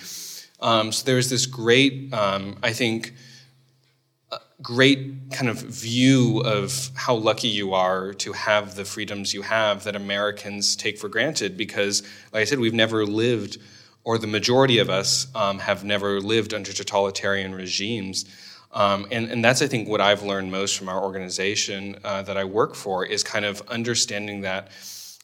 Um, 0.59 0.91
so 0.91 1.05
there's 1.05 1.31
this 1.31 1.47
great, 1.47 2.13
um, 2.13 2.59
I 2.65 2.73
think, 2.73 3.13
great 4.61 5.31
kind 5.31 5.49
of 5.49 5.59
view 5.59 6.41
of 6.41 6.91
how 6.95 7.15
lucky 7.15 7.49
you 7.49 7.75
are 7.75 8.13
to 8.13 8.33
have 8.33 8.75
the 8.75 8.85
freedoms 8.85 9.33
you 9.33 9.43
have 9.43 9.85
that 9.85 9.95
Americans 9.95 10.75
take 10.75 10.99
for 10.99 11.09
granted 11.09 11.57
because, 11.57 12.03
like 12.33 12.43
I 12.43 12.45
said, 12.45 12.59
we've 12.59 12.75
never 12.75 13.07
lived, 13.07 13.59
or 14.03 14.19
the 14.19 14.27
majority 14.27 14.79
of 14.79 14.91
us 14.91 15.29
um, 15.35 15.61
have 15.61 15.85
never 15.85 16.21
lived 16.21 16.55
under 16.55 16.73
totalitarian 16.73 17.55
regimes. 17.55 18.25
Um, 18.73 19.07
and, 19.13 19.31
and 19.31 19.45
that's, 19.45 19.63
I 19.63 19.69
think, 19.69 19.89
what 19.89 20.01
I've 20.01 20.23
learned 20.23 20.51
most 20.51 20.77
from 20.77 20.89
our 20.89 21.03
organization 21.03 21.97
uh, 22.03 22.23
that 22.23 22.37
I 22.37 22.45
work 22.45 22.75
for 22.75 23.07
is 23.07 23.23
kind 23.23 23.45
of 23.45 23.63
understanding 23.69 24.41
that. 24.43 24.71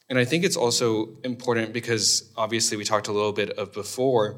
And 0.08 0.18
I 0.18 0.24
think 0.24 0.44
it's 0.44 0.56
also 0.56 1.16
important 1.24 1.72
because 1.72 2.30
obviously 2.36 2.76
we 2.76 2.84
talked 2.84 3.08
a 3.08 3.12
little 3.12 3.32
bit 3.32 3.50
of 3.50 3.72
before 3.72 4.36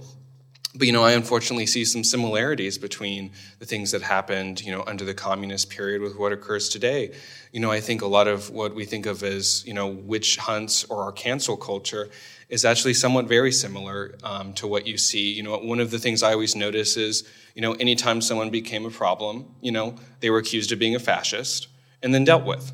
but 0.77 0.87
you 0.87 0.93
know, 0.93 1.03
I 1.03 1.13
unfortunately 1.13 1.67
see 1.67 1.85
some 1.85 2.05
similarities 2.05 2.79
between 2.79 3.33
the 3.59 3.67
things 3.67 3.91
that 3.93 4.03
happened, 4.03 4.61
you 4.63 4.73
know, 4.73 4.85
under 4.87 5.05
the 5.05 5.15
communist 5.15 5.71
period 5.71 6.03
with 6.03 6.17
what 6.17 6.33
occurs 6.33 6.69
today. 6.69 7.15
You 7.53 7.61
know, 7.61 7.71
I 7.71 7.81
think 7.81 8.03
a 8.03 8.07
lot 8.07 8.29
of 8.29 8.51
what 8.51 8.75
we 8.75 8.85
think 8.85 9.07
of 9.07 9.23
as 9.23 9.65
you 9.67 9.75
know 9.75 9.87
witch 9.87 10.37
hunts 10.37 10.85
or 10.85 11.03
our 11.03 11.13
cancel 11.13 11.57
culture 11.57 12.11
is 12.49 12.65
actually 12.65 12.95
somewhat 12.95 13.27
very 13.27 13.51
similar 13.51 14.17
um, 14.23 14.53
to 14.55 14.67
what 14.67 14.87
you 14.87 14.99
see. 14.99 15.33
You 15.33 15.43
know, 15.43 15.57
one 15.59 15.81
of 15.81 15.91
the 15.91 15.99
things 15.99 16.23
I 16.23 16.33
always 16.33 16.55
notice 16.55 16.97
is 16.97 17.29
you 17.55 17.63
know, 17.63 17.73
anytime 17.75 18.21
someone 18.21 18.51
became 18.51 18.85
a 18.85 18.91
problem, 18.91 19.47
you 19.63 19.73
know, 19.73 19.97
they 20.21 20.29
were 20.29 20.39
accused 20.39 20.73
of 20.73 20.79
being 20.79 20.95
a 20.95 20.99
fascist 20.99 21.69
and 22.03 22.15
then 22.15 22.25
dealt 22.25 22.45
with, 22.45 22.73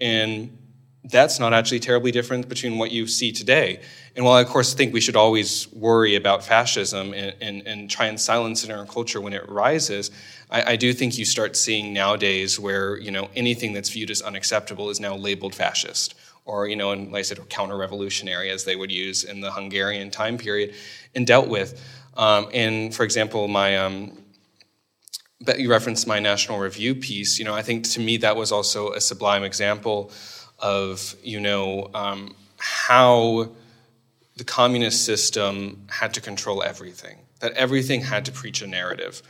and 0.00 0.56
that's 1.10 1.38
not 1.38 1.54
actually 1.54 1.80
terribly 1.80 2.10
different 2.10 2.48
between 2.48 2.78
what 2.78 2.90
you 2.90 3.06
see 3.06 3.32
today. 3.32 3.80
And 4.14 4.24
while 4.24 4.34
I, 4.34 4.42
of 4.42 4.48
course, 4.48 4.74
think 4.74 4.92
we 4.92 5.00
should 5.00 5.16
always 5.16 5.72
worry 5.72 6.16
about 6.16 6.44
fascism 6.44 7.14
and, 7.14 7.34
and, 7.40 7.66
and 7.66 7.90
try 7.90 8.06
and 8.06 8.20
silence 8.20 8.64
it 8.64 8.70
in 8.70 8.76
our 8.76 8.84
culture 8.84 9.20
when 9.20 9.32
it 9.32 9.48
rises, 9.48 10.10
I, 10.50 10.72
I, 10.72 10.76
do 10.76 10.92
think 10.92 11.16
you 11.16 11.24
start 11.24 11.56
seeing 11.56 11.92
nowadays 11.92 12.58
where 12.58 12.98
you 12.98 13.10
know 13.10 13.28
anything 13.36 13.72
that's 13.72 13.90
viewed 13.90 14.10
as 14.10 14.22
unacceptable 14.22 14.90
is 14.90 14.98
now 15.00 15.14
labeled 15.14 15.54
fascist, 15.54 16.14
or 16.44 16.66
you 16.66 16.76
know, 16.76 16.90
and 16.90 17.12
like 17.12 17.20
I 17.20 17.22
said, 17.22 17.48
counter-revolutionary 17.48 18.50
as 18.50 18.64
they 18.64 18.76
would 18.76 18.90
use 18.90 19.24
in 19.24 19.40
the 19.40 19.52
Hungarian 19.52 20.10
time 20.10 20.36
period, 20.38 20.74
and 21.14 21.26
dealt 21.26 21.48
with. 21.48 21.80
Um, 22.16 22.48
and 22.52 22.94
for 22.94 23.04
example, 23.04 23.46
my 23.46 23.76
um, 23.76 24.18
you 25.56 25.70
referenced 25.70 26.06
my 26.06 26.18
National 26.18 26.58
Review 26.58 26.94
piece. 26.94 27.38
You 27.38 27.44
know, 27.44 27.54
I 27.54 27.62
think 27.62 27.84
to 27.90 28.00
me 28.00 28.16
that 28.18 28.36
was 28.36 28.50
also 28.50 28.92
a 28.92 29.00
sublime 29.00 29.44
example 29.44 30.10
of 30.58 31.14
you 31.22 31.40
know 31.40 31.90
um, 31.94 32.34
how 32.58 33.50
the 34.36 34.44
communist 34.44 35.04
system 35.04 35.86
had 35.88 36.14
to 36.14 36.20
control 36.20 36.62
everything 36.62 37.18
that 37.40 37.52
everything 37.52 38.00
had 38.00 38.24
to 38.24 38.32
preach 38.32 38.62
a 38.62 38.66
narrative. 38.66 39.22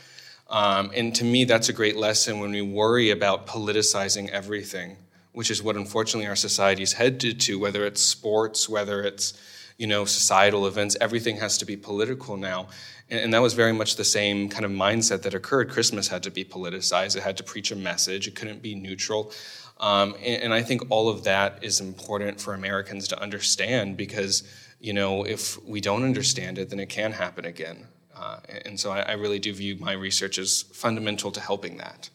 Um, 0.49 0.91
and 0.95 1.13
to 1.15 1.23
me 1.23 1.45
that's 1.45 1.69
a 1.69 1.73
great 1.73 1.95
lesson 1.95 2.39
when 2.39 2.51
we 2.51 2.61
worry 2.61 3.11
about 3.11 3.45
politicizing 3.45 4.29
everything 4.29 4.97
which 5.31 5.51
is 5.51 5.61
what 5.61 5.75
unfortunately 5.75 6.27
our 6.27 6.35
society's 6.35 6.93
headed 6.93 7.39
to 7.41 7.59
whether 7.59 7.85
it's 7.85 8.01
sports 8.01 8.67
whether 8.67 9.03
it's 9.03 9.39
you 9.77 9.87
know 9.87 10.05
societal 10.05 10.67
events 10.67 10.97
everything 10.99 11.37
has 11.37 11.57
to 11.57 11.65
be 11.65 11.77
political 11.77 12.37
now. 12.37 12.67
And, 13.09 13.19
and 13.19 13.33
that 13.33 13.41
was 13.41 13.53
very 13.53 13.73
much 13.73 13.95
the 13.95 14.03
same 14.03 14.49
kind 14.49 14.65
of 14.65 14.71
mindset 14.71 15.23
that 15.23 15.33
occurred. 15.33 15.69
Christmas 15.69 16.07
had 16.07 16.21
to 16.23 16.31
be 16.31 16.45
politicized. 16.45 17.15
It 17.15 17.23
had 17.23 17.37
to 17.37 17.43
preach 17.43 17.71
a 17.71 17.75
message. 17.75 18.27
It 18.27 18.35
couldn't 18.35 18.61
be 18.61 18.75
neutral 18.75 19.31
um, 19.79 20.15
and, 20.15 20.43
and, 20.43 20.53
I 20.53 20.61
think 20.61 20.81
all 20.89 21.07
of 21.07 21.23
that 21.23 21.63
is 21.63 21.79
important 21.79 22.41
for 22.41 22.53
Americans 22.53 23.07
to 23.09 23.21
understand 23.21 23.95
because, 23.95 24.43
you 24.81 24.91
know, 24.91 25.23
if 25.23 25.61
we 25.63 25.79
don't 25.79 26.03
understand 26.03 26.57
it, 26.57 26.69
then 26.69 26.81
it 26.81 26.89
can 26.89 27.13
happen 27.13 27.45
again. 27.45 27.87
Uh, 28.13 28.39
and 28.65 28.77
so 28.77 28.91
I, 28.91 29.01
I, 29.01 29.11
really 29.13 29.39
do 29.39 29.53
view 29.53 29.77
my 29.79 29.93
research 29.93 30.37
as 30.37 30.63
fundamental 30.73 31.31
to 31.31 31.39
helping 31.39 31.77
that. 31.77 32.09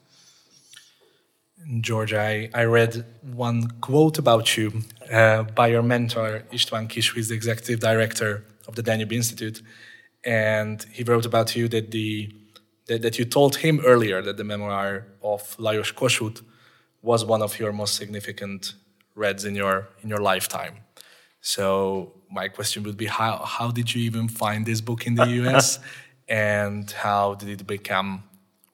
George, 1.81 2.13
I, 2.13 2.51
I 2.53 2.65
read 2.65 3.07
one 3.23 3.69
quote 3.81 4.19
about 4.19 4.59
you 4.59 4.83
uh, 5.11 5.45
by 5.45 5.69
your 5.69 5.83
mentor, 5.83 6.43
István 6.53 6.91
Kiss, 6.91 7.07
who 7.07 7.21
is 7.21 7.29
the 7.29 7.35
executive 7.35 7.81
director 7.81 8.45
of 8.69 8.75
the 8.75 8.83
Danube 8.83 9.13
Institute. 9.13 9.63
And 10.23 10.85
he 10.93 11.03
wrote 11.03 11.25
about 11.25 11.57
you 11.57 11.69
that, 11.69 11.91
the, 11.93 12.31
that, 12.89 13.01
that 13.01 13.19
you 13.19 13.25
told 13.25 13.57
him 13.57 13.81
earlier 13.81 14.21
that 14.21 14.37
the 14.37 14.45
memoir 14.45 15.07
of 15.23 15.57
Lajos 15.57 15.95
Kossuth 15.95 16.43
was 17.05 17.23
one 17.25 17.43
of 17.43 17.59
your 17.59 17.73
most 17.73 17.95
significant 17.95 18.75
reads 19.15 19.45
in 19.45 19.55
your 19.55 19.89
in 20.03 20.09
your 20.09 20.23
lifetime. 20.33 20.77
So 21.41 22.13
my 22.31 22.49
question 22.49 22.83
would 22.85 22.97
be 22.97 23.07
how 23.07 23.37
how 23.57 23.71
did 23.71 23.95
you 23.95 24.03
even 24.03 24.27
find 24.29 24.65
this 24.65 24.81
book 24.81 25.07
in 25.07 25.15
the 25.15 25.27
US 25.41 25.79
and 26.29 26.91
how 26.91 27.35
did 27.35 27.49
it 27.61 27.67
become 27.67 28.25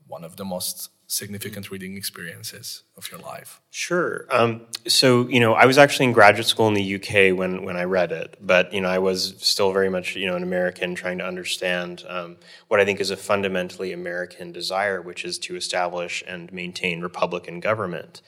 one 0.06 0.24
of 0.24 0.36
the 0.36 0.44
most 0.44 0.90
significant 1.10 1.72
reading 1.72 1.96
experiences 1.96 2.84
of 2.96 3.10
your 3.10 3.18
life? 3.20 3.60
Sure. 3.70 4.26
Um, 4.30 4.62
so 4.86 5.26
you 5.28 5.40
know, 5.40 5.54
I 5.54 5.66
was 5.66 5.76
actually 5.76 6.06
in 6.06 6.12
graduate 6.12 6.46
school 6.46 6.68
in 6.68 6.74
the 6.74 6.94
UK 6.94 7.36
when 7.36 7.64
when 7.64 7.76
I 7.76 7.82
read 7.82 8.12
it, 8.12 8.36
but 8.40 8.72
you 8.72 8.80
know, 8.80 8.88
I 8.88 8.98
was 8.98 9.34
still 9.38 9.72
very 9.72 9.90
much 9.90 10.14
you 10.14 10.26
know 10.26 10.36
an 10.36 10.42
American 10.44 10.94
trying 10.94 11.18
to 11.18 11.26
understand 11.26 12.04
um, 12.08 12.36
what 12.68 12.78
I 12.78 12.84
think 12.84 13.00
is 13.00 13.10
a 13.10 13.16
fundamentally 13.16 13.92
American 13.92 14.52
desire, 14.52 15.02
which 15.02 15.24
is 15.24 15.38
to 15.40 15.56
establish 15.56 16.22
and 16.26 16.52
maintain 16.52 17.00
republican 17.00 17.58
government. 17.58 18.22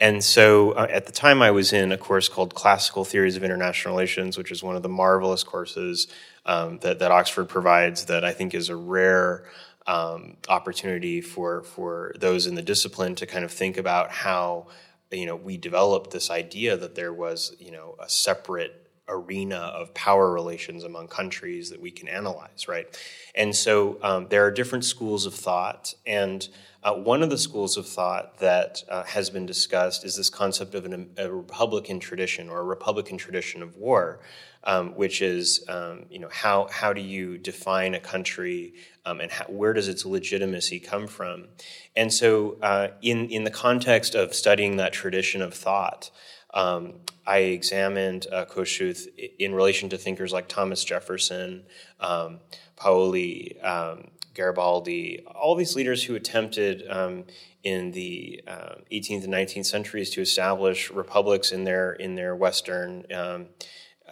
And 0.00 0.24
so 0.24 0.72
uh, 0.72 0.88
at 0.90 1.06
the 1.06 1.12
time, 1.12 1.40
I 1.40 1.52
was 1.52 1.72
in 1.72 1.92
a 1.92 1.96
course 1.96 2.28
called 2.28 2.54
Classical 2.54 3.04
Theories 3.04 3.36
of 3.36 3.44
International 3.44 3.94
Relations, 3.94 4.36
which 4.36 4.50
is 4.50 4.60
one 4.60 4.74
of 4.74 4.82
the 4.82 4.88
marvelous 4.88 5.44
courses 5.44 6.08
um, 6.46 6.78
that, 6.78 6.98
that 6.98 7.12
Oxford 7.12 7.48
provides 7.48 8.06
that 8.06 8.24
I 8.24 8.32
think 8.32 8.54
is 8.54 8.70
a 8.70 8.76
rare 8.76 9.44
um, 9.86 10.36
opportunity 10.48 11.20
for 11.20 11.62
for 11.62 12.14
those 12.18 12.46
in 12.46 12.54
the 12.54 12.62
discipline 12.62 13.14
to 13.16 13.26
kind 13.26 13.44
of 13.44 13.50
think 13.50 13.76
about 13.76 14.10
how 14.10 14.66
you 15.10 15.26
know 15.26 15.36
we 15.36 15.56
developed 15.56 16.10
this 16.10 16.30
idea 16.30 16.76
that 16.76 16.94
there 16.94 17.12
was 17.12 17.54
you 17.58 17.70
know 17.70 17.96
a 18.00 18.08
separate 18.08 18.80
arena 19.08 19.56
of 19.56 19.92
power 19.92 20.32
relations 20.32 20.82
among 20.82 21.08
countries 21.08 21.68
that 21.68 21.78
we 21.78 21.90
can 21.90 22.08
analyze, 22.08 22.66
right? 22.66 22.86
And 23.34 23.54
so 23.54 23.98
um, 24.02 24.28
there 24.28 24.46
are 24.46 24.50
different 24.50 24.84
schools 24.84 25.26
of 25.26 25.34
thought, 25.34 25.92
and 26.06 26.48
uh, 26.82 26.94
one 26.94 27.22
of 27.22 27.30
the 27.30 27.38
schools 27.38 27.76
of 27.76 27.86
thought 27.86 28.38
that 28.38 28.82
uh, 28.88 29.02
has 29.04 29.30
been 29.30 29.46
discussed 29.46 30.04
is 30.04 30.16
this 30.16 30.30
concept 30.30 30.74
of 30.74 30.84
an, 30.84 31.10
a 31.16 31.30
Republican 31.30 31.98
tradition 31.98 32.48
or 32.48 32.60
a 32.60 32.64
Republican 32.64 33.16
tradition 33.16 33.62
of 33.62 33.76
war, 33.76 34.20
um, 34.64 34.94
which 34.94 35.22
is 35.22 35.64
um, 35.68 36.06
you 36.10 36.18
know 36.18 36.30
how 36.32 36.68
how 36.70 36.92
do 36.92 37.00
you 37.00 37.38
define 37.38 37.94
a 37.94 38.00
country 38.00 38.74
um, 39.06 39.20
and 39.20 39.30
how, 39.30 39.44
where 39.46 39.72
does 39.72 39.88
its 39.88 40.04
legitimacy 40.04 40.80
come 40.80 41.06
from? 41.06 41.46
And 41.94 42.12
so, 42.12 42.56
uh, 42.62 42.88
in 43.02 43.28
in 43.30 43.44
the 43.44 43.50
context 43.50 44.14
of 44.14 44.34
studying 44.34 44.76
that 44.78 44.92
tradition 44.92 45.42
of 45.42 45.54
thought. 45.54 46.10
Um, 46.52 47.00
I 47.26 47.38
examined 47.38 48.28
uh, 48.30 48.44
Kossuth 48.44 49.08
in 49.40 49.56
relation 49.56 49.88
to 49.88 49.98
thinkers 49.98 50.32
like 50.32 50.46
Thomas 50.46 50.84
Jefferson, 50.84 51.64
um, 51.98 52.38
Paoli, 52.76 53.60
um, 53.60 54.08
Garibaldi, 54.34 55.24
all 55.26 55.54
these 55.54 55.74
leaders 55.74 56.04
who 56.04 56.14
attempted 56.14 56.84
um, 56.88 57.24
in 57.62 57.92
the 57.92 58.42
uh, 58.46 58.74
18th 58.92 59.24
and 59.24 59.32
19th 59.32 59.66
centuries 59.66 60.10
to 60.10 60.20
establish 60.20 60.90
republics 60.90 61.50
in 61.50 61.64
their 61.64 61.92
in 61.92 62.14
their 62.14 62.36
Western 62.36 63.04
um, 63.12 63.46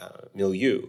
uh, 0.02 0.26
milieu. 0.34 0.86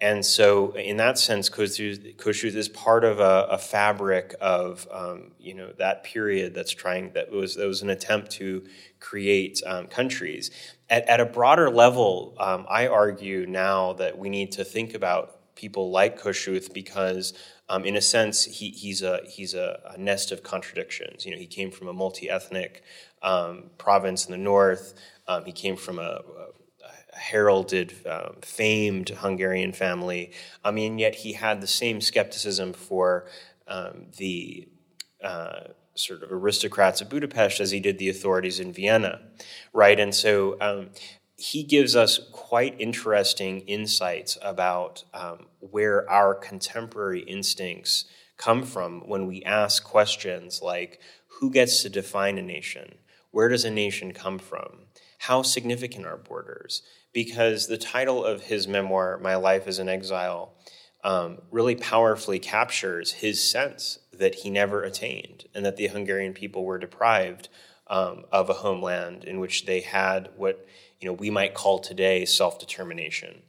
And 0.00 0.24
so, 0.24 0.72
in 0.72 0.98
that 0.98 1.18
sense, 1.18 1.48
Kossuth 1.48 2.54
is 2.54 2.68
part 2.68 3.02
of 3.02 3.18
a, 3.18 3.46
a 3.50 3.58
fabric 3.58 4.34
of 4.42 4.86
um, 4.92 5.32
you 5.38 5.54
know 5.54 5.72
that 5.78 6.04
period 6.04 6.54
that's 6.54 6.72
trying 6.72 7.12
that 7.14 7.30
was 7.30 7.56
that 7.56 7.66
was 7.66 7.80
an 7.80 7.88
attempt 7.88 8.30
to 8.32 8.66
create 9.00 9.62
um, 9.64 9.86
countries. 9.86 10.50
At, 10.90 11.08
at, 11.08 11.18
a 11.18 11.24
broader 11.24 11.70
level, 11.70 12.36
um, 12.38 12.66
I 12.68 12.86
argue 12.88 13.46
now 13.46 13.94
that 13.94 14.18
we 14.18 14.28
need 14.28 14.52
to 14.52 14.64
think 14.64 14.94
about 14.94 15.54
people 15.56 15.90
like 15.90 16.20
Kossuth 16.20 16.72
because, 16.72 17.32
um, 17.70 17.84
in 17.84 17.96
a 17.96 18.00
sense, 18.02 18.44
he, 18.44 18.70
he's 18.70 19.00
a 19.02 19.20
he's 19.26 19.54
a, 19.54 19.80
a, 19.94 19.98
nest 19.98 20.30
of 20.30 20.42
contradictions. 20.42 21.24
You 21.24 21.32
know, 21.32 21.38
he 21.38 21.46
came 21.46 21.70
from 21.70 21.88
a 21.88 21.94
multi-ethnic 21.94 22.82
um, 23.22 23.70
province 23.78 24.26
in 24.26 24.32
the 24.32 24.38
north. 24.38 24.92
Um, 25.26 25.46
he 25.46 25.52
came 25.52 25.74
from 25.74 25.98
a, 25.98 26.20
heralded, 27.16 27.94
uh, 28.06 28.30
famed 28.42 29.08
Hungarian 29.08 29.72
family. 29.72 30.32
I 30.64 30.70
mean, 30.70 30.98
yet 30.98 31.16
he 31.16 31.32
had 31.32 31.60
the 31.60 31.66
same 31.66 32.00
skepticism 32.00 32.72
for 32.72 33.26
um, 33.66 34.06
the 34.16 34.68
uh, 35.22 35.60
sort 35.94 36.22
of 36.22 36.30
aristocrats 36.30 37.00
of 37.00 37.08
Budapest 37.08 37.60
as 37.60 37.70
he 37.70 37.80
did 37.80 37.98
the 37.98 38.08
authorities 38.08 38.60
in 38.60 38.72
Vienna, 38.72 39.20
right? 39.72 39.98
And 39.98 40.14
so 40.14 40.56
um, 40.60 40.90
he 41.36 41.62
gives 41.62 41.96
us 41.96 42.20
quite 42.32 42.78
interesting 42.78 43.60
insights 43.60 44.38
about 44.42 45.04
um, 45.12 45.46
where 45.60 46.08
our 46.10 46.34
contemporary 46.34 47.20
instincts 47.20 48.04
come 48.36 48.62
from 48.62 49.00
when 49.08 49.26
we 49.26 49.42
ask 49.44 49.82
questions 49.84 50.60
like 50.62 51.00
who 51.40 51.50
gets 51.50 51.82
to 51.82 51.88
define 51.88 52.38
a 52.38 52.42
nation? 52.42 52.96
Where 53.30 53.48
does 53.48 53.64
a 53.64 53.70
nation 53.70 54.12
come 54.12 54.38
from? 54.38 54.85
How 55.18 55.42
significant 55.42 56.06
are 56.06 56.16
borders? 56.16 56.82
Because 57.12 57.66
the 57.66 57.78
title 57.78 58.24
of 58.24 58.42
his 58.42 58.68
memoir, 58.68 59.18
My 59.18 59.36
Life 59.36 59.66
as 59.66 59.78
an 59.78 59.88
Exile, 59.88 60.52
um, 61.02 61.38
really 61.50 61.76
powerfully 61.76 62.38
captures 62.38 63.12
his 63.12 63.42
sense 63.42 64.00
that 64.12 64.36
he 64.36 64.50
never 64.50 64.82
attained 64.82 65.44
and 65.54 65.64
that 65.64 65.76
the 65.76 65.86
Hungarian 65.86 66.32
people 66.32 66.64
were 66.64 66.78
deprived 66.78 67.48
um, 67.86 68.24
of 68.32 68.50
a 68.50 68.54
homeland 68.54 69.24
in 69.24 69.38
which 69.38 69.66
they 69.66 69.80
had 69.80 70.30
what 70.36 70.66
you 71.00 71.06
know 71.06 71.12
we 71.12 71.30
might 71.30 71.54
call 71.54 71.78
today 71.78 72.24
self-determination. 72.24 73.42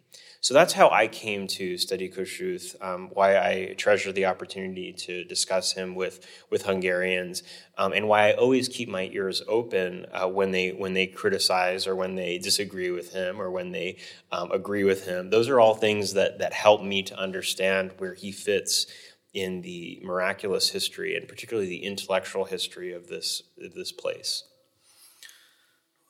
So 0.48 0.54
that's 0.54 0.72
how 0.72 0.90
I 0.90 1.10
came 1.10 1.46
to 1.60 1.78
study 1.78 2.08
Kossuth, 2.08 2.82
um, 2.82 3.10
why 3.12 3.36
I 3.38 3.74
treasure 3.78 4.14
the 4.14 4.28
opportunity 4.28 4.94
to 4.94 5.26
discuss 5.26 5.74
him 5.74 5.94
with, 5.94 6.26
with 6.50 6.64
Hungarians, 6.64 7.44
um, 7.78 7.92
and 7.92 8.08
why 8.08 8.30
I 8.30 8.34
always 8.36 8.70
keep 8.70 8.88
my 8.88 9.10
ears 9.12 9.44
open 9.50 10.06
uh, 10.14 10.30
when, 10.30 10.52
they, 10.52 10.70
when 10.70 10.94
they 10.94 11.06
criticize 11.06 11.86
or 11.86 11.98
when 11.98 12.16
they 12.16 12.38
disagree 12.38 12.92
with 12.92 13.12
him 13.12 13.42
or 13.42 13.52
when 13.52 13.74
they 13.74 13.98
um, 14.32 14.50
agree 14.54 14.86
with 14.86 15.06
him. 15.06 15.32
Those 15.32 15.50
are 15.50 15.60
all 15.60 15.76
things 15.76 16.14
that, 16.14 16.40
that 16.40 16.54
help 16.54 16.82
me 16.82 17.04
to 17.04 17.20
understand 17.20 17.92
where 17.98 18.14
he 18.14 18.32
fits 18.32 18.88
in 19.34 19.64
the 19.64 20.00
miraculous 20.02 20.70
history 20.70 21.18
and 21.18 21.28
particularly 21.28 21.68
the 21.68 21.84
intellectual 21.84 22.46
history 22.46 22.94
of 22.94 23.08
this, 23.10 23.44
of 23.62 23.74
this 23.74 23.92
place. 23.92 24.46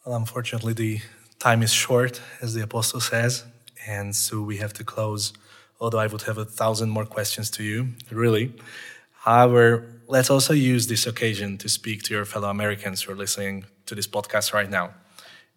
Well, 0.06 0.16
unfortunately, 0.16 0.74
the 0.74 1.02
time 1.40 1.64
is 1.64 1.74
short, 1.74 2.22
as 2.40 2.54
the 2.54 2.62
apostle 2.62 3.00
says 3.00 3.44
and 3.88 4.16
so 4.16 4.42
we 4.42 4.58
have 4.58 4.74
to 4.74 4.84
close. 4.84 5.34
Although 5.80 6.00
I 6.00 6.08
would 6.08 6.24
have 6.24 6.38
a 6.38 6.46
thousand 6.46 6.90
more 6.90 7.06
questions 7.06 7.50
to 7.52 7.64
you, 7.64 7.90
really. 8.12 8.54
However, 9.12 10.02
let's 10.08 10.30
also 10.30 10.54
use 10.54 10.88
this 10.88 11.06
occasion 11.06 11.58
to 11.60 11.70
speak 11.70 12.04
to 12.04 12.14
your 12.14 12.26
fellow 12.26 12.50
Americans 12.50 13.02
who 13.02 13.14
are 13.14 13.16
listening 13.16 13.66
to 13.86 13.96
this 13.96 14.08
podcast 14.08 14.54
right 14.54 14.70
now. 14.70 14.94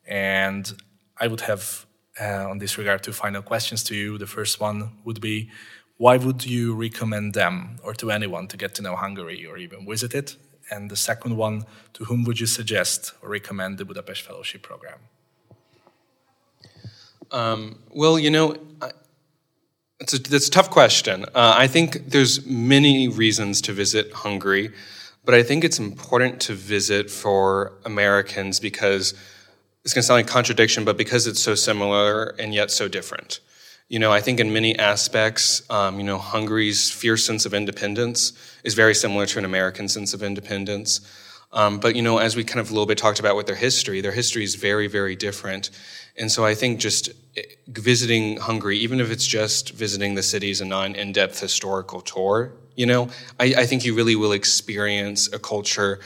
And 0.06 0.72
I 1.18 1.26
would 1.26 1.42
have, 1.42 1.86
uh, 2.20 2.48
on 2.50 2.58
this 2.58 2.76
regard, 2.78 3.02
two 3.02 3.12
final 3.12 3.42
questions 3.42 3.82
to 3.84 3.94
you. 3.94 4.18
The 4.18 4.26
first 4.26 4.60
one 4.60 4.90
would 5.04 5.20
be 5.20 5.50
why 5.96 6.16
would 6.16 6.46
you 6.46 6.74
recommend 6.74 7.34
them 7.34 7.78
or 7.84 7.92
to 7.94 8.10
anyone 8.10 8.48
to 8.48 8.56
get 8.56 8.74
to 8.76 8.82
know 8.82 8.96
Hungary 8.96 9.46
or 9.46 9.58
even 9.58 9.86
visit 9.86 10.14
it? 10.14 10.36
And 10.70 10.90
the 10.90 10.96
second 10.96 11.36
one, 11.36 11.64
to 11.94 12.04
whom 12.04 12.24
would 12.24 12.40
you 12.40 12.46
suggest 12.46 13.12
or 13.22 13.28
recommend 13.28 13.76
the 13.78 13.84
Budapest 13.84 14.22
Fellowship 14.22 14.62
Program? 14.62 15.00
Um, 17.30 17.78
well, 17.90 18.18
you 18.18 18.30
know, 18.30 18.56
it's 20.00 20.14
a, 20.14 20.18
that's 20.18 20.48
a 20.48 20.50
tough 20.50 20.70
question. 20.70 21.24
Uh, 21.34 21.54
I 21.56 21.66
think 21.66 22.10
there's 22.10 22.44
many 22.46 23.06
reasons 23.08 23.60
to 23.62 23.72
visit 23.72 24.12
Hungary, 24.12 24.72
but 25.24 25.34
I 25.34 25.42
think 25.42 25.62
it's 25.62 25.78
important 25.78 26.40
to 26.42 26.54
visit 26.54 27.10
for 27.10 27.74
Americans 27.84 28.58
because 28.58 29.14
it's 29.84 29.94
going 29.94 30.02
to 30.02 30.06
sound 30.06 30.18
like 30.18 30.26
a 30.26 30.32
contradiction, 30.32 30.84
but 30.84 30.96
because 30.96 31.26
it's 31.26 31.40
so 31.40 31.54
similar 31.54 32.34
and 32.38 32.54
yet 32.54 32.70
so 32.70 32.88
different. 32.88 33.40
You 33.88 33.98
know, 33.98 34.12
I 34.12 34.20
think 34.20 34.40
in 34.40 34.52
many 34.52 34.78
aspects, 34.78 35.68
um, 35.68 35.98
you 35.98 36.04
know, 36.04 36.18
Hungary's 36.18 36.90
fierce 36.90 37.24
sense 37.24 37.44
of 37.44 37.52
independence 37.52 38.32
is 38.64 38.74
very 38.74 38.94
similar 38.94 39.26
to 39.26 39.38
an 39.38 39.44
American 39.44 39.88
sense 39.88 40.14
of 40.14 40.22
independence. 40.22 41.00
Um, 41.52 41.80
but 41.80 41.96
you 41.96 42.02
know, 42.02 42.18
as 42.18 42.36
we 42.36 42.44
kind 42.44 42.60
of 42.60 42.70
a 42.70 42.72
little 42.72 42.86
bit 42.86 42.98
talked 42.98 43.18
about 43.18 43.36
with 43.36 43.46
their 43.46 43.56
history, 43.56 44.00
their 44.00 44.12
history 44.12 44.44
is 44.44 44.54
very, 44.54 44.86
very 44.86 45.16
different. 45.16 45.70
And 46.16 46.30
so 46.30 46.44
I 46.44 46.54
think 46.54 46.78
just 46.80 47.10
eh, 47.36 47.42
visiting 47.68 48.36
Hungary, 48.36 48.78
even 48.78 49.00
if 49.00 49.10
it's 49.10 49.26
just 49.26 49.70
visiting 49.70 50.14
the 50.14 50.22
cities 50.22 50.60
and 50.60 50.70
not 50.70 50.86
an 50.86 50.94
in-depth 50.94 51.40
historical 51.40 52.00
tour, 52.00 52.52
you 52.76 52.86
know, 52.86 53.08
I, 53.38 53.54
I 53.58 53.66
think 53.66 53.84
you 53.84 53.94
really 53.94 54.14
will 54.14 54.32
experience 54.32 55.32
a 55.32 55.38
culture 55.38 56.00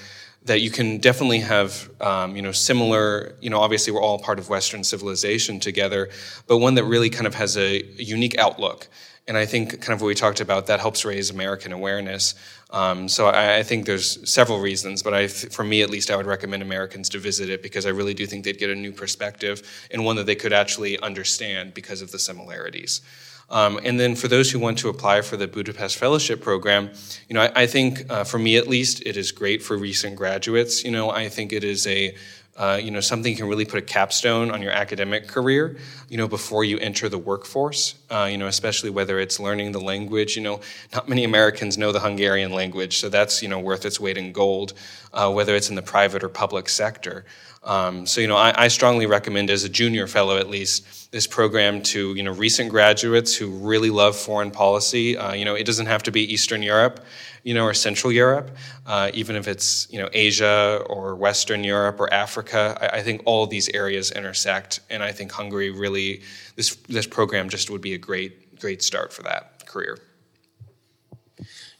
that 0.45 0.61
you 0.61 0.71
can 0.71 0.99
definitely 0.99 1.41
have, 1.41 1.91
um, 2.01 2.37
you 2.37 2.43
know, 2.43 2.53
similar. 2.53 3.35
You 3.41 3.51
know, 3.51 3.61
obviously 3.61 3.93
we're 3.93 4.03
all 4.03 4.19
part 4.19 4.39
of 4.39 4.49
Western 4.49 4.85
civilization 4.85 5.61
together, 5.61 6.11
but 6.47 6.59
one 6.59 6.75
that 6.75 6.85
really 6.85 7.11
kind 7.11 7.27
of 7.27 7.35
has 7.35 7.57
a, 7.57 7.83
a 7.83 8.03
unique 8.03 8.39
outlook. 8.39 8.89
And 9.27 9.39
I 9.39 9.47
think 9.47 9.81
kind 9.81 9.95
of 9.95 10.03
what 10.03 10.09
we 10.09 10.15
talked 10.15 10.41
about 10.41 10.67
that 10.67 10.81
helps 10.81 11.05
raise 11.05 11.31
American 11.31 11.73
awareness. 11.73 12.35
Um, 12.75 13.09
so 13.09 13.29
I, 13.29 13.59
I, 13.59 13.63
think 13.63 13.87
there's 13.87 14.29
several 14.29 14.59
reasons, 14.59 15.01
but 15.01 15.15
I, 15.15 15.29
for 15.29 15.63
me 15.63 15.83
at 15.83 15.91
least, 15.91 16.11
I 16.11 16.17
would 16.17 16.27
recommend 16.27 16.61
Americans 16.61 17.09
to 17.11 17.21
visit 17.21 17.49
it 17.49 17.63
because 17.63 17.87
I 17.87 17.91
really 17.91 18.15
do 18.15 18.27
think 18.27 18.45
they'd 18.45 18.59
get 18.59 18.69
a 18.69 18.75
new 18.75 18.91
perspective 18.91 19.87
and 19.93 20.05
one 20.05 20.17
that 20.17 20.27
they 20.27 20.35
could 20.35 20.53
actually 20.53 20.99
understand 20.99 21.73
because 21.73 22.03
of 22.03 22.11
the 22.11 22.19
similarities. 22.19 23.01
Um, 23.49 23.79
and 23.85 24.01
then 24.01 24.17
for 24.17 24.27
those 24.27 24.51
who 24.51 24.59
want 24.59 24.79
to 24.79 24.89
apply 24.89 25.21
for 25.21 25.37
the 25.37 25.47
Budapest 25.47 25.99
Fellowship 25.99 26.41
Program, 26.41 26.91
you 27.29 27.35
know, 27.35 27.43
I, 27.43 27.63
I 27.63 27.67
think 27.69 28.11
uh, 28.11 28.25
for 28.25 28.41
me 28.41 28.57
at 28.57 28.67
least, 28.67 29.07
it 29.07 29.17
is 29.17 29.31
great 29.31 29.63
for 29.63 29.77
recent 29.77 30.17
graduates. 30.17 30.85
You 30.85 30.91
know, 30.91 31.11
I 31.11 31.29
think 31.29 31.53
it 31.53 31.63
is 31.63 31.87
a 31.87 32.17
uh, 32.57 32.79
you 32.81 32.91
know, 32.91 33.01
something 33.01 33.35
can 33.35 33.47
really 33.49 33.65
put 33.65 33.79
a 33.79 33.83
capstone 33.83 34.51
on 34.51 34.63
your 34.63 34.71
academic 34.71 35.27
career, 35.27 35.77
you 36.09 36.17
know, 36.17 36.29
before 36.29 36.65
you 36.65 36.79
enter 36.79 37.09
the 37.09 37.19
workforce, 37.19 37.97
uh, 38.11 38.29
you 38.31 38.39
know, 38.39 38.47
especially 38.47 38.91
whether 38.91 39.19
it's 39.19 39.41
learning 39.41 39.73
the 39.73 39.81
language. 39.81 40.37
You 40.37 40.43
know, 40.43 40.61
not 40.93 41.09
many 41.09 41.25
Americans 41.25 41.77
know 41.77 41.91
the 41.91 42.01
Hungarian 42.01 42.53
language, 42.53 42.99
so 42.99 43.09
that's, 43.09 43.43
you 43.43 43.49
know, 43.49 43.59
worth 43.59 43.85
its 43.85 43.99
weight 43.99 44.17
in 44.17 44.33
gold, 44.33 44.73
uh, 45.13 45.33
whether 45.33 45.57
it's 45.57 45.69
in 45.69 45.75
the 45.75 45.83
private 45.83 46.23
or 46.23 46.29
public 46.29 46.69
sector. 46.69 47.25
Um, 47.65 48.07
so, 48.07 48.21
you 48.21 48.29
know, 48.29 48.37
I, 48.37 48.53
I, 48.65 48.69
strongly 48.69 49.07
recommend 49.07 49.49
as 49.49 49.65
a 49.65 49.71
junior 49.71 50.07
fellow, 50.07 50.37
at 50.37 50.51
least, 50.51 51.11
this 51.13 51.27
program 51.27 51.81
to, 51.85 52.15
you 52.15 52.23
know, 52.23 52.33
recent 52.33 52.69
graduates 52.69 53.35
who 53.35 53.49
really 53.49 53.89
love 53.89 54.17
foreign 54.17 54.51
policy. 54.51 55.17
Uh, 55.17 55.33
you 55.33 55.47
know, 55.47 55.55
it 55.55 55.65
doesn't 55.65 55.87
have 55.87 56.03
to 56.03 56.11
be 56.11 56.31
Eastern 56.31 56.63
Europe 56.63 57.01
you 57.45 57.53
know, 57.53 57.65
or 57.65 57.75
Central 57.75 58.11
Europe, 58.11 58.57
uh, 58.87 59.11
even 59.15 59.37
if 59.37 59.47
it's 59.47 59.87
you 59.91 59.99
know 60.01 60.09
Asia 60.13 60.83
or 60.89 61.15
Western 61.15 61.63
Europe 61.63 62.01
or 62.01 62.13
Africa. 62.13 62.77
I, 62.81 62.99
I, 62.99 63.03
think 63.03 63.23
all 63.27 63.47
these 63.47 63.69
areas 63.69 64.11
intersect, 64.11 64.81
and 64.91 65.03
I 65.03 65.13
think 65.13 65.31
Hungary 65.31 65.71
really 65.71 66.23
this 66.57 66.75
this 66.89 67.07
program 67.07 67.51
just 67.51 67.71
would 67.71 67.83
be 67.83 67.93
a 67.93 67.99
great 67.99 68.59
great 68.59 68.83
start 68.83 69.13
for 69.13 69.23
that 69.23 69.67
career. 69.67 69.99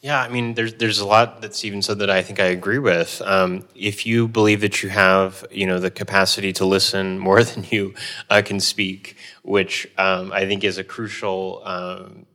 Yeah, 0.01 0.21
I 0.21 0.29
mean, 0.29 0.55
there's 0.55 0.75
there's 0.75 0.99
a 0.99 1.07
lot 1.07 1.41
that 1.41 1.55
Stephen 1.55 1.81
said 1.81 1.99
that 2.01 2.11
I 2.11 2.21
think 2.23 2.39
I 2.39 2.47
agree 2.47 2.79
with. 2.79 3.23
Um, 3.25 3.67
if 3.75 4.05
you 4.05 4.29
believe 4.29 4.61
that 4.61 4.83
you 4.83 4.91
have, 4.91 5.47
you 5.51 5.67
know, 5.67 5.79
the 5.81 5.91
capacity 5.91 6.53
to 6.55 6.67
listen 6.67 7.19
more 7.29 7.43
than 7.43 7.65
you 7.71 7.95
uh, 8.29 8.43
can 8.45 8.61
speak, 8.61 9.17
which 9.43 9.89
um, 9.97 10.31
I 10.33 10.45
think 10.47 10.63
is 10.63 10.77
a 10.77 10.85
crucial 10.85 11.63
um, 11.65 12.27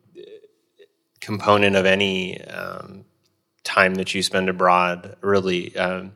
component 1.20 1.76
of 1.76 1.86
any 1.86 2.42
um, 2.46 3.06
time 3.64 3.96
that 3.96 4.16
you 4.16 4.24
spend 4.24 4.50
abroad 4.50 5.16
really 5.22 5.76
um, 5.78 6.14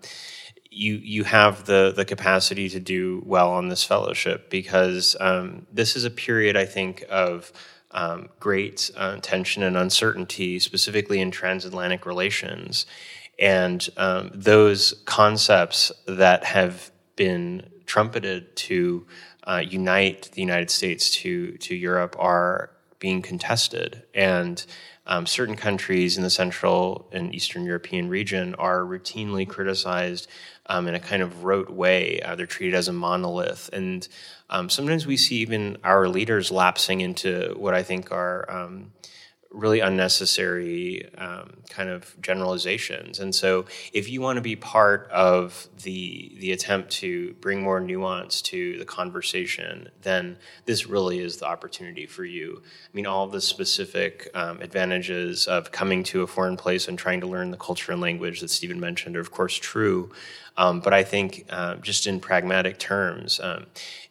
you 0.71 0.95
you 0.95 1.23
have 1.23 1.65
the 1.65 1.93
the 1.95 2.05
capacity 2.05 2.67
to 2.69 2.79
do 2.79 3.21
well 3.25 3.51
on 3.51 3.69
this 3.69 3.83
fellowship 3.83 4.49
because 4.49 5.15
um, 5.19 5.67
this 5.71 5.95
is 5.95 6.05
a 6.05 6.09
period 6.09 6.57
I 6.57 6.65
think 6.65 7.05
of 7.09 7.51
um, 7.93 8.29
great 8.39 8.91
uh, 8.97 9.17
tension 9.21 9.63
and 9.63 9.77
uncertainty, 9.77 10.59
specifically 10.59 11.19
in 11.21 11.31
transatlantic 11.31 12.05
relations, 12.05 12.85
and 13.39 13.89
um, 13.97 14.31
those 14.33 15.01
concepts 15.05 15.91
that 16.07 16.43
have 16.43 16.91
been 17.15 17.69
trumpeted 17.85 18.55
to 18.55 19.05
uh, 19.45 19.61
unite 19.65 20.29
the 20.33 20.41
United 20.41 20.69
States 20.69 21.09
to 21.09 21.57
to 21.57 21.75
Europe 21.75 22.15
are 22.19 22.71
being 22.99 23.21
contested. 23.21 24.03
And 24.13 24.65
um, 25.05 25.25
certain 25.25 25.55
countries 25.55 26.17
in 26.17 26.23
the 26.23 26.29
Central 26.29 27.07
and 27.11 27.33
Eastern 27.35 27.65
European 27.65 28.09
region 28.09 28.55
are 28.55 28.81
routinely 28.81 29.47
criticized 29.47 30.27
um, 30.67 30.87
in 30.87 30.95
a 30.95 30.99
kind 30.99 31.21
of 31.21 31.43
rote 31.43 31.69
way. 31.69 32.21
Uh, 32.21 32.35
they're 32.35 32.45
treated 32.45 32.75
as 32.75 32.87
a 32.87 32.93
monolith. 32.93 33.69
And 33.73 34.07
um, 34.49 34.69
sometimes 34.69 35.05
we 35.05 35.17
see 35.17 35.37
even 35.37 35.77
our 35.83 36.07
leaders 36.07 36.51
lapsing 36.51 37.01
into 37.01 37.53
what 37.57 37.73
I 37.73 37.83
think 37.83 38.11
are 38.11 38.49
um, 38.49 38.93
really 39.53 39.79
unnecessary 39.79 41.07
um, 41.17 41.53
kind 41.69 41.89
of 41.89 42.19
generalizations. 42.21 43.19
And 43.19 43.33
so, 43.33 43.65
if 43.93 44.09
you 44.09 44.19
want 44.19 44.37
to 44.37 44.41
be 44.41 44.55
part 44.55 45.09
of 45.11 45.67
the 45.83 46.35
the 46.39 46.51
attempt 46.51 46.89
to 46.91 47.33
bring 47.39 47.61
more 47.61 47.79
nuance 47.79 48.41
to 48.43 48.77
the 48.79 48.85
conversation, 48.85 49.89
then 50.01 50.37
this 50.65 50.87
really 50.87 51.19
is 51.19 51.37
the 51.37 51.45
opportunity 51.45 52.05
for 52.05 52.25
you. 52.25 52.61
I 52.63 52.89
mean, 52.93 53.05
all 53.05 53.27
the 53.27 53.41
specific 53.41 54.29
um, 54.33 54.59
advantages 54.61 55.47
of 55.47 55.71
coming 55.71 56.03
to 56.05 56.23
a 56.23 56.27
foreign 56.27 56.57
place 56.57 56.87
and 56.87 56.97
trying 56.97 57.21
to 57.21 57.27
learn 57.27 57.51
the 57.51 57.57
culture 57.57 57.91
and 57.91 58.01
language 58.01 58.41
that 58.41 58.49
Stephen 58.49 58.79
mentioned 58.79 59.15
are, 59.15 59.21
of 59.21 59.31
course, 59.31 59.55
true. 59.55 60.11
Um, 60.55 60.81
but 60.81 60.93
I 60.93 61.03
think, 61.03 61.45
uh, 61.49 61.75
just 61.77 62.05
in 62.05 62.19
pragmatic 62.19 62.77
terms, 62.77 63.39
um, 63.39 63.65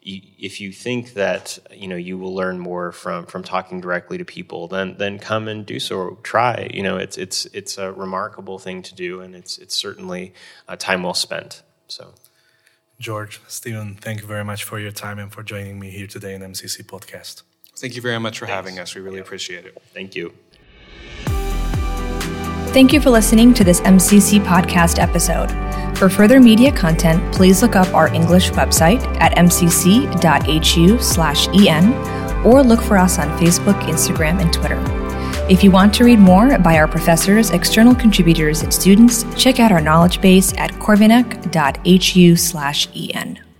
if 0.05 0.61
you 0.61 0.73
think 0.73 1.15
that 1.15 1.59
you 1.73 1.87
know 1.87 1.97
you 1.97 2.19
will 2.19 2.35
learn 2.35 2.59
more 2.59 2.91
from 2.91 3.27
from 3.27 3.45
talking 3.45 3.81
directly 3.81 4.19
to 4.19 4.25
people, 4.25 4.67
then 4.67 4.97
then 4.99 5.19
come 5.19 5.32
and 5.49 5.67
do 5.67 5.79
so. 5.81 6.19
Try. 6.23 6.71
You 6.73 6.83
know, 6.83 6.97
it's 6.97 7.17
it's 7.19 7.47
it's 7.47 7.79
a 7.79 7.93
remarkable 7.93 8.59
thing 8.59 8.83
to 8.83 8.95
do, 8.95 9.21
and 9.21 9.35
it's 9.35 9.59
it's 9.59 9.75
certainly 9.75 10.33
a 10.69 10.77
time 10.77 11.03
well 11.03 11.15
spent. 11.15 11.63
So. 11.89 12.15
George, 13.01 13.41
Stephen, 13.49 13.97
thank 13.97 14.21
you 14.21 14.29
very 14.29 14.45
much 14.45 14.63
for 14.63 14.79
your 14.79 14.93
time 14.93 15.19
and 15.19 15.33
for 15.33 15.43
joining 15.43 15.81
me 15.81 15.91
here 15.91 16.07
today 16.07 16.35
in 16.35 16.41
MCC 16.41 16.85
Podcast. 16.85 17.43
Thank 17.77 17.97
you 17.97 18.03
very 18.03 18.21
much 18.21 18.39
for 18.39 18.47
Thanks. 18.47 18.55
having 18.55 18.79
us. 18.79 18.95
We 18.95 19.01
really 19.01 19.17
yeah. 19.17 19.23
appreciate 19.23 19.65
it. 19.67 19.77
Thank 19.93 20.15
you. 20.15 20.33
Thank 22.73 22.93
you 22.93 23.01
for 23.01 23.11
listening 23.11 23.53
to 23.55 23.65
this 23.65 23.81
MCC 23.81 24.39
podcast 24.41 24.99
episode. 24.99 25.51
For 25.99 26.09
further 26.09 26.41
media 26.41 26.73
content, 26.73 27.35
please 27.35 27.61
look 27.61 27.77
up 27.77 27.93
our 27.93 28.09
English 28.15 28.51
website 28.53 29.03
at 29.21 29.37
mcc.hu/en 29.37 30.07
or 32.47 32.63
look 32.63 32.81
for 32.81 32.97
us 32.97 33.19
on 33.19 33.29
Facebook, 33.39 33.79
Instagram, 33.83 34.41
and 34.41 34.53
Twitter. 34.53 35.02
If 35.49 35.65
you 35.65 35.73
want 35.73 35.93
to 35.95 36.05
read 36.05 36.21
more 36.21 36.57
by 36.59 36.77
our 36.77 36.87
professors, 36.87 37.51
external 37.51 37.97
contributors, 37.97 38.63
and 38.63 38.73
students, 38.73 39.25
check 39.37 39.59
out 39.59 39.73
our 39.73 39.81
knowledge 39.81 40.21
base 40.21 40.55
at 40.57 40.71
corvinak.hu/en. 40.73 43.52